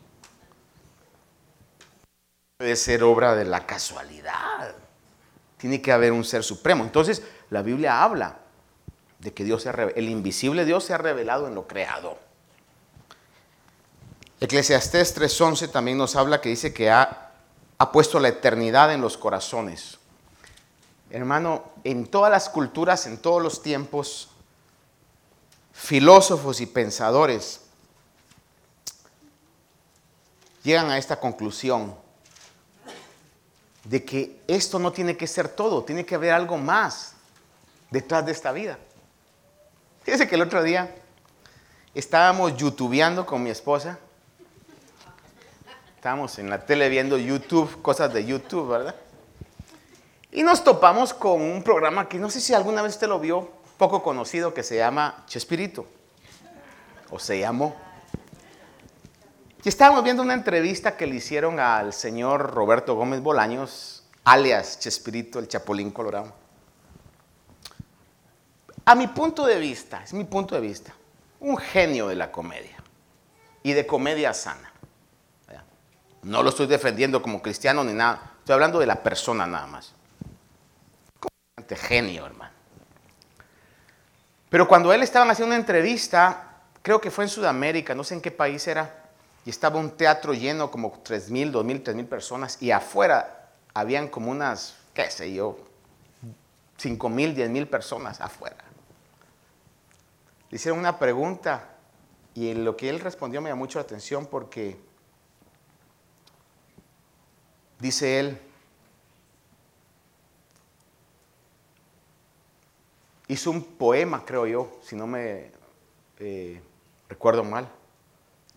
Puede 2.56 2.76
ser 2.76 3.02
obra 3.02 3.34
de 3.34 3.44
la 3.44 3.66
casualidad. 3.66 4.74
Tiene 5.58 5.82
que 5.82 5.92
haber 5.92 6.12
un 6.12 6.24
ser 6.24 6.42
supremo. 6.42 6.84
Entonces, 6.84 7.22
la 7.50 7.60
Biblia 7.60 8.02
habla 8.02 8.43
de 9.24 9.32
que 9.32 9.42
Dios 9.42 9.62
se 9.62 9.70
el 9.70 10.08
invisible 10.10 10.66
Dios 10.66 10.84
se 10.84 10.92
ha 10.92 10.98
revelado 10.98 11.48
en 11.48 11.54
lo 11.54 11.66
creado. 11.66 12.18
Eclesiastés 14.38 15.16
3:11 15.16 15.72
también 15.72 15.96
nos 15.96 16.14
habla 16.14 16.42
que 16.42 16.50
dice 16.50 16.74
que 16.74 16.90
ha, 16.90 17.32
ha 17.78 17.90
puesto 17.90 18.20
la 18.20 18.28
eternidad 18.28 18.92
en 18.92 19.00
los 19.00 19.16
corazones. 19.16 19.98
Hermano, 21.08 21.72
en 21.84 22.06
todas 22.06 22.30
las 22.30 22.50
culturas, 22.50 23.06
en 23.06 23.16
todos 23.16 23.42
los 23.42 23.62
tiempos, 23.62 24.28
filósofos 25.72 26.60
y 26.60 26.66
pensadores 26.66 27.62
llegan 30.62 30.90
a 30.90 30.98
esta 30.98 31.18
conclusión 31.18 31.96
de 33.84 34.04
que 34.04 34.42
esto 34.46 34.78
no 34.78 34.92
tiene 34.92 35.16
que 35.16 35.26
ser 35.26 35.48
todo, 35.48 35.82
tiene 35.82 36.04
que 36.04 36.14
haber 36.14 36.32
algo 36.32 36.58
más 36.58 37.14
detrás 37.90 38.26
de 38.26 38.32
esta 38.32 38.52
vida. 38.52 38.78
Fíjese 40.04 40.28
que 40.28 40.34
el 40.34 40.42
otro 40.42 40.62
día 40.62 40.94
estábamos 41.94 42.58
youtubeando 42.58 43.24
con 43.24 43.42
mi 43.42 43.48
esposa. 43.48 43.98
Estábamos 45.96 46.38
en 46.38 46.50
la 46.50 46.66
tele 46.66 46.90
viendo 46.90 47.16
YouTube, 47.16 47.80
cosas 47.80 48.12
de 48.12 48.26
YouTube, 48.26 48.68
¿verdad? 48.68 48.94
Y 50.30 50.42
nos 50.42 50.62
topamos 50.62 51.14
con 51.14 51.40
un 51.40 51.62
programa 51.62 52.06
que 52.06 52.18
no 52.18 52.28
sé 52.28 52.42
si 52.42 52.52
alguna 52.52 52.82
vez 52.82 52.92
usted 52.92 53.08
lo 53.08 53.18
vio, 53.18 53.50
poco 53.78 54.02
conocido, 54.02 54.52
que 54.52 54.62
se 54.62 54.76
llama 54.76 55.24
Chespirito. 55.26 55.86
O 57.10 57.18
se 57.18 57.38
llamó. 57.38 57.74
Y 59.64 59.70
estábamos 59.70 60.04
viendo 60.04 60.22
una 60.22 60.34
entrevista 60.34 60.98
que 60.98 61.06
le 61.06 61.14
hicieron 61.14 61.58
al 61.58 61.94
señor 61.94 62.52
Roberto 62.52 62.94
Gómez 62.94 63.22
Bolaños, 63.22 64.04
alias 64.24 64.78
Chespirito, 64.80 65.38
el 65.38 65.48
Chapulín 65.48 65.90
Colorado. 65.90 66.43
A 68.86 68.94
mi 68.94 69.06
punto 69.06 69.46
de 69.46 69.58
vista, 69.58 70.02
es 70.02 70.12
mi 70.12 70.24
punto 70.24 70.54
de 70.54 70.60
vista, 70.60 70.92
un 71.40 71.56
genio 71.56 72.08
de 72.08 72.16
la 72.16 72.30
comedia 72.30 72.76
y 73.62 73.72
de 73.72 73.86
comedia 73.86 74.34
sana. 74.34 74.70
No 76.22 76.42
lo 76.42 76.50
estoy 76.50 76.66
defendiendo 76.66 77.20
como 77.20 77.42
cristiano 77.42 77.84
ni 77.84 77.92
nada, 77.92 78.32
estoy 78.38 78.54
hablando 78.54 78.78
de 78.78 78.86
la 78.86 79.02
persona 79.02 79.46
nada 79.46 79.66
más. 79.66 79.92
Genio, 81.68 82.26
hermano. 82.26 82.52
Pero 84.48 84.68
cuando 84.68 84.92
él 84.92 85.02
estaba 85.02 85.30
haciendo 85.30 85.54
una 85.54 85.60
entrevista, 85.60 86.60
creo 86.82 87.00
que 87.00 87.10
fue 87.10 87.24
en 87.24 87.30
Sudamérica, 87.30 87.94
no 87.94 88.04
sé 88.04 88.14
en 88.14 88.20
qué 88.20 88.30
país 88.30 88.66
era, 88.68 89.04
y 89.44 89.50
estaba 89.50 89.78
un 89.78 89.90
teatro 89.90 90.32
lleno 90.32 90.70
como 90.70 91.02
3.000, 91.02 91.52
2.000, 91.52 91.82
3.000 91.82 92.06
personas 92.06 92.62
y 92.62 92.70
afuera 92.70 93.50
habían 93.74 94.08
como 94.08 94.30
unas, 94.30 94.76
qué 94.94 95.10
sé 95.10 95.32
yo, 95.32 95.58
5.000, 96.80 97.34
10.000 97.34 97.68
personas 97.68 98.20
afuera. 98.20 98.63
Hicieron 100.54 100.78
una 100.78 101.00
pregunta 101.00 101.74
y 102.32 102.54
lo 102.54 102.76
que 102.76 102.88
él 102.88 103.00
respondió 103.00 103.40
me 103.40 103.48
llamó 103.48 103.64
mucho 103.64 103.80
la 103.80 103.82
atención 103.82 104.26
porque 104.26 104.76
dice 107.80 108.20
él, 108.20 108.38
hizo 113.26 113.50
un 113.50 113.64
poema, 113.64 114.24
creo 114.24 114.46
yo, 114.46 114.78
si 114.80 114.94
no 114.94 115.08
me 115.08 115.50
eh, 116.20 116.62
recuerdo 117.08 117.42
mal 117.42 117.68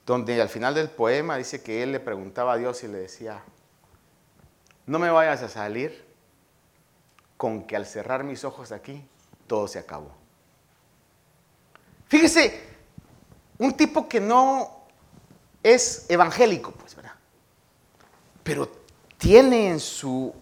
donde 0.05 0.39
al 0.39 0.49
final 0.49 0.75
del 0.75 0.91
poema 0.91 1.35
dice 1.35 1.63
que 1.63 1.81
él 1.81 1.93
le 1.93 1.99
preguntaba 1.99 2.53
a 2.53 2.57
Dios 2.57 2.83
y 2.83 2.89
le 2.89 2.99
decía, 2.99 3.43
no 4.85 4.99
me 4.99 5.09
vayas 5.09 5.41
a 5.41 5.49
salir 5.49 6.05
con 7.37 7.65
que 7.65 7.75
al 7.75 7.87
cerrar 7.87 8.23
mis 8.23 8.43
ojos 8.43 8.71
aquí, 8.71 9.03
todo 9.47 9.67
se 9.67 9.79
acabó. 9.79 10.26
Fíjese, 12.07 12.63
un 13.57 13.73
tipo 13.73 14.07
que 14.07 14.19
no 14.19 14.85
es 15.63 16.05
evangélico, 16.09 16.71
pues, 16.71 16.95
¿verdad? 16.95 17.13
Pero 18.43 18.71
tiene 19.17 19.69
en 19.69 19.79
su 19.79 20.33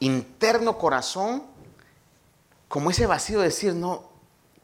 interno 0.00 0.78
corazón 0.78 1.44
como 2.68 2.90
ese 2.90 3.06
vacío 3.06 3.40
de 3.40 3.46
decir, 3.46 3.74
no, 3.74 4.10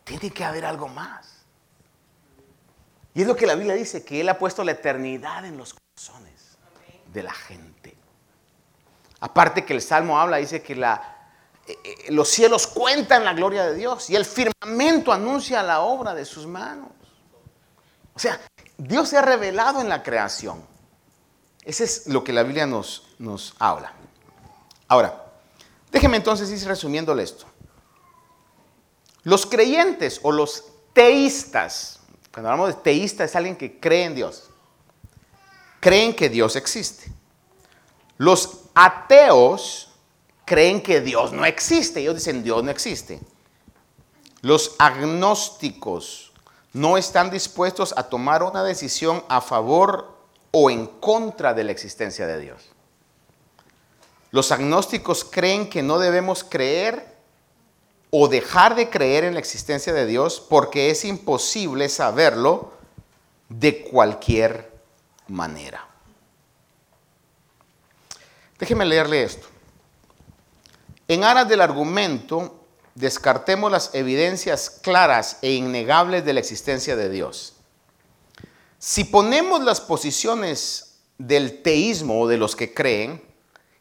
tiene 0.05 0.31
que 0.31 0.45
haber 0.45 0.65
algo 0.65 0.89
más. 0.89 1.45
Y 3.15 3.23
es 3.23 3.27
lo 3.27 3.37
que 3.37 3.47
la 3.47 3.55
Biblia 3.55 3.75
dice, 3.75 4.05
que 4.05 4.21
Él 4.21 4.29
ha 4.29 4.39
puesto 4.39 4.65
la 4.65 4.73
eternidad 4.73 5.45
en 5.45 5.57
los 5.57 5.75
corazones 5.75 6.59
de 7.13 7.23
la 7.23 7.33
gente. 7.33 7.97
Aparte 9.21 9.65
que 9.65 9.75
el 9.75 9.83
Salmo 9.83 10.19
habla, 10.19 10.39
dice 10.39 10.63
que 10.63 10.75
la, 10.75 11.20
los 12.09 12.29
cielos 12.29 12.67
cuentan 12.67 13.25
la 13.25 13.35
gloria 13.35 13.65
de 13.67 13.75
Dios 13.75 14.11
y 14.11 14.17
el 14.17 14.25
firmamento 14.25 15.13
anuncia 15.13 15.63
la 15.63 15.81
obra 15.81 16.15
de 16.15 16.25
sus 16.25 16.47
manos. 16.47 16.89
O 18.15 18.19
sea, 18.19 18.41
Dios 18.77 19.09
se 19.09 19.19
ha 19.19 19.23
revelado 19.23 19.81
en 19.81 19.89
la 19.89 20.03
creación. 20.03 20.63
Ese 21.65 21.85
es 21.85 22.07
lo 22.07 22.25
que 22.25 22.33
la 22.33 22.43
Biblia 22.43 22.67
nos, 22.67 23.05
nos 23.19 23.55
habla. 23.59 23.93
Ahora, 24.89 25.25
déjeme 25.93 26.17
entonces 26.17 26.51
ir 26.51 26.67
resumiéndole 26.67 27.23
esto. 27.23 27.47
Los 29.23 29.47
creyentes 29.47 30.21
o 30.23 30.33
los 30.33 30.65
teístas, 30.93 32.01
cuando 32.33 32.51
hablamos 32.51 32.75
de 32.75 32.83
teísta 32.83 33.25
es 33.25 33.37
alguien 33.37 33.57
que 33.57 33.79
cree 33.79 34.05
en 34.05 34.15
Dios. 34.15 34.51
Creen 35.81 36.15
que 36.15 36.29
Dios 36.29 36.57
existe. 36.57 37.11
Los 38.17 38.63
ateos 38.75 39.90
creen 40.51 40.83
que 40.83 41.01
Dios 41.01 41.33
no 41.33 41.45
existe. 41.45 42.01
Ellos 42.01 42.17
dicen 42.17 42.43
Dios 42.43 42.65
no 42.65 42.73
existe. 42.73 43.21
Los 44.41 44.75
agnósticos 44.81 46.33
no 46.73 46.99
están 46.99 47.31
dispuestos 47.31 47.95
a 47.97 48.09
tomar 48.09 48.43
una 48.43 48.65
decisión 48.65 49.23
a 49.29 49.43
favor 49.43 50.13
o 50.51 50.69
en 50.69 50.89
contra 50.89 51.55
de 51.55 51.63
la 51.63 51.71
existencia 51.71 52.27
de 52.27 52.41
Dios. 52.41 52.63
Los 54.33 54.51
agnósticos 54.51 55.23
creen 55.23 55.71
que 55.71 55.85
no 55.85 56.01
debemos 56.01 56.43
creer 56.43 57.15
o 58.11 58.27
dejar 58.27 58.75
de 58.75 58.91
creer 58.91 59.23
en 59.23 59.35
la 59.35 59.41
existencia 59.41 59.93
de 59.93 60.05
Dios 60.05 60.45
porque 60.51 60.91
es 60.91 61.05
imposible 61.05 61.89
saberlo 61.89 62.73
de 63.49 63.85
cualquier 63.85 64.69
manera. 65.29 65.87
Déjeme 68.59 68.85
leerle 68.85 69.23
esto. 69.23 69.50
En 71.11 71.25
aras 71.25 71.49
del 71.49 71.61
argumento, 71.61 72.69
descartemos 72.95 73.73
las 73.73 73.93
evidencias 73.97 74.71
claras 74.71 75.39
e 75.43 75.55
innegables 75.55 76.25
de 76.25 76.33
la 76.35 76.39
existencia 76.39 76.95
de 76.95 77.09
Dios. 77.09 77.55
Si 78.79 79.03
ponemos 79.03 79.61
las 79.65 79.81
posiciones 79.81 81.01
del 81.19 81.63
teísmo 81.63 82.21
o 82.21 82.29
de 82.29 82.37
los 82.37 82.55
que 82.55 82.73
creen 82.73 83.21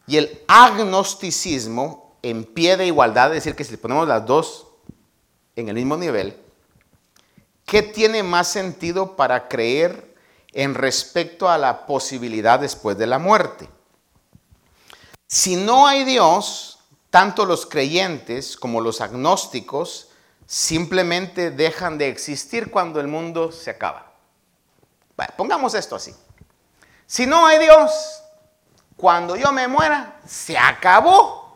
y 0.08 0.18
el 0.18 0.42
agnosticismo 0.48 2.18
en 2.24 2.46
pie 2.46 2.78
de 2.78 2.88
igualdad, 2.88 3.28
es 3.28 3.44
decir, 3.44 3.56
que 3.56 3.64
si 3.64 3.78
ponemos 3.78 4.08
las 4.08 4.26
dos 4.26 4.66
en 5.56 5.70
el 5.70 5.76
mismo 5.76 5.98
nivel, 5.98 6.36
¿qué 7.64 7.84
tiene 7.84 8.24
más 8.24 8.48
sentido 8.48 9.16
para 9.16 9.48
creer 9.48 10.16
en 10.52 10.74
respecto 10.74 11.48
a 11.48 11.60
la 11.60 11.86
posibilidad 11.86 12.60
después 12.60 12.98
de 12.98 13.06
la 13.06 13.20
muerte? 13.20 13.70
Si 15.28 15.56
no 15.58 15.86
hay 15.86 16.06
Dios, 16.06 16.79
tanto 17.10 17.46
los 17.46 17.66
creyentes 17.66 18.56
como 18.58 18.82
los 18.82 19.02
agnósticos 19.02 20.10
simplemente 20.46 21.52
dejan 21.52 21.98
de 21.98 22.10
existir 22.10 22.72
cuando 22.72 23.00
el 23.00 23.08
mundo 23.08 23.52
se 23.52 23.70
acaba. 23.70 24.14
pongamos 25.38 25.74
esto 25.74 25.96
así. 25.96 26.16
Si 27.06 27.26
no 27.26 27.46
hay 27.46 27.60
Dios, 27.60 28.24
cuando 28.96 29.36
yo 29.36 29.52
me 29.52 29.68
muera, 29.68 30.20
se 30.26 30.58
acabó 30.58 31.50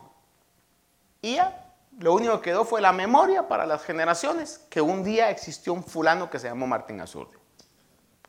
y 1.22 1.36
ya, 1.36 1.72
lo 2.00 2.14
único 2.14 2.42
que 2.42 2.50
quedó 2.50 2.66
fue 2.66 2.82
la 2.82 2.92
memoria 2.92 3.48
para 3.48 3.66
las 3.66 3.84
generaciones 3.84 4.60
que 4.70 4.82
un 4.82 5.04
día 5.04 5.30
existió 5.30 5.74
un 5.74 5.84
fulano 5.84 6.30
que 6.30 6.38
se 6.38 6.48
llamó 6.48 6.68
Martín 6.68 7.00
Azurdi. 7.00 7.38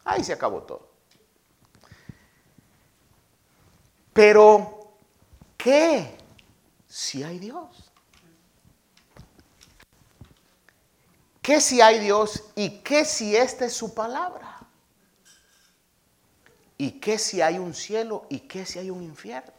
Ahí 0.04 0.22
se 0.22 0.32
acabó 0.32 0.62
todo. 0.62 0.88
Pero, 4.12 4.92
¿qué 5.56 6.16
si 6.94 7.24
hay 7.24 7.40
Dios? 7.40 7.90
¿Qué 11.42 11.60
si 11.60 11.80
hay 11.80 11.98
Dios 11.98 12.44
y 12.54 12.78
qué 12.78 13.04
si 13.04 13.34
esta 13.34 13.64
es 13.64 13.74
su 13.74 13.94
palabra? 13.94 14.60
¿Y 16.78 16.92
qué 17.00 17.18
si 17.18 17.42
hay 17.42 17.58
un 17.58 17.74
cielo 17.74 18.26
y 18.30 18.38
qué 18.38 18.64
si 18.64 18.78
hay 18.78 18.90
un 18.90 19.02
infierno? 19.02 19.52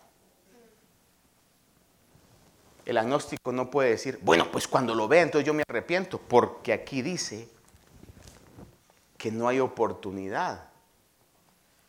el 2.85 2.99
agnóstico 2.99 3.51
no 3.51 3.71
puede 3.71 3.89
decir, 3.89 4.19
bueno, 4.21 4.51
pues 4.51 4.67
cuando 4.67 4.93
lo 4.93 5.07
vea, 5.07 5.23
entonces 5.23 5.47
yo 5.47 5.55
me 5.55 5.63
arrepiento, 5.67 6.19
porque 6.19 6.71
aquí 6.71 7.01
dice 7.01 7.49
que 9.17 9.31
no 9.31 9.47
hay 9.47 9.59
oportunidad 9.59 10.69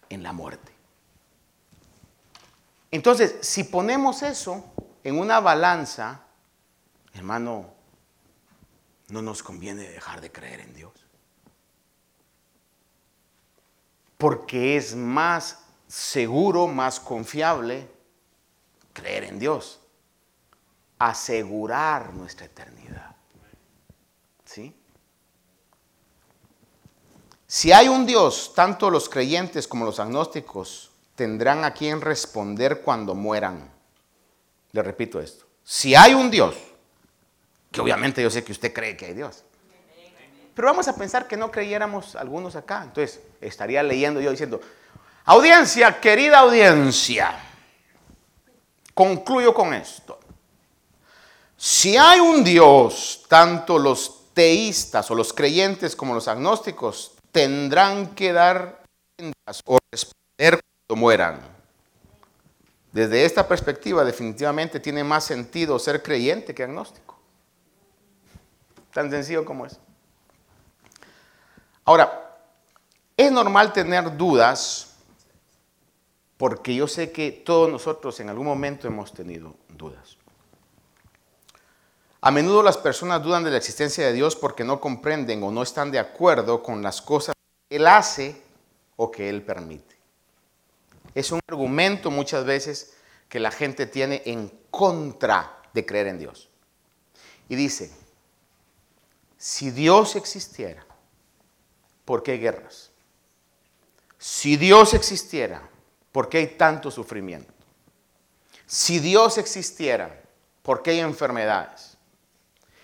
en 0.09 0.23
la 0.23 0.33
muerte. 0.33 0.73
Entonces, 2.91 3.37
si 3.43 3.65
ponemos 3.65 4.23
eso 4.23 4.73
en 5.07 5.21
una 5.21 5.39
balanza, 5.39 6.21
hermano, 7.13 7.73
no 9.07 9.23
nos 9.23 9.41
conviene 9.41 9.89
dejar 9.89 10.21
de 10.21 10.33
creer 10.33 10.59
en 10.59 10.75
Dios. 10.75 10.93
Porque 14.19 14.77
es 14.77 14.97
más 14.97 15.61
seguro, 15.87 16.67
más 16.67 16.99
confiable 16.99 17.89
creer 18.93 19.23
en 19.23 19.39
Dios 19.39 19.79
asegurar 20.99 22.13
nuestra 22.13 22.47
eternidad. 22.47 23.15
¿Sí? 24.45 24.75
Si 27.47 27.71
hay 27.71 27.87
un 27.87 28.07
Dios, 28.07 28.55
tanto 28.57 28.91
los 28.91 29.09
creyentes 29.09 29.69
como 29.69 29.85
los 29.85 30.01
agnósticos 30.01 30.91
tendrán 31.15 31.65
a 31.65 31.75
quien 31.75 32.01
responder 32.01 32.83
cuando 32.83 33.15
mueran. 33.15 33.76
Le 34.77 34.83
repito 34.83 35.19
esto. 35.19 35.47
Si 35.65 35.95
hay 35.95 36.13
un 36.13 36.31
Dios, 36.31 36.55
que 37.73 37.81
obviamente 37.81 38.23
yo 38.23 38.29
sé 38.29 38.45
que 38.45 38.53
usted 38.53 38.75
cree 38.75 38.95
que 38.95 39.07
hay 39.07 39.15
Dios. 39.15 39.43
Pero 40.55 40.69
vamos 40.69 40.87
a 40.87 40.95
pensar 40.95 41.27
que 41.27 41.35
no 41.35 41.51
creyéramos 41.51 42.15
algunos 42.15 42.57
acá. 42.57 42.83
Entonces, 42.83 43.21
estaría 43.41 43.83
leyendo 43.83 44.21
yo 44.21 44.31
diciendo, 44.31 44.61
audiencia, 45.25 45.99
querida 45.99 46.41
audiencia, 46.41 47.41
concluyo 48.93 49.55
con 49.55 49.73
esto. 49.73 50.21
Si 51.57 51.97
hay 51.97 52.21
un 52.21 52.45
Dios, 52.45 53.25
tanto 53.31 53.79
los 53.79 54.35
teístas 54.35 55.11
o 55.11 55.15
los 55.15 55.33
creyentes 55.33 55.97
como 55.97 56.13
los 56.13 56.29
agnósticos 56.29 57.13
tendrán 57.33 58.15
que 58.15 58.35
dar 58.35 58.83
o 59.65 59.79
responder 59.91 60.61
cuando 60.87 61.01
mueran. 61.01 61.56
Desde 62.97 63.27
esta 63.27 63.47
perspectiva 63.47 64.05
definitivamente 64.05 64.81
tiene 64.81 65.05
más 65.05 65.23
sentido 65.23 65.79
ser 65.79 66.03
creyente 66.03 66.55
que 66.55 66.63
agnóstico. 66.63 67.19
Tan 68.91 69.11
sencillo 69.11 69.45
como 69.45 69.67
es. 69.67 69.79
Ahora, 71.85 72.39
es 73.15 73.31
normal 73.31 73.75
tener 73.75 74.17
dudas 74.17 74.97
porque 76.39 76.75
yo 76.75 76.89
sé 76.89 77.13
que 77.13 77.33
todos 77.33 77.71
nosotros 77.71 78.19
en 78.21 78.31
algún 78.31 78.47
momento 78.47 78.89
hemos 78.89 79.13
tenido 79.13 79.57
dudas. 79.69 80.17
A 82.23 82.31
menudo 82.31 82.63
las 82.63 82.79
personas 82.79 83.23
dudan 83.23 83.45
de 83.45 83.51
la 83.51 83.59
existencia 83.59 84.07
de 84.07 84.15
Dios 84.15 84.37
porque 84.37 84.65
no 84.65 84.81
comprenden 84.81 85.43
o 85.43 85.51
no 85.51 85.63
están 85.63 85.91
de 85.91 85.99
acuerdo 85.99 86.63
con 86.63 86.81
las 86.83 87.03
cosas 87.03 87.35
que 87.69 87.77
Él 87.77 87.89
hace 87.89 88.43
o 88.97 89.11
que 89.11 89.29
Él 89.29 89.43
permite. 89.43 89.96
Es 91.17 91.33
un 91.33 91.41
argumento 91.49 92.11
muchas 92.11 92.45
veces 92.45 92.93
que 93.31 93.41
la 93.41 93.51
gente 93.51 93.87
tiene 93.87 94.23
en 94.27 94.49
contra 94.71 95.63
de 95.73 95.87
creer 95.87 96.09
en 96.09 96.19
Dios. 96.19 96.51
Y 97.49 97.57
dice, 97.57 97.91
si 99.39 99.71
Dios 99.71 100.15
existiera, 100.15 100.87
¿por 102.05 102.23
qué 102.23 102.33
hay 102.33 102.39
guerras? 102.41 102.91
Si 104.19 104.59
Dios 104.59 104.93
existiera, 104.93 105.67
¿por 106.13 106.29
qué 106.29 106.37
hay 106.37 106.47
tanto 106.49 106.91
sufrimiento? 106.91 107.55
Si 108.67 108.99
Dios 108.99 109.39
existiera, 109.39 110.23
¿por 110.63 110.83
qué 110.83 110.91
hay 110.91 111.01
enfermedades? 111.01 111.97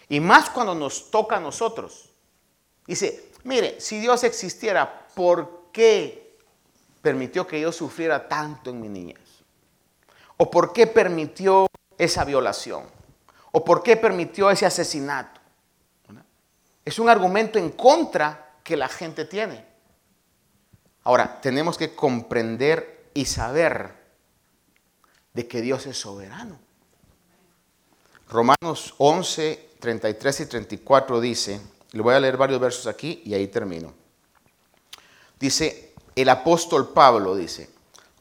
Y 0.09 0.21
más 0.21 0.49
cuando 0.49 0.75
nos 0.75 1.11
toca 1.11 1.37
a 1.37 1.41
nosotros. 1.41 2.09
Dice, 2.87 3.31
mire, 3.45 3.79
si 3.79 4.01
Dios 4.01 4.25
existiera, 4.25 5.07
¿por 5.15 5.69
qué 5.71 6.22
permitió 7.03 7.47
que 7.47 7.61
yo 7.61 7.73
sufriera 7.73 8.29
tanto 8.29 8.71
en 8.71 8.81
mi 8.81 8.89
niñez? 8.89 9.19
¿O 10.37 10.51
por 10.51 10.73
qué 10.73 10.87
permitió 10.87 11.67
esa 11.99 12.25
violación? 12.25 12.85
¿O 13.51 13.65
por 13.65 13.83
qué 13.83 13.97
permitió 13.97 14.51
ese 14.51 14.65
asesinato? 14.65 15.41
Es 16.85 16.99
un 16.99 17.09
argumento 17.09 17.59
en 17.59 17.71
contra 17.71 18.57
que 18.65 18.77
la 18.77 18.89
gente 18.89 19.25
tiene. 19.25 19.65
Ahora, 21.05 21.41
tenemos 21.41 21.77
que 21.77 21.95
comprender 21.95 23.11
y 23.15 23.25
saber 23.25 23.95
de 25.35 25.47
que 25.47 25.61
Dios 25.61 25.87
es 25.87 25.99
soberano. 25.99 26.59
Romanos 28.29 28.95
11, 28.99 29.71
33 29.79 30.41
y 30.41 30.47
34 30.47 31.21
dice, 31.21 31.61
le 31.93 32.03
voy 32.03 32.15
a 32.15 32.21
leer 32.21 32.37
varios 32.37 32.61
versos 32.61 32.87
aquí 32.87 33.23
y 33.25 33.35
ahí 33.35 33.49
termino. 33.49 33.93
Dice, 35.39 35.92
el 36.15 36.29
apóstol 36.29 36.93
Pablo 36.93 37.35
dice, 37.37 37.71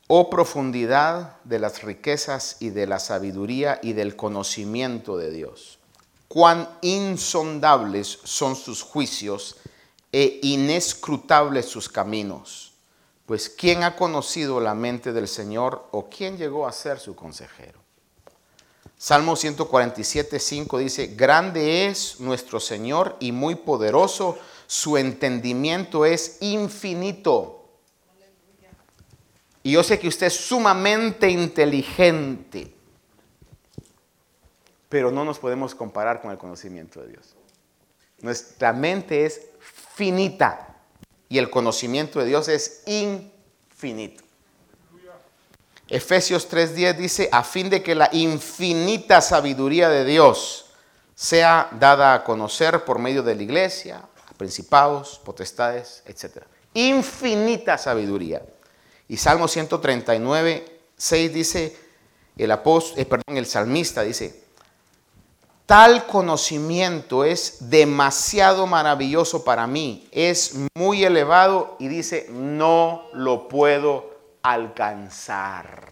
oh 0.08 0.30
profundidad 0.30 1.38
de 1.44 1.60
las 1.60 1.84
riquezas 1.84 2.58
y 2.60 2.70
de 2.70 2.88
la 2.88 3.00
sabiduría 3.00 3.80
y 3.82 3.94
del 3.94 4.16
conocimiento 4.16 5.18
de 5.18 5.32
Dios, 5.32 5.80
cuán 6.28 6.70
insondables 6.82 8.20
son 8.24 8.56
sus 8.56 8.82
juicios 8.82 9.58
e 10.12 10.40
inescrutables 10.44 11.66
sus 11.66 11.90
caminos. 11.90 12.74
Pues 13.26 13.50
¿quién 13.50 13.84
ha 13.84 13.96
conocido 13.96 14.60
la 14.60 14.74
mente 14.74 15.14
del 15.14 15.28
Señor 15.28 15.88
o 15.92 16.10
quién 16.10 16.38
llegó 16.38 16.68
a 16.68 16.72
ser 16.72 17.00
su 17.00 17.16
consejero? 17.16 17.80
Salmo 18.98 19.36
147, 19.36 20.40
5 20.40 20.78
dice, 20.78 21.08
grande 21.08 21.88
es 21.88 22.20
nuestro 22.20 22.60
Señor 22.60 23.18
y 23.20 23.32
muy 23.32 23.56
poderoso, 23.56 24.38
su 24.68 24.98
entendimiento 24.98 26.06
es 26.06 26.38
infinito. 26.42 27.61
Y 29.64 29.74
yo 29.74 29.84
sé 29.84 30.00
que 30.00 30.08
usted 30.08 30.28
es 30.28 30.36
sumamente 30.36 31.30
inteligente, 31.30 32.74
pero 34.90 35.12
no 35.12 35.24
nos 35.24 35.40
podemos 35.40 35.76
comparar 35.76 36.22
con 36.22 36.32
el 36.32 36.38
conocimiento 36.38 37.02
de 37.02 37.10
Dios. 37.10 37.36
Nuestra 38.22 38.74
mente 38.74 39.26
es 39.26 39.42
finita 39.96 40.76
y 41.30 41.38
el 41.38 41.50
conocimiento 41.50 42.20
de 42.20 42.26
Dios 42.26 42.48
es 42.48 42.84
infinito. 42.88 44.24
Efesios 45.88 46.50
3:10 46.50 46.96
dice, 46.98 47.30
a 47.32 47.44
fin 47.44 47.70
de 47.70 47.84
que 47.84 47.96
la 47.96 48.10
infinita 48.14 49.22
sabiduría 49.22 49.90
de 49.90 50.06
Dios 50.06 50.68
sea 51.14 51.70
dada 51.80 52.14
a 52.14 52.24
conocer 52.24 52.84
por 52.86 52.98
medio 52.98 53.22
de 53.22 53.36
la 53.36 53.44
iglesia, 53.44 54.02
a 54.28 54.34
principados, 54.36 55.20
potestades, 55.24 56.02
etc. 56.06 56.44
Infinita 56.74 57.78
sabiduría. 57.78 58.42
Y 59.12 59.18
Salmo 59.18 59.50
139, 59.50 60.66
6 60.96 61.34
dice, 61.34 61.78
el, 62.38 62.50
apóstol, 62.50 62.98
eh, 62.98 63.06
perdón, 63.06 63.36
el 63.36 63.46
salmista 63.46 64.04
dice, 64.04 64.42
tal 65.66 66.08
conocimiento 66.08 67.26
es 67.26 67.70
demasiado 67.70 68.68
maravilloso 68.68 69.44
para 69.44 69.68
mí, 69.68 70.08
es 70.14 70.56
muy 70.76 71.04
elevado 71.04 71.76
y 71.78 71.90
dice, 71.90 72.28
no 72.32 73.10
lo 73.12 73.50
puedo 73.50 74.16
alcanzar. 74.44 75.90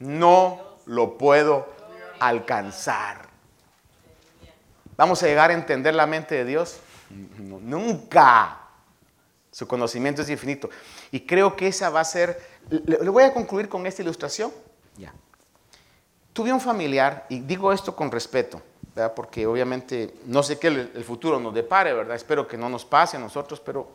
No 0.00 0.60
lo 0.84 1.16
puedo 1.16 1.66
alcanzar. 2.18 3.26
¿Vamos 4.98 5.22
a 5.22 5.28
llegar 5.28 5.48
a 5.50 5.54
entender 5.54 5.94
la 5.94 6.06
mente 6.06 6.34
de 6.34 6.44
Dios? 6.44 6.76
nunca. 7.08 8.58
Su 9.50 9.66
conocimiento 9.66 10.20
es 10.20 10.28
infinito. 10.28 10.68
Y 11.10 11.20
creo 11.20 11.56
que 11.56 11.68
esa 11.68 11.90
va 11.90 12.00
a 12.00 12.04
ser... 12.04 12.40
Le, 12.68 13.08
voy 13.08 13.24
a 13.24 13.32
concluir 13.32 13.68
con 13.68 13.86
esta 13.86 14.02
ilustración. 14.02 14.52
Ya. 14.96 15.12
Tuve 16.32 16.52
un 16.52 16.60
familiar, 16.60 17.26
y 17.28 17.40
digo 17.40 17.72
esto 17.72 17.96
con 17.96 18.10
respeto, 18.10 18.62
porque 19.16 19.46
obviamente 19.46 20.14
no 20.26 20.42
sé 20.42 20.58
qué 20.58 20.68
el, 20.68 20.92
el 20.94 21.04
futuro 21.04 21.40
nos 21.40 21.52
depare, 21.52 21.92
¿verdad? 21.92 22.14
Espero 22.14 22.46
que 22.46 22.56
no 22.56 22.68
nos 22.68 22.84
pase 22.84 23.16
a 23.16 23.20
nosotros, 23.20 23.60
pero 23.60 23.88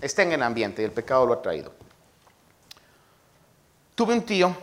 está 0.00 0.22
en 0.22 0.32
el 0.32 0.42
ambiente 0.42 0.82
y 0.82 0.84
el 0.84 0.92
pecado 0.92 1.26
lo 1.26 1.32
ha 1.32 1.42
traído. 1.42 1.72
Tuve 3.94 4.12
un 4.12 4.22
tío 4.22 4.54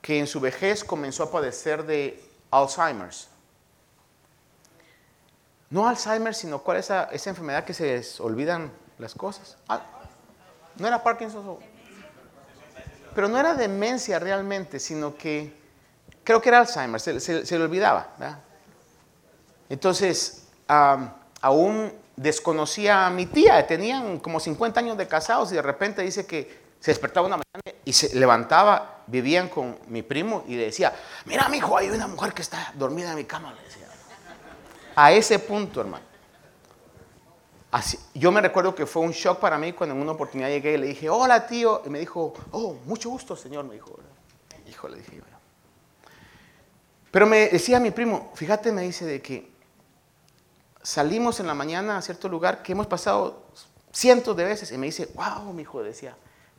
que 0.00 0.18
en 0.18 0.26
su 0.26 0.40
vejez 0.40 0.82
comenzó 0.82 1.22
a 1.22 1.30
padecer 1.30 1.84
de 1.84 2.22
Alzheimer's. 2.50 3.28
No 5.70 5.88
Alzheimer, 5.88 6.34
sino 6.34 6.58
cuál 6.60 6.78
es 6.78 6.86
esa, 6.86 7.04
esa 7.04 7.30
enfermedad 7.30 7.64
que 7.64 7.74
se 7.74 7.84
les 7.84 8.20
olvidan 8.20 8.72
las 8.98 9.14
cosas. 9.14 9.56
No 10.76 10.86
era 10.86 11.02
Parkinson. 11.02 11.58
Pero 13.14 13.28
no 13.28 13.38
era 13.38 13.54
demencia 13.54 14.18
realmente, 14.18 14.80
sino 14.80 15.16
que 15.16 15.52
creo 16.24 16.40
que 16.40 16.48
era 16.48 16.58
Alzheimer, 16.58 17.00
se, 17.00 17.58
le 17.58 17.64
olvidaba. 17.64 18.08
Entonces, 19.68 20.48
aún 20.66 21.92
desconocía 22.16 23.06
a 23.06 23.10
mi 23.10 23.26
tía, 23.26 23.66
tenían 23.66 24.18
como 24.18 24.40
50 24.40 24.80
años 24.80 24.96
de 24.96 25.06
casados 25.06 25.52
y 25.52 25.56
de 25.56 25.62
repente 25.62 26.02
dice 26.02 26.26
que 26.26 26.64
se 26.80 26.90
despertaba 26.90 27.26
una 27.26 27.36
mañana 27.36 27.80
y 27.84 27.92
se 27.92 28.14
levantaba, 28.14 29.02
vivían 29.06 29.48
con 29.48 29.78
mi 29.88 30.02
primo 30.02 30.44
y 30.46 30.56
le 30.56 30.66
decía, 30.66 30.92
mira 31.24 31.48
mi 31.48 31.58
hijo, 31.58 31.76
hay 31.76 31.88
una 31.90 32.06
mujer 32.06 32.32
que 32.32 32.42
está 32.42 32.72
dormida 32.74 33.10
en 33.10 33.16
mi 33.16 33.24
cama, 33.24 33.52
le 33.54 33.62
decía. 33.62 33.86
A 34.96 35.12
ese 35.12 35.38
punto, 35.38 35.80
hermano. 35.80 36.13
Así, 37.74 37.98
yo 38.14 38.30
me 38.30 38.40
recuerdo 38.40 38.72
que 38.72 38.86
fue 38.86 39.02
un 39.02 39.10
shock 39.10 39.40
para 39.40 39.58
mí 39.58 39.72
cuando 39.72 39.96
en 39.96 40.00
una 40.00 40.12
oportunidad 40.12 40.48
llegué 40.48 40.74
y 40.74 40.76
le 40.76 40.86
dije, 40.86 41.10
hola 41.10 41.44
tío, 41.48 41.82
y 41.84 41.88
me 41.88 41.98
dijo, 41.98 42.32
oh, 42.52 42.76
mucho 42.84 43.10
gusto, 43.10 43.34
señor, 43.34 43.64
me 43.64 43.74
dijo. 43.74 43.98
Hijo, 44.68 44.86
le 44.86 44.98
dije, 44.98 45.20
Pero 47.10 47.26
me 47.26 47.48
decía 47.48 47.80
mi 47.80 47.90
primo, 47.90 48.30
fíjate, 48.36 48.70
me 48.70 48.82
dice 48.82 49.04
de 49.04 49.20
que 49.20 49.50
salimos 50.84 51.40
en 51.40 51.48
la 51.48 51.54
mañana 51.54 51.96
a 51.98 52.02
cierto 52.02 52.28
lugar 52.28 52.62
que 52.62 52.70
hemos 52.70 52.86
pasado 52.86 53.42
cientos 53.92 54.36
de 54.36 54.44
veces 54.44 54.70
y 54.70 54.78
me 54.78 54.86
dice, 54.86 55.10
wow, 55.12 55.52
mi 55.52 55.62
hijo, 55.62 55.82
decía, 55.82 56.16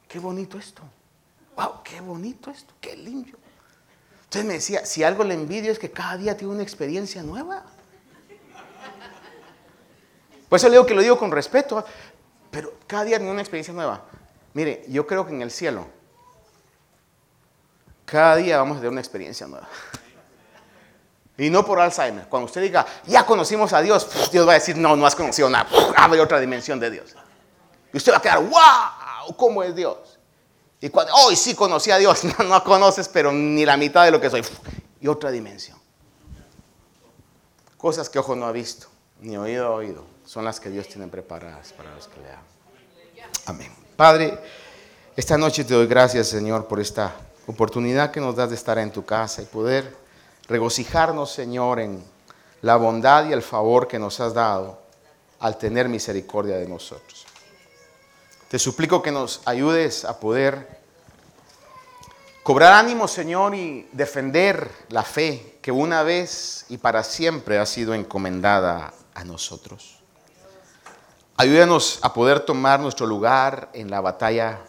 qué 0.09 0.19
bonito 0.19 0.57
esto. 0.57 0.81
Wow, 1.55 1.81
qué 1.81 2.01
bonito 2.01 2.51
esto, 2.51 2.73
qué 2.81 2.97
limpio. 2.97 3.37
Entonces 4.25 4.45
me 4.45 4.55
decía, 4.55 4.85
si 4.85 5.01
algo 5.01 5.23
le 5.23 5.35
envidio 5.35 5.71
es 5.71 5.79
que 5.79 5.91
cada 5.91 6.17
día 6.17 6.35
tiene 6.35 6.55
una 6.55 6.63
experiencia 6.63 7.23
nueva. 7.23 7.63
Por 10.49 10.57
eso 10.57 10.67
le 10.67 10.73
digo 10.73 10.85
que 10.85 10.93
lo 10.93 11.01
digo 11.01 11.17
con 11.17 11.31
respeto, 11.31 11.83
pero 12.51 12.73
cada 12.87 13.03
día 13.03 13.17
tiene 13.17 13.31
una 13.31 13.41
experiencia 13.41 13.73
nueva. 13.73 14.03
Mire, 14.53 14.85
yo 14.87 15.05
creo 15.05 15.25
que 15.25 15.33
en 15.33 15.41
el 15.41 15.51
cielo, 15.51 15.85
cada 18.05 18.35
día 18.35 18.57
vamos 18.57 18.77
a 18.77 18.79
tener 18.79 18.91
una 18.91 19.01
experiencia 19.01 19.47
nueva. 19.47 19.67
Y 21.37 21.49
no 21.49 21.65
por 21.65 21.79
Alzheimer. 21.79 22.27
Cuando 22.27 22.45
usted 22.45 22.61
diga, 22.61 22.85
ya 23.05 23.25
conocimos 23.25 23.73
a 23.73 23.81
Dios, 23.81 24.07
Dios 24.31 24.47
va 24.47 24.51
a 24.51 24.55
decir, 24.55 24.77
no, 24.77 24.95
no 24.95 25.05
has 25.05 25.15
conocido 25.15 25.49
nada. 25.49 25.67
Abre 25.97 26.21
otra 26.21 26.39
dimensión 26.39 26.79
de 26.79 26.91
Dios. 26.91 27.15
Y 27.91 27.97
usted 27.97 28.13
va 28.13 28.17
a 28.17 28.21
quedar, 28.21 28.41
wow 28.41 29.05
cómo 29.33 29.63
es 29.63 29.75
Dios. 29.75 30.19
Y 30.81 30.89
cuando, 30.89 31.13
hoy 31.15 31.35
sí 31.35 31.55
conocí 31.55 31.91
a 31.91 31.97
Dios, 31.97 32.23
no, 32.39 32.45
no 32.45 32.63
conoces, 32.63 33.07
pero 33.07 33.31
ni 33.31 33.65
la 33.65 33.77
mitad 33.77 34.05
de 34.05 34.11
lo 34.11 34.21
que 34.21 34.29
soy. 34.29 34.43
Y 35.01 35.07
otra 35.07 35.31
dimensión. 35.31 35.79
Cosas 37.77 38.09
que 38.09 38.19
ojo 38.19 38.35
no 38.35 38.45
ha 38.45 38.51
visto, 38.51 38.87
ni 39.21 39.37
oído 39.37 39.67
ha 39.67 39.71
oído, 39.71 40.03
son 40.25 40.45
las 40.45 40.59
que 40.59 40.69
Dios 40.69 40.87
tiene 40.87 41.07
preparadas 41.07 41.73
para 41.73 41.93
los 41.93 42.07
que 42.07 42.19
le 42.21 42.31
aman. 42.31 42.45
Amén. 43.45 43.71
Padre, 43.95 44.37
esta 45.15 45.37
noche 45.37 45.63
te 45.63 45.73
doy 45.73 45.87
gracias, 45.87 46.27
Señor, 46.27 46.67
por 46.67 46.79
esta 46.79 47.15
oportunidad 47.47 48.11
que 48.11 48.19
nos 48.19 48.35
das 48.35 48.49
de 48.49 48.55
estar 48.55 48.77
en 48.77 48.91
tu 48.91 49.05
casa 49.05 49.41
y 49.41 49.45
poder 49.45 49.95
regocijarnos, 50.47 51.31
Señor, 51.31 51.79
en 51.79 52.03
la 52.61 52.75
bondad 52.75 53.27
y 53.27 53.33
el 53.33 53.41
favor 53.41 53.87
que 53.87 53.99
nos 53.99 54.19
has 54.19 54.33
dado 54.33 54.79
al 55.39 55.57
tener 55.57 55.87
misericordia 55.87 56.57
de 56.57 56.67
nosotros. 56.67 57.25
Te 58.49 58.59
suplico 58.59 59.01
que 59.01 59.11
nos 59.11 59.41
ayudes 59.45 60.05
a 60.05 60.19
poder 60.19 60.79
cobrar 62.43 62.73
ánimo, 62.73 63.07
Señor, 63.07 63.55
y 63.55 63.87
defender 63.91 64.69
la 64.89 65.03
fe 65.03 65.57
que 65.61 65.71
una 65.71 66.03
vez 66.03 66.65
y 66.69 66.77
para 66.77 67.03
siempre 67.03 67.57
ha 67.57 67.65
sido 67.65 67.93
encomendada 67.93 68.93
a 69.15 69.23
nosotros. 69.23 69.97
Ayúdanos 71.37 71.99
a 72.03 72.13
poder 72.13 72.41
tomar 72.41 72.79
nuestro 72.79 73.07
lugar 73.07 73.69
en 73.73 73.89
la 73.89 73.99
batalla 73.99 74.61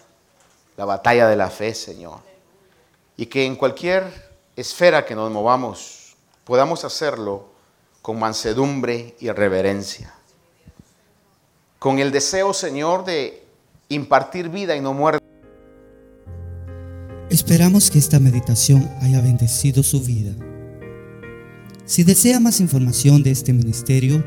la 0.77 0.85
batalla 0.85 1.29
de 1.29 1.37
la 1.37 1.51
fe, 1.51 1.75
Señor. 1.75 2.21
Y 3.17 3.27
que 3.27 3.45
en 3.45 3.57
cualquier 3.57 4.05
esfera 4.57 5.05
que 5.05 5.15
nos 5.15 5.31
movamos 5.31 6.17
podamos 6.45 6.85
hacerlo 6.85 7.49
con 8.03 8.19
mansedumbre 8.19 9.17
y 9.19 9.31
reverencia. 9.31 10.15
Con 11.79 11.99
el 11.99 12.13
deseo, 12.13 12.53
Señor, 12.53 13.05
de 13.05 13.45
impartir 13.89 14.49
vida 14.49 14.77
y 14.77 14.81
no 14.81 14.93
muerte. 14.93 15.25
Esperamos 17.31 17.91
que 17.91 17.99
esta 17.99 18.21
meditación 18.21 18.89
haya 19.03 19.21
bendecido 19.21 19.83
su 19.83 20.01
vida. 20.01 20.33
Si 21.87 22.03
desea 22.03 22.41
más 22.41 22.61
información 22.61 23.23
de 23.23 23.31
este 23.31 23.53
ministerio, 23.53 24.25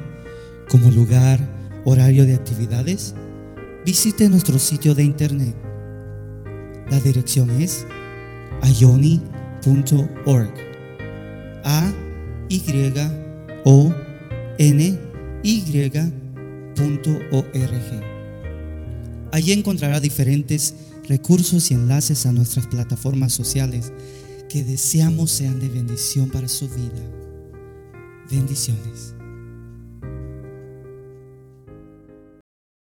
como 0.70 0.89
lugar, 0.91 1.45
horario 1.84 2.26
de 2.26 2.34
actividades, 2.34 3.16
visite 3.86 4.30
nuestro 4.30 4.57
sitio 4.57 4.95
de 4.95 5.03
internet. 5.03 5.53
La 6.89 7.01
dirección 7.01 7.49
es 7.62 7.86
ayoni.org. 8.62 10.53
A 11.66 11.93
Y 12.47 12.64
O 13.66 13.93
N. 14.57 14.99
Allí 19.34 19.51
encontrará 19.51 19.99
diferentes 19.99 20.76
recursos 21.10 21.72
y 21.72 21.74
enlaces 21.74 22.26
a 22.26 22.32
nuestras 22.32 22.68
plataformas 22.68 23.34
sociales 23.34 23.91
que 24.47 24.64
deseamos 24.64 25.30
sean 25.30 25.60
de 25.60 25.68
bendición 25.68 26.30
para 26.30 26.47
su 26.47 26.70
vida. 26.70 27.19
Bendiciones. 28.30 29.19